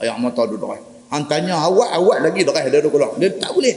Ayah 0.01 0.17
mata 0.17 0.43
duduk 0.49 0.73
dah. 0.73 0.81
Han 1.13 1.29
tanya 1.29 1.61
awak, 1.61 1.91
awak 2.01 2.19
lagi 2.25 2.41
dah. 2.47 2.55
Dia 2.57 2.81
duduk 2.81 2.97
keluar. 2.97 3.13
Dia 3.21 3.29
tak 3.37 3.53
boleh. 3.53 3.77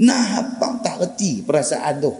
Nah, 0.00 0.24
abang 0.36 0.80
tak 0.84 1.00
reti 1.00 1.40
perasaan 1.44 1.94
tu. 2.00 2.12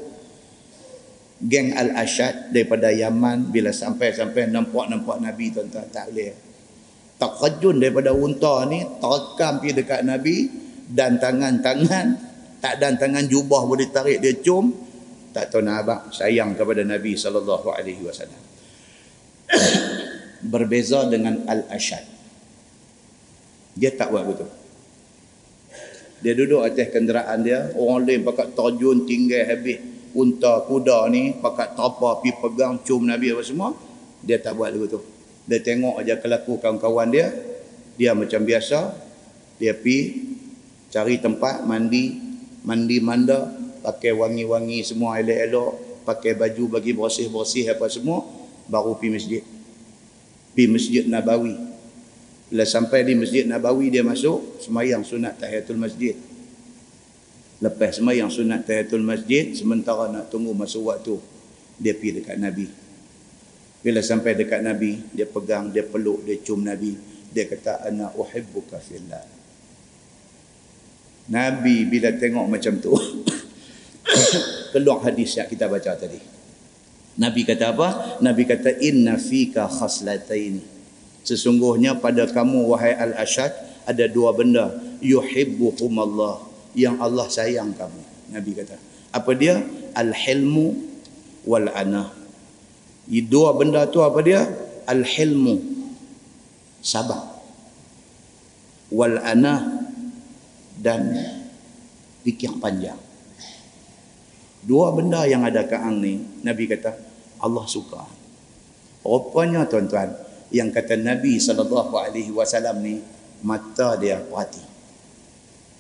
Geng 1.40 1.72
Al-Ashad 1.72 2.52
daripada 2.52 2.92
Yaman 2.92 3.48
bila 3.48 3.72
sampai-sampai 3.72 4.52
nampak-nampak 4.52 5.24
Nabi 5.24 5.48
tuan-tuan 5.48 5.88
tak 5.88 6.12
boleh 6.12 6.49
tak 7.20 7.36
kejun 7.36 7.76
daripada 7.76 8.16
unta 8.16 8.64
ni 8.64 8.80
terekam 8.80 9.60
pergi 9.60 9.72
dekat 9.76 10.00
Nabi 10.08 10.36
dan 10.88 11.20
tangan-tangan 11.20 12.06
tak 12.64 12.80
dan 12.80 12.96
tangan 12.96 13.28
jubah 13.28 13.68
boleh 13.68 13.92
tarik 13.92 14.24
dia 14.24 14.32
cium 14.40 14.72
tak 15.30 15.52
tahu 15.52 15.62
nak 15.62 15.76
abang 15.84 16.02
sayang 16.10 16.56
kepada 16.56 16.82
Nabi 16.82 17.14
sallallahu 17.14 17.70
alaihi 17.70 18.02
wasallam. 18.02 18.42
Berbeza 20.52 21.06
dengan 21.06 21.46
al-ashad. 21.46 22.02
Dia 23.78 23.94
tak 23.94 24.10
buat 24.10 24.26
begitu 24.26 24.60
dia 26.20 26.36
duduk 26.36 26.60
atas 26.60 26.92
kenderaan 26.92 27.40
dia 27.40 27.72
orang 27.76 28.04
lain 28.04 28.20
pakai 28.24 28.52
terjun 28.52 29.08
tinggal 29.08 29.40
habis 29.40 29.80
unta 30.12 30.60
kuda 30.68 31.08
ni 31.08 31.32
pakai 31.40 31.72
tapa 31.72 32.20
pi 32.20 32.30
pegang 32.36 32.84
cium 32.84 33.08
Nabi 33.08 33.32
apa 33.32 33.40
semua 33.40 33.72
dia 34.20 34.36
tak 34.36 34.52
buat 34.60 34.68
begitu 34.76 35.00
dia 35.48 35.60
tengok 35.62 36.00
aja 36.00 36.20
kelaku 36.20 36.60
kawan-kawan 36.60 37.08
dia 37.08 37.32
dia 37.96 38.16
macam 38.16 38.40
biasa 38.44 38.96
dia 39.60 39.76
pi 39.76 40.28
cari 40.88 41.20
tempat 41.20 41.64
mandi 41.68 42.16
mandi 42.64 42.98
manda 43.00 43.48
pakai 43.80 44.12
wangi-wangi 44.12 44.84
semua 44.84 45.20
elok-elok 45.20 46.04
pakai 46.04 46.36
baju 46.36 46.80
bagi 46.80 46.92
bersih-bersih 46.96 47.72
apa 47.72 47.86
semua 47.92 48.24
baru 48.70 48.96
pi 48.96 49.08
masjid. 49.12 49.42
Pi 50.54 50.66
masjid 50.66 51.04
Nabawi. 51.06 51.54
Bila 52.50 52.66
sampai 52.66 53.06
di 53.06 53.14
masjid 53.14 53.46
Nabawi 53.46 53.94
dia 53.94 54.02
masuk 54.02 54.58
semayang 54.58 55.06
sunat 55.06 55.38
tahiyatul 55.38 55.78
masjid. 55.78 56.18
Lepas 57.62 58.02
semayang 58.02 58.32
sunat 58.32 58.66
tahiyatul 58.66 59.04
masjid 59.04 59.54
sementara 59.54 60.10
nak 60.10 60.32
tunggu 60.32 60.50
masa 60.50 60.82
waktu 60.82 61.20
dia 61.78 61.94
pergi 61.94 62.20
dekat 62.20 62.36
Nabi 62.40 62.79
bila 63.80 64.04
sampai 64.04 64.36
dekat 64.36 64.60
Nabi, 64.60 65.00
dia 65.12 65.24
pegang, 65.24 65.72
dia 65.72 65.84
peluk, 65.84 66.24
dia 66.28 66.36
cium 66.40 66.60
Nabi. 66.60 66.92
Dia 67.30 67.48
kata, 67.48 67.88
Ana 67.88 68.12
uhibbuka 68.12 68.76
fillah. 68.76 69.24
Nabi 71.30 71.86
bila 71.86 72.10
tengok 72.12 72.46
macam 72.50 72.74
tu, 72.82 72.92
keluar 74.74 75.00
hadis 75.06 75.38
yang 75.38 75.48
kita 75.48 75.70
baca 75.70 75.94
tadi. 75.96 76.20
Nabi 77.16 77.40
kata 77.46 77.64
apa? 77.72 77.88
Nabi 78.20 78.42
kata, 78.44 78.82
Inna 78.82 79.16
fika 79.16 79.70
khaslataini. 79.70 80.80
sesungguhnya 81.24 82.00
pada 82.00 82.24
kamu 82.28 82.68
wahai 82.68 82.96
al-ashad 82.96 83.52
ada 83.84 84.04
dua 84.08 84.32
benda 84.32 84.72
yuhibbuhumallah 85.04 86.48
yang 86.76 86.96
Allah 87.00 87.26
sayang 87.28 87.76
kamu 87.76 88.02
nabi 88.32 88.56
kata 88.56 88.76
apa 89.12 89.30
dia 89.36 89.60
al-hilmu 89.96 90.76
wal 91.44 91.68
anah 91.72 92.14
dua 93.18 93.58
benda 93.58 93.90
tu 93.90 93.98
apa 94.06 94.22
dia? 94.22 94.46
Al-hilmu. 94.86 95.82
Sabar 96.78 97.30
wal 98.90 99.16
anah 99.22 99.86
dan 100.76 101.14
fikir 102.26 102.58
panjang. 102.58 102.98
Dua 104.60 104.92
benda 104.92 105.24
yang 105.24 105.46
ada 105.46 105.64
kaang 105.64 106.02
ni 106.02 106.20
nabi 106.44 106.68
kata 106.68 106.92
Allah 107.40 107.64
suka. 107.64 108.04
Rupanya 109.00 109.64
tuan-tuan 109.64 110.12
yang 110.52 110.68
kata 110.68 111.00
nabi 111.00 111.40
wasallam 112.28 112.84
ni 112.84 113.00
mata 113.40 113.96
dia 113.96 114.20
perhati 114.20 114.60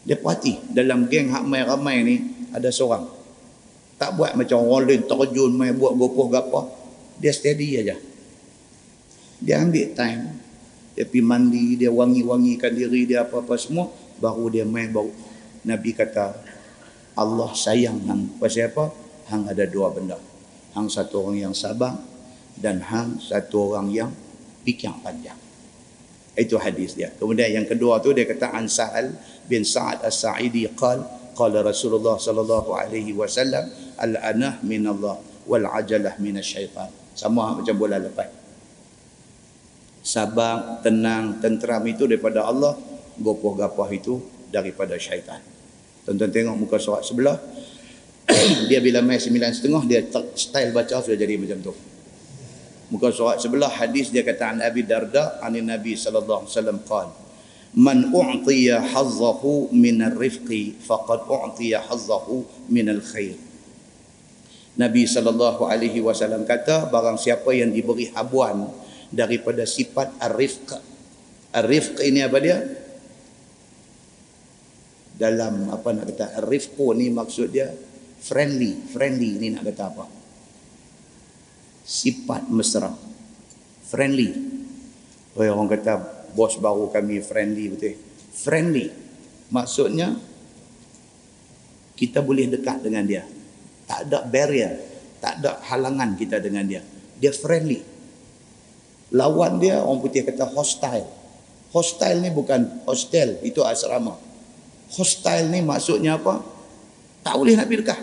dia 0.00 0.16
perhati 0.16 0.72
dalam 0.72 1.04
geng 1.12 1.28
hak 1.28 1.44
mai 1.44 1.60
ramai 1.60 2.00
ni 2.00 2.16
ada 2.56 2.72
seorang. 2.72 3.04
Tak 4.00 4.16
buat 4.16 4.32
macam 4.32 4.64
orang 4.64 4.88
lain 4.88 5.02
terjun 5.04 5.52
mai 5.52 5.76
buat 5.76 5.92
gopoh 5.92 6.32
gapa 6.32 6.79
dia 7.20 7.32
steady 7.36 7.76
aja. 7.76 7.96
Dia 9.40 9.60
ambil 9.60 9.92
time. 9.92 10.22
Dia 10.96 11.04
pergi 11.06 11.22
mandi 11.22 11.64
dia 11.76 11.92
wangi-wangikan 11.92 12.72
diri 12.72 13.06
dia 13.06 13.24
apa-apa 13.24 13.54
semua 13.60 13.92
baru 14.20 14.48
dia 14.48 14.64
main 14.64 14.88
baru. 14.88 15.12
Nabi 15.64 15.92
kata 15.92 16.34
Allah 17.16 17.50
sayang 17.52 18.00
hang. 18.08 18.40
Pasal 18.40 18.72
apa? 18.72 18.88
Hang 19.28 19.46
ada 19.46 19.64
dua 19.68 19.92
benda. 19.92 20.16
Hang 20.72 20.88
satu 20.88 21.28
orang 21.28 21.50
yang 21.50 21.54
sabar 21.54 21.94
dan 22.56 22.80
hang 22.84 23.20
satu 23.20 23.72
orang 23.76 23.92
yang 23.92 24.10
fikir 24.64 24.92
panjang. 25.04 25.36
Itu 26.36 26.56
hadis 26.56 26.96
dia. 26.96 27.12
Kemudian 27.12 27.52
yang 27.52 27.66
kedua 27.68 28.00
tu 28.00 28.16
dia 28.16 28.24
kata 28.24 28.54
an 28.54 28.70
Sa'al 28.70 29.12
bin 29.50 29.66
Sa'ad 29.66 30.00
As-Sa'idi 30.06 30.68
qal 30.72 31.02
qala 31.36 31.60
Rasulullah 31.60 32.16
sallallahu 32.16 32.70
alaihi 32.76 33.12
wasallam 33.12 33.66
al-anah 33.98 34.62
min 34.64 34.86
Allah 34.86 35.18
wal 35.44 35.66
ajalah 35.66 36.16
min 36.22 36.38
syaitan. 36.40 36.88
Sama 37.14 37.60
macam 37.60 37.74
bola 37.76 37.98
lepas. 38.00 38.28
Sabar, 40.00 40.80
tenang, 40.80 41.38
tenteram 41.44 41.84
itu 41.84 42.08
daripada 42.08 42.48
Allah, 42.48 42.72
gopoh 43.20 43.52
gapah 43.52 43.88
itu 43.92 44.16
daripada 44.48 44.96
syaitan. 44.96 45.44
Tonton 46.08 46.32
tengok 46.32 46.56
muka 46.56 46.80
surat 46.80 47.04
sebelah. 47.04 47.36
dia 48.70 48.80
bila 48.80 49.04
main 49.04 49.20
sembilan 49.20 49.52
setengah, 49.52 49.82
dia 49.84 50.00
style 50.34 50.72
baca 50.72 51.04
sudah 51.04 51.18
jadi 51.18 51.36
macam 51.36 51.60
tu 51.60 51.74
muka 52.90 53.14
surat 53.14 53.38
sebelah 53.38 53.70
hadis 53.70 54.10
dia 54.10 54.26
kata 54.26 54.50
an 54.50 54.58
Abi 54.66 54.82
Darda 54.82 55.38
an 55.38 55.54
Nabi 55.54 55.94
sallallahu 55.94 56.42
alaihi 56.44 56.52
wasallam 56.52 56.78
qal 56.82 57.08
man 57.78 58.10
u'tiya 58.10 58.82
hazzahu 58.82 59.70
min 59.70 60.02
ar-rifqi 60.02 60.74
faqad 60.82 61.22
u'tiya 61.30 61.86
hazzahu 61.86 62.42
min 62.66 62.90
al-khair 62.90 63.38
Nabi 64.78 65.02
sallallahu 65.02 65.66
alaihi 65.66 65.98
wasallam 65.98 66.46
kata 66.46 66.86
barang 66.86 67.18
siapa 67.18 67.50
yang 67.50 67.74
diberi 67.74 68.06
habuan 68.14 68.70
daripada 69.10 69.66
sifat 69.66 70.14
ar-rifq. 70.22 70.78
Ar-rifq 71.50 71.98
ini 72.06 72.22
apa 72.22 72.38
dia? 72.38 72.62
Dalam 75.18 75.74
apa 75.74 75.88
nak 75.90 76.14
kata 76.14 76.38
ar-rifq 76.38 76.78
ni 76.94 77.10
maksud 77.10 77.50
dia 77.50 77.66
friendly 78.20 78.78
friendly 78.94 79.42
ni 79.42 79.50
nak 79.50 79.66
kata 79.66 79.82
apa? 79.90 80.06
Sifat 81.82 82.46
mesra. 82.46 82.94
Friendly. 83.90 84.30
Oh, 85.34 85.42
orang 85.42 85.66
kata 85.66 85.98
bos 86.30 86.54
baru 86.62 86.86
kami 86.94 87.18
friendly 87.26 87.74
betul. 87.74 87.98
Friendly. 88.30 88.86
Maksudnya 89.50 90.14
kita 91.98 92.22
boleh 92.22 92.46
dekat 92.46 92.86
dengan 92.86 93.02
dia 93.02 93.26
tak 93.90 94.06
ada 94.06 94.22
barrier. 94.22 94.78
Tak 95.18 95.42
ada 95.42 95.58
halangan 95.66 96.14
kita 96.14 96.38
dengan 96.38 96.62
dia. 96.62 96.78
Dia 97.18 97.34
friendly. 97.34 97.82
Lawan 99.10 99.58
dia 99.58 99.82
orang 99.82 99.98
putih 99.98 100.22
kata 100.22 100.46
hostile. 100.54 101.10
Hostile 101.74 102.22
ni 102.22 102.30
bukan 102.30 102.86
hostel 102.86 103.42
itu 103.42 103.66
asrama. 103.66 104.14
Hostile 104.94 105.50
ni 105.50 105.58
maksudnya 105.58 106.22
apa? 106.22 106.38
Tak 107.26 107.34
boleh 107.34 107.58
nak 107.58 107.66
pergi 107.66 107.82
dekat. 107.82 108.00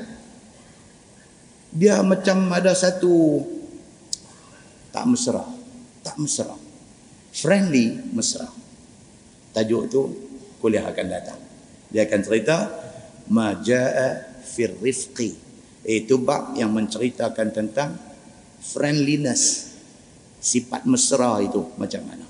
Dia 1.72 2.04
macam 2.04 2.52
ada 2.52 2.76
satu 2.76 3.48
tak 4.92 5.08
mesra. 5.08 5.48
Tak 6.04 6.20
mesra. 6.20 6.56
Friendly 7.32 8.12
mesra. 8.12 8.52
Tajuk 9.56 9.84
tu 9.88 10.02
kuliah 10.60 10.84
akan 10.84 11.08
datang. 11.08 11.40
Dia 11.88 12.04
akan 12.04 12.20
cerita 12.28 12.58
majaa 13.32 14.36
fir 14.44 14.76
rifqi 14.84 15.47
itu 15.88 16.20
bab 16.20 16.54
yang 16.60 16.76
menceritakan 16.76 17.48
tentang 17.56 17.96
friendliness 18.60 19.74
sifat 20.44 20.84
mesra 20.84 21.40
itu 21.40 21.64
macam 21.80 22.04
mana 22.04 22.26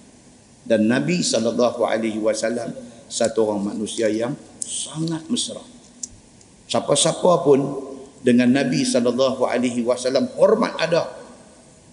dan 0.63 0.85
Nabi 0.85 1.25
saw 1.25 1.41
satu 3.07 3.39
orang 3.49 3.73
manusia 3.73 4.07
yang 4.13 4.38
sangat 4.61 5.25
mesra 5.27 5.63
siapa-siapa 6.69 7.31
pun 7.41 7.59
dengan 8.21 8.53
Nabi 8.53 8.85
saw 8.85 9.01
hormat 10.38 10.73
ada 10.77 11.17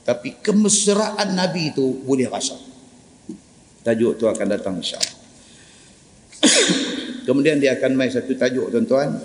tapi 0.04 0.36
kemesraan 0.44 1.32
Nabi 1.32 1.72
itu 1.72 2.04
boleh 2.04 2.28
rasa. 2.28 2.60
Tajuk 3.80 4.20
tu 4.20 4.28
akan 4.28 4.46
datang 4.52 4.76
insyaAllah. 4.76 5.16
Kemudian 7.26 7.56
dia 7.56 7.80
akan 7.80 7.96
main 7.96 8.12
satu 8.12 8.36
tajuk 8.36 8.68
tuan-tuan. 8.68 9.16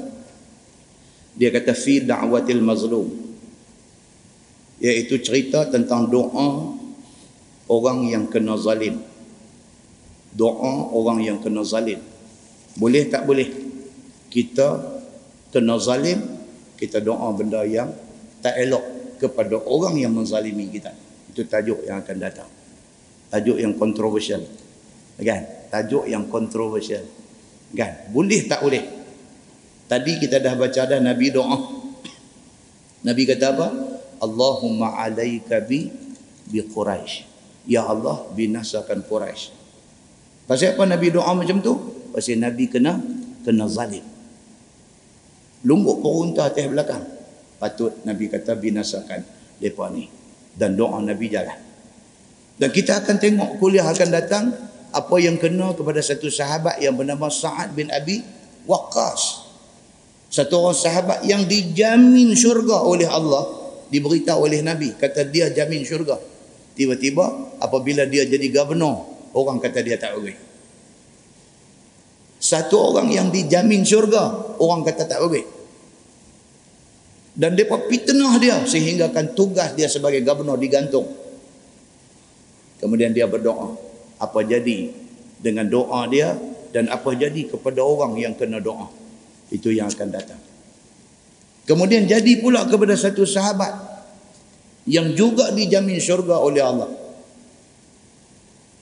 Dia 1.40 1.56
kata 1.56 1.72
fi 1.72 2.04
da'watil 2.04 2.60
mazlum. 2.60 3.08
Iaitu 4.84 5.24
cerita 5.24 5.64
tentang 5.72 6.12
doa 6.12 6.76
orang 7.72 8.12
yang 8.12 8.28
kena 8.28 8.60
zalim. 8.60 9.00
Doa 10.36 10.92
orang 10.92 11.24
yang 11.24 11.40
kena 11.40 11.64
zalim. 11.64 12.04
Boleh 12.76 13.08
tak 13.08 13.24
boleh? 13.24 13.48
Kita 14.28 15.00
kena 15.50 15.80
zalim, 15.80 16.22
kita 16.76 17.00
doa 17.00 17.32
benda 17.32 17.64
yang 17.64 17.90
tak 18.44 18.56
elok 18.60 19.00
kepada 19.20 19.60
orang 19.64 20.00
yang 20.00 20.16
menzalimi 20.16 20.72
kita. 20.72 20.96
Itu 21.32 21.44
tajuk 21.48 21.84
yang 21.84 22.04
akan 22.04 22.18
datang. 22.20 22.50
Tajuk 23.30 23.58
yang 23.60 23.76
kontroversial. 23.76 24.42
Kan? 25.20 25.42
Tajuk 25.70 26.08
yang 26.08 26.32
kontroversial. 26.32 27.04
Kan? 27.76 28.10
Boleh 28.16 28.48
tak 28.48 28.64
boleh? 28.64 28.99
Tadi 29.90 30.22
kita 30.22 30.38
dah 30.38 30.54
baca 30.54 30.86
dah 30.86 31.02
Nabi 31.02 31.34
doa. 31.34 31.58
Nabi 33.02 33.26
kata 33.26 33.46
apa? 33.58 33.68
Allahumma 34.22 35.02
alaika 35.02 35.58
bi 35.66 35.90
bi 36.46 36.62
Quraisy. 36.62 37.26
Ya 37.66 37.84
Allah 37.90 38.30
binasakan 38.38 39.02
Quraisy. 39.02 39.50
Pasal 40.46 40.78
apa 40.78 40.86
Nabi 40.86 41.10
doa 41.10 41.34
macam 41.34 41.58
tu? 41.58 41.74
Pasal 42.14 42.38
Nabi 42.38 42.70
kena 42.70 43.02
kena 43.42 43.66
zalim. 43.66 44.06
Lumbuk 45.66 46.06
peruntah 46.06 46.54
atas 46.54 46.70
belakang 46.70 47.04
patut 47.60 47.92
Nabi 48.08 48.32
kata 48.32 48.56
binasakan 48.56 49.22
mereka 49.60 49.92
ni 49.92 50.08
dan 50.56 50.80
doa 50.80 51.04
Nabi 51.04 51.28
jalan 51.28 51.60
dan 52.56 52.70
kita 52.72 53.04
akan 53.04 53.20
tengok 53.20 53.50
kuliah 53.60 53.84
akan 53.84 54.10
datang 54.10 54.46
apa 54.90 55.16
yang 55.20 55.36
kena 55.36 55.76
kepada 55.76 56.00
satu 56.00 56.32
sahabat 56.32 56.80
yang 56.82 56.96
bernama 56.96 57.28
Sa'ad 57.30 57.76
bin 57.76 57.92
Abi 57.92 58.24
Waqqas 58.66 59.49
satu 60.30 60.54
orang 60.62 60.78
sahabat 60.78 61.20
yang 61.26 61.44
dijamin 61.50 62.38
syurga 62.38 62.86
oleh 62.86 63.10
Allah 63.10 63.50
diberitahu 63.90 64.46
oleh 64.46 64.62
Nabi 64.62 64.94
kata 64.94 65.26
dia 65.26 65.50
jamin 65.50 65.82
syurga. 65.82 66.22
Tiba-tiba 66.78 67.58
apabila 67.60 68.06
dia 68.06 68.24
jadi 68.24 68.48
governor 68.54 69.04
orang 69.34 69.60
kata 69.60 69.84
dia 69.84 70.00
tak 70.00 70.16
boleh 70.16 70.50
satu 72.40 72.96
orang 72.96 73.12
yang 73.12 73.28
dijamin 73.28 73.84
syurga 73.84 74.56
orang 74.64 74.88
kata 74.88 75.04
tak 75.04 75.20
boleh 75.20 75.44
dan 77.36 77.54
mereka 77.56 77.84
fitnah 77.92 78.40
dia 78.40 78.64
sehingga 78.64 79.12
kan 79.12 79.36
tugas 79.36 79.72
dia 79.76 79.88
sebagai 79.88 80.20
gubernur 80.28 80.60
digantung. 80.60 81.08
Kemudian 82.84 83.16
dia 83.16 83.32
berdoa 83.32 83.80
apa 84.20 84.40
jadi 84.44 84.92
dengan 85.40 85.68
doa 85.72 86.04
dia 86.12 86.36
dan 86.76 86.92
apa 86.92 87.16
jadi 87.16 87.48
kepada 87.48 87.80
orang 87.80 88.20
yang 88.20 88.36
kena 88.36 88.60
doa 88.60 88.92
itu 89.50 89.74
yang 89.74 89.90
akan 89.90 90.10
datang. 90.14 90.42
Kemudian 91.70 92.10
jadi 92.10 92.42
pula 92.42 92.66
kepada 92.66 92.98
satu 92.98 93.30
sahabat 93.30 93.70
yang 94.90 95.14
juga 95.14 95.54
dijamin 95.54 96.02
syurga 96.02 96.42
oleh 96.42 96.66
Allah. 96.66 96.90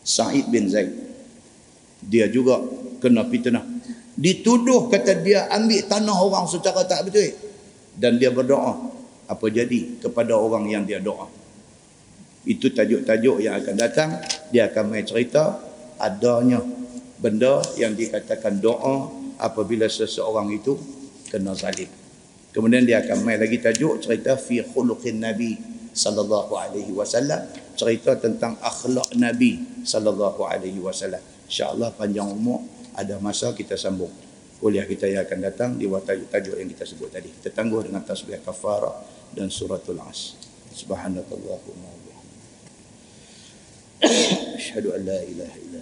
Sa'id 0.08 0.48
bin 0.48 0.72
Zaid. 0.72 0.96
Dia 2.00 2.32
juga 2.32 2.64
kena 3.04 3.28
fitnah. 3.28 3.64
Dituduh 4.16 4.88
kata 4.88 5.20
dia 5.20 5.52
ambil 5.52 5.84
tanah 5.84 6.16
orang 6.16 6.46
secara 6.48 6.88
tak 6.88 7.12
betul. 7.12 7.28
Dan 8.00 8.16
dia 8.16 8.32
berdoa 8.32 8.88
apa 9.28 9.46
jadi 9.52 10.00
kepada 10.00 10.40
orang 10.40 10.72
yang 10.72 10.88
dia 10.88 11.04
doa. 11.04 11.28
Itu 12.48 12.72
tajuk-tajuk 12.72 13.44
yang 13.44 13.60
akan 13.60 13.76
datang. 13.76 14.16
Dia 14.56 14.72
akan 14.72 14.96
main 14.96 15.04
cerita 15.04 15.60
adanya 16.00 16.64
benda 17.20 17.60
yang 17.76 17.92
dikatakan 18.00 18.64
doa 18.64 19.27
apabila 19.38 19.86
seseorang 19.86 20.50
itu 20.54 20.78
kena 21.30 21.54
zalim. 21.54 21.90
Kemudian 22.54 22.90
dia 22.90 23.06
akan 23.06 23.22
main 23.22 23.38
lagi 23.38 23.62
tajuk 23.62 24.02
cerita 24.02 24.34
fi 24.34 24.66
khuluqin 24.66 25.22
nabi 25.22 25.58
sallallahu 25.94 26.58
alaihi 26.58 26.90
wasallam, 26.94 27.46
cerita 27.78 28.18
tentang 28.18 28.58
akhlak 28.62 29.14
nabi 29.18 29.62
sallallahu 29.86 30.42
alaihi 30.46 30.82
wasallam. 30.82 31.22
Insya-Allah 31.46 31.94
panjang 31.94 32.28
umur 32.28 32.66
ada 32.98 33.22
masa 33.22 33.54
kita 33.54 33.78
sambung 33.78 34.10
kuliah 34.58 34.90
kita 34.90 35.06
yang 35.06 35.22
akan 35.22 35.40
datang 35.46 35.70
di 35.78 35.86
tajuk 36.34 36.58
yang 36.58 36.70
kita 36.74 36.86
sebut 36.90 37.14
tadi. 37.14 37.30
Kita 37.30 37.54
tangguh 37.54 37.86
dengan 37.86 38.02
tasbih 38.02 38.42
kafarah 38.42 39.06
dan 39.38 39.54
suratul 39.54 40.02
as. 40.02 40.34
Subhanakallahumma 40.74 41.90
wa 41.90 42.16
Asyhadu 44.58 44.94
an 44.94 45.02
la 45.10 45.20
ilaha 45.26 45.58
illa 45.58 45.82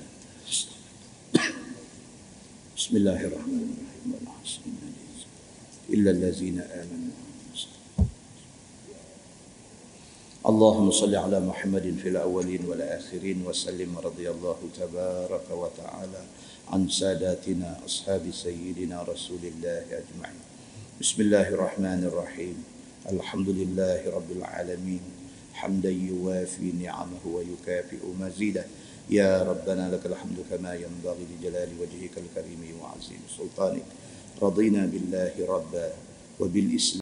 Bismillahirrahmanirrahim. 2.76 4.76
Illa 5.95 6.11
allazina 6.11 6.68
amanu. 6.76 7.15
اللهم 10.45 10.91
صل 10.91 11.15
على 11.15 11.39
محمد 11.39 12.03
في 12.03 12.14
الأولين 12.14 12.68
والآخرين 12.68 13.47
وسلم 13.47 13.97
رضي 13.97 14.30
الله 14.30 14.60
تبارك 14.77 15.47
وتعالى 15.49 16.22
عن 16.69 16.81
ساداتنا 16.91 17.81
أصحاب 17.88 18.27
سيدنا 18.30 19.07
رسول 19.07 19.41
الله 19.41 19.88
أجمعين. 19.89 20.43
بسم 20.99 21.31
الله 21.31 21.47
الرحمن 21.56 22.11
الرحيم. 22.11 22.57
الحمد 23.10 23.49
لله 23.49 24.06
رب 24.06 24.30
العالمين. 24.35 25.02
حمدا 25.64 25.89
يوافي 25.89 26.76
نعمه 26.84 27.23
ويكافئ 27.26 28.03
مزيده. 28.19 28.68
يا 29.10 29.44
ربنا 29.44 29.94
لك 29.94 30.06
الحمد 30.06 30.38
كما 30.49 30.73
ينبغي 30.73 31.23
لجلال 31.30 31.69
وجهك 31.80 32.15
الكريم 32.18 32.61
وعظيم 32.82 33.22
سلطانك. 33.38 33.86
رضينا 34.41 34.86
بالله 34.86 35.34
ربا 35.49 35.88
وبالإسلام. 36.40 36.94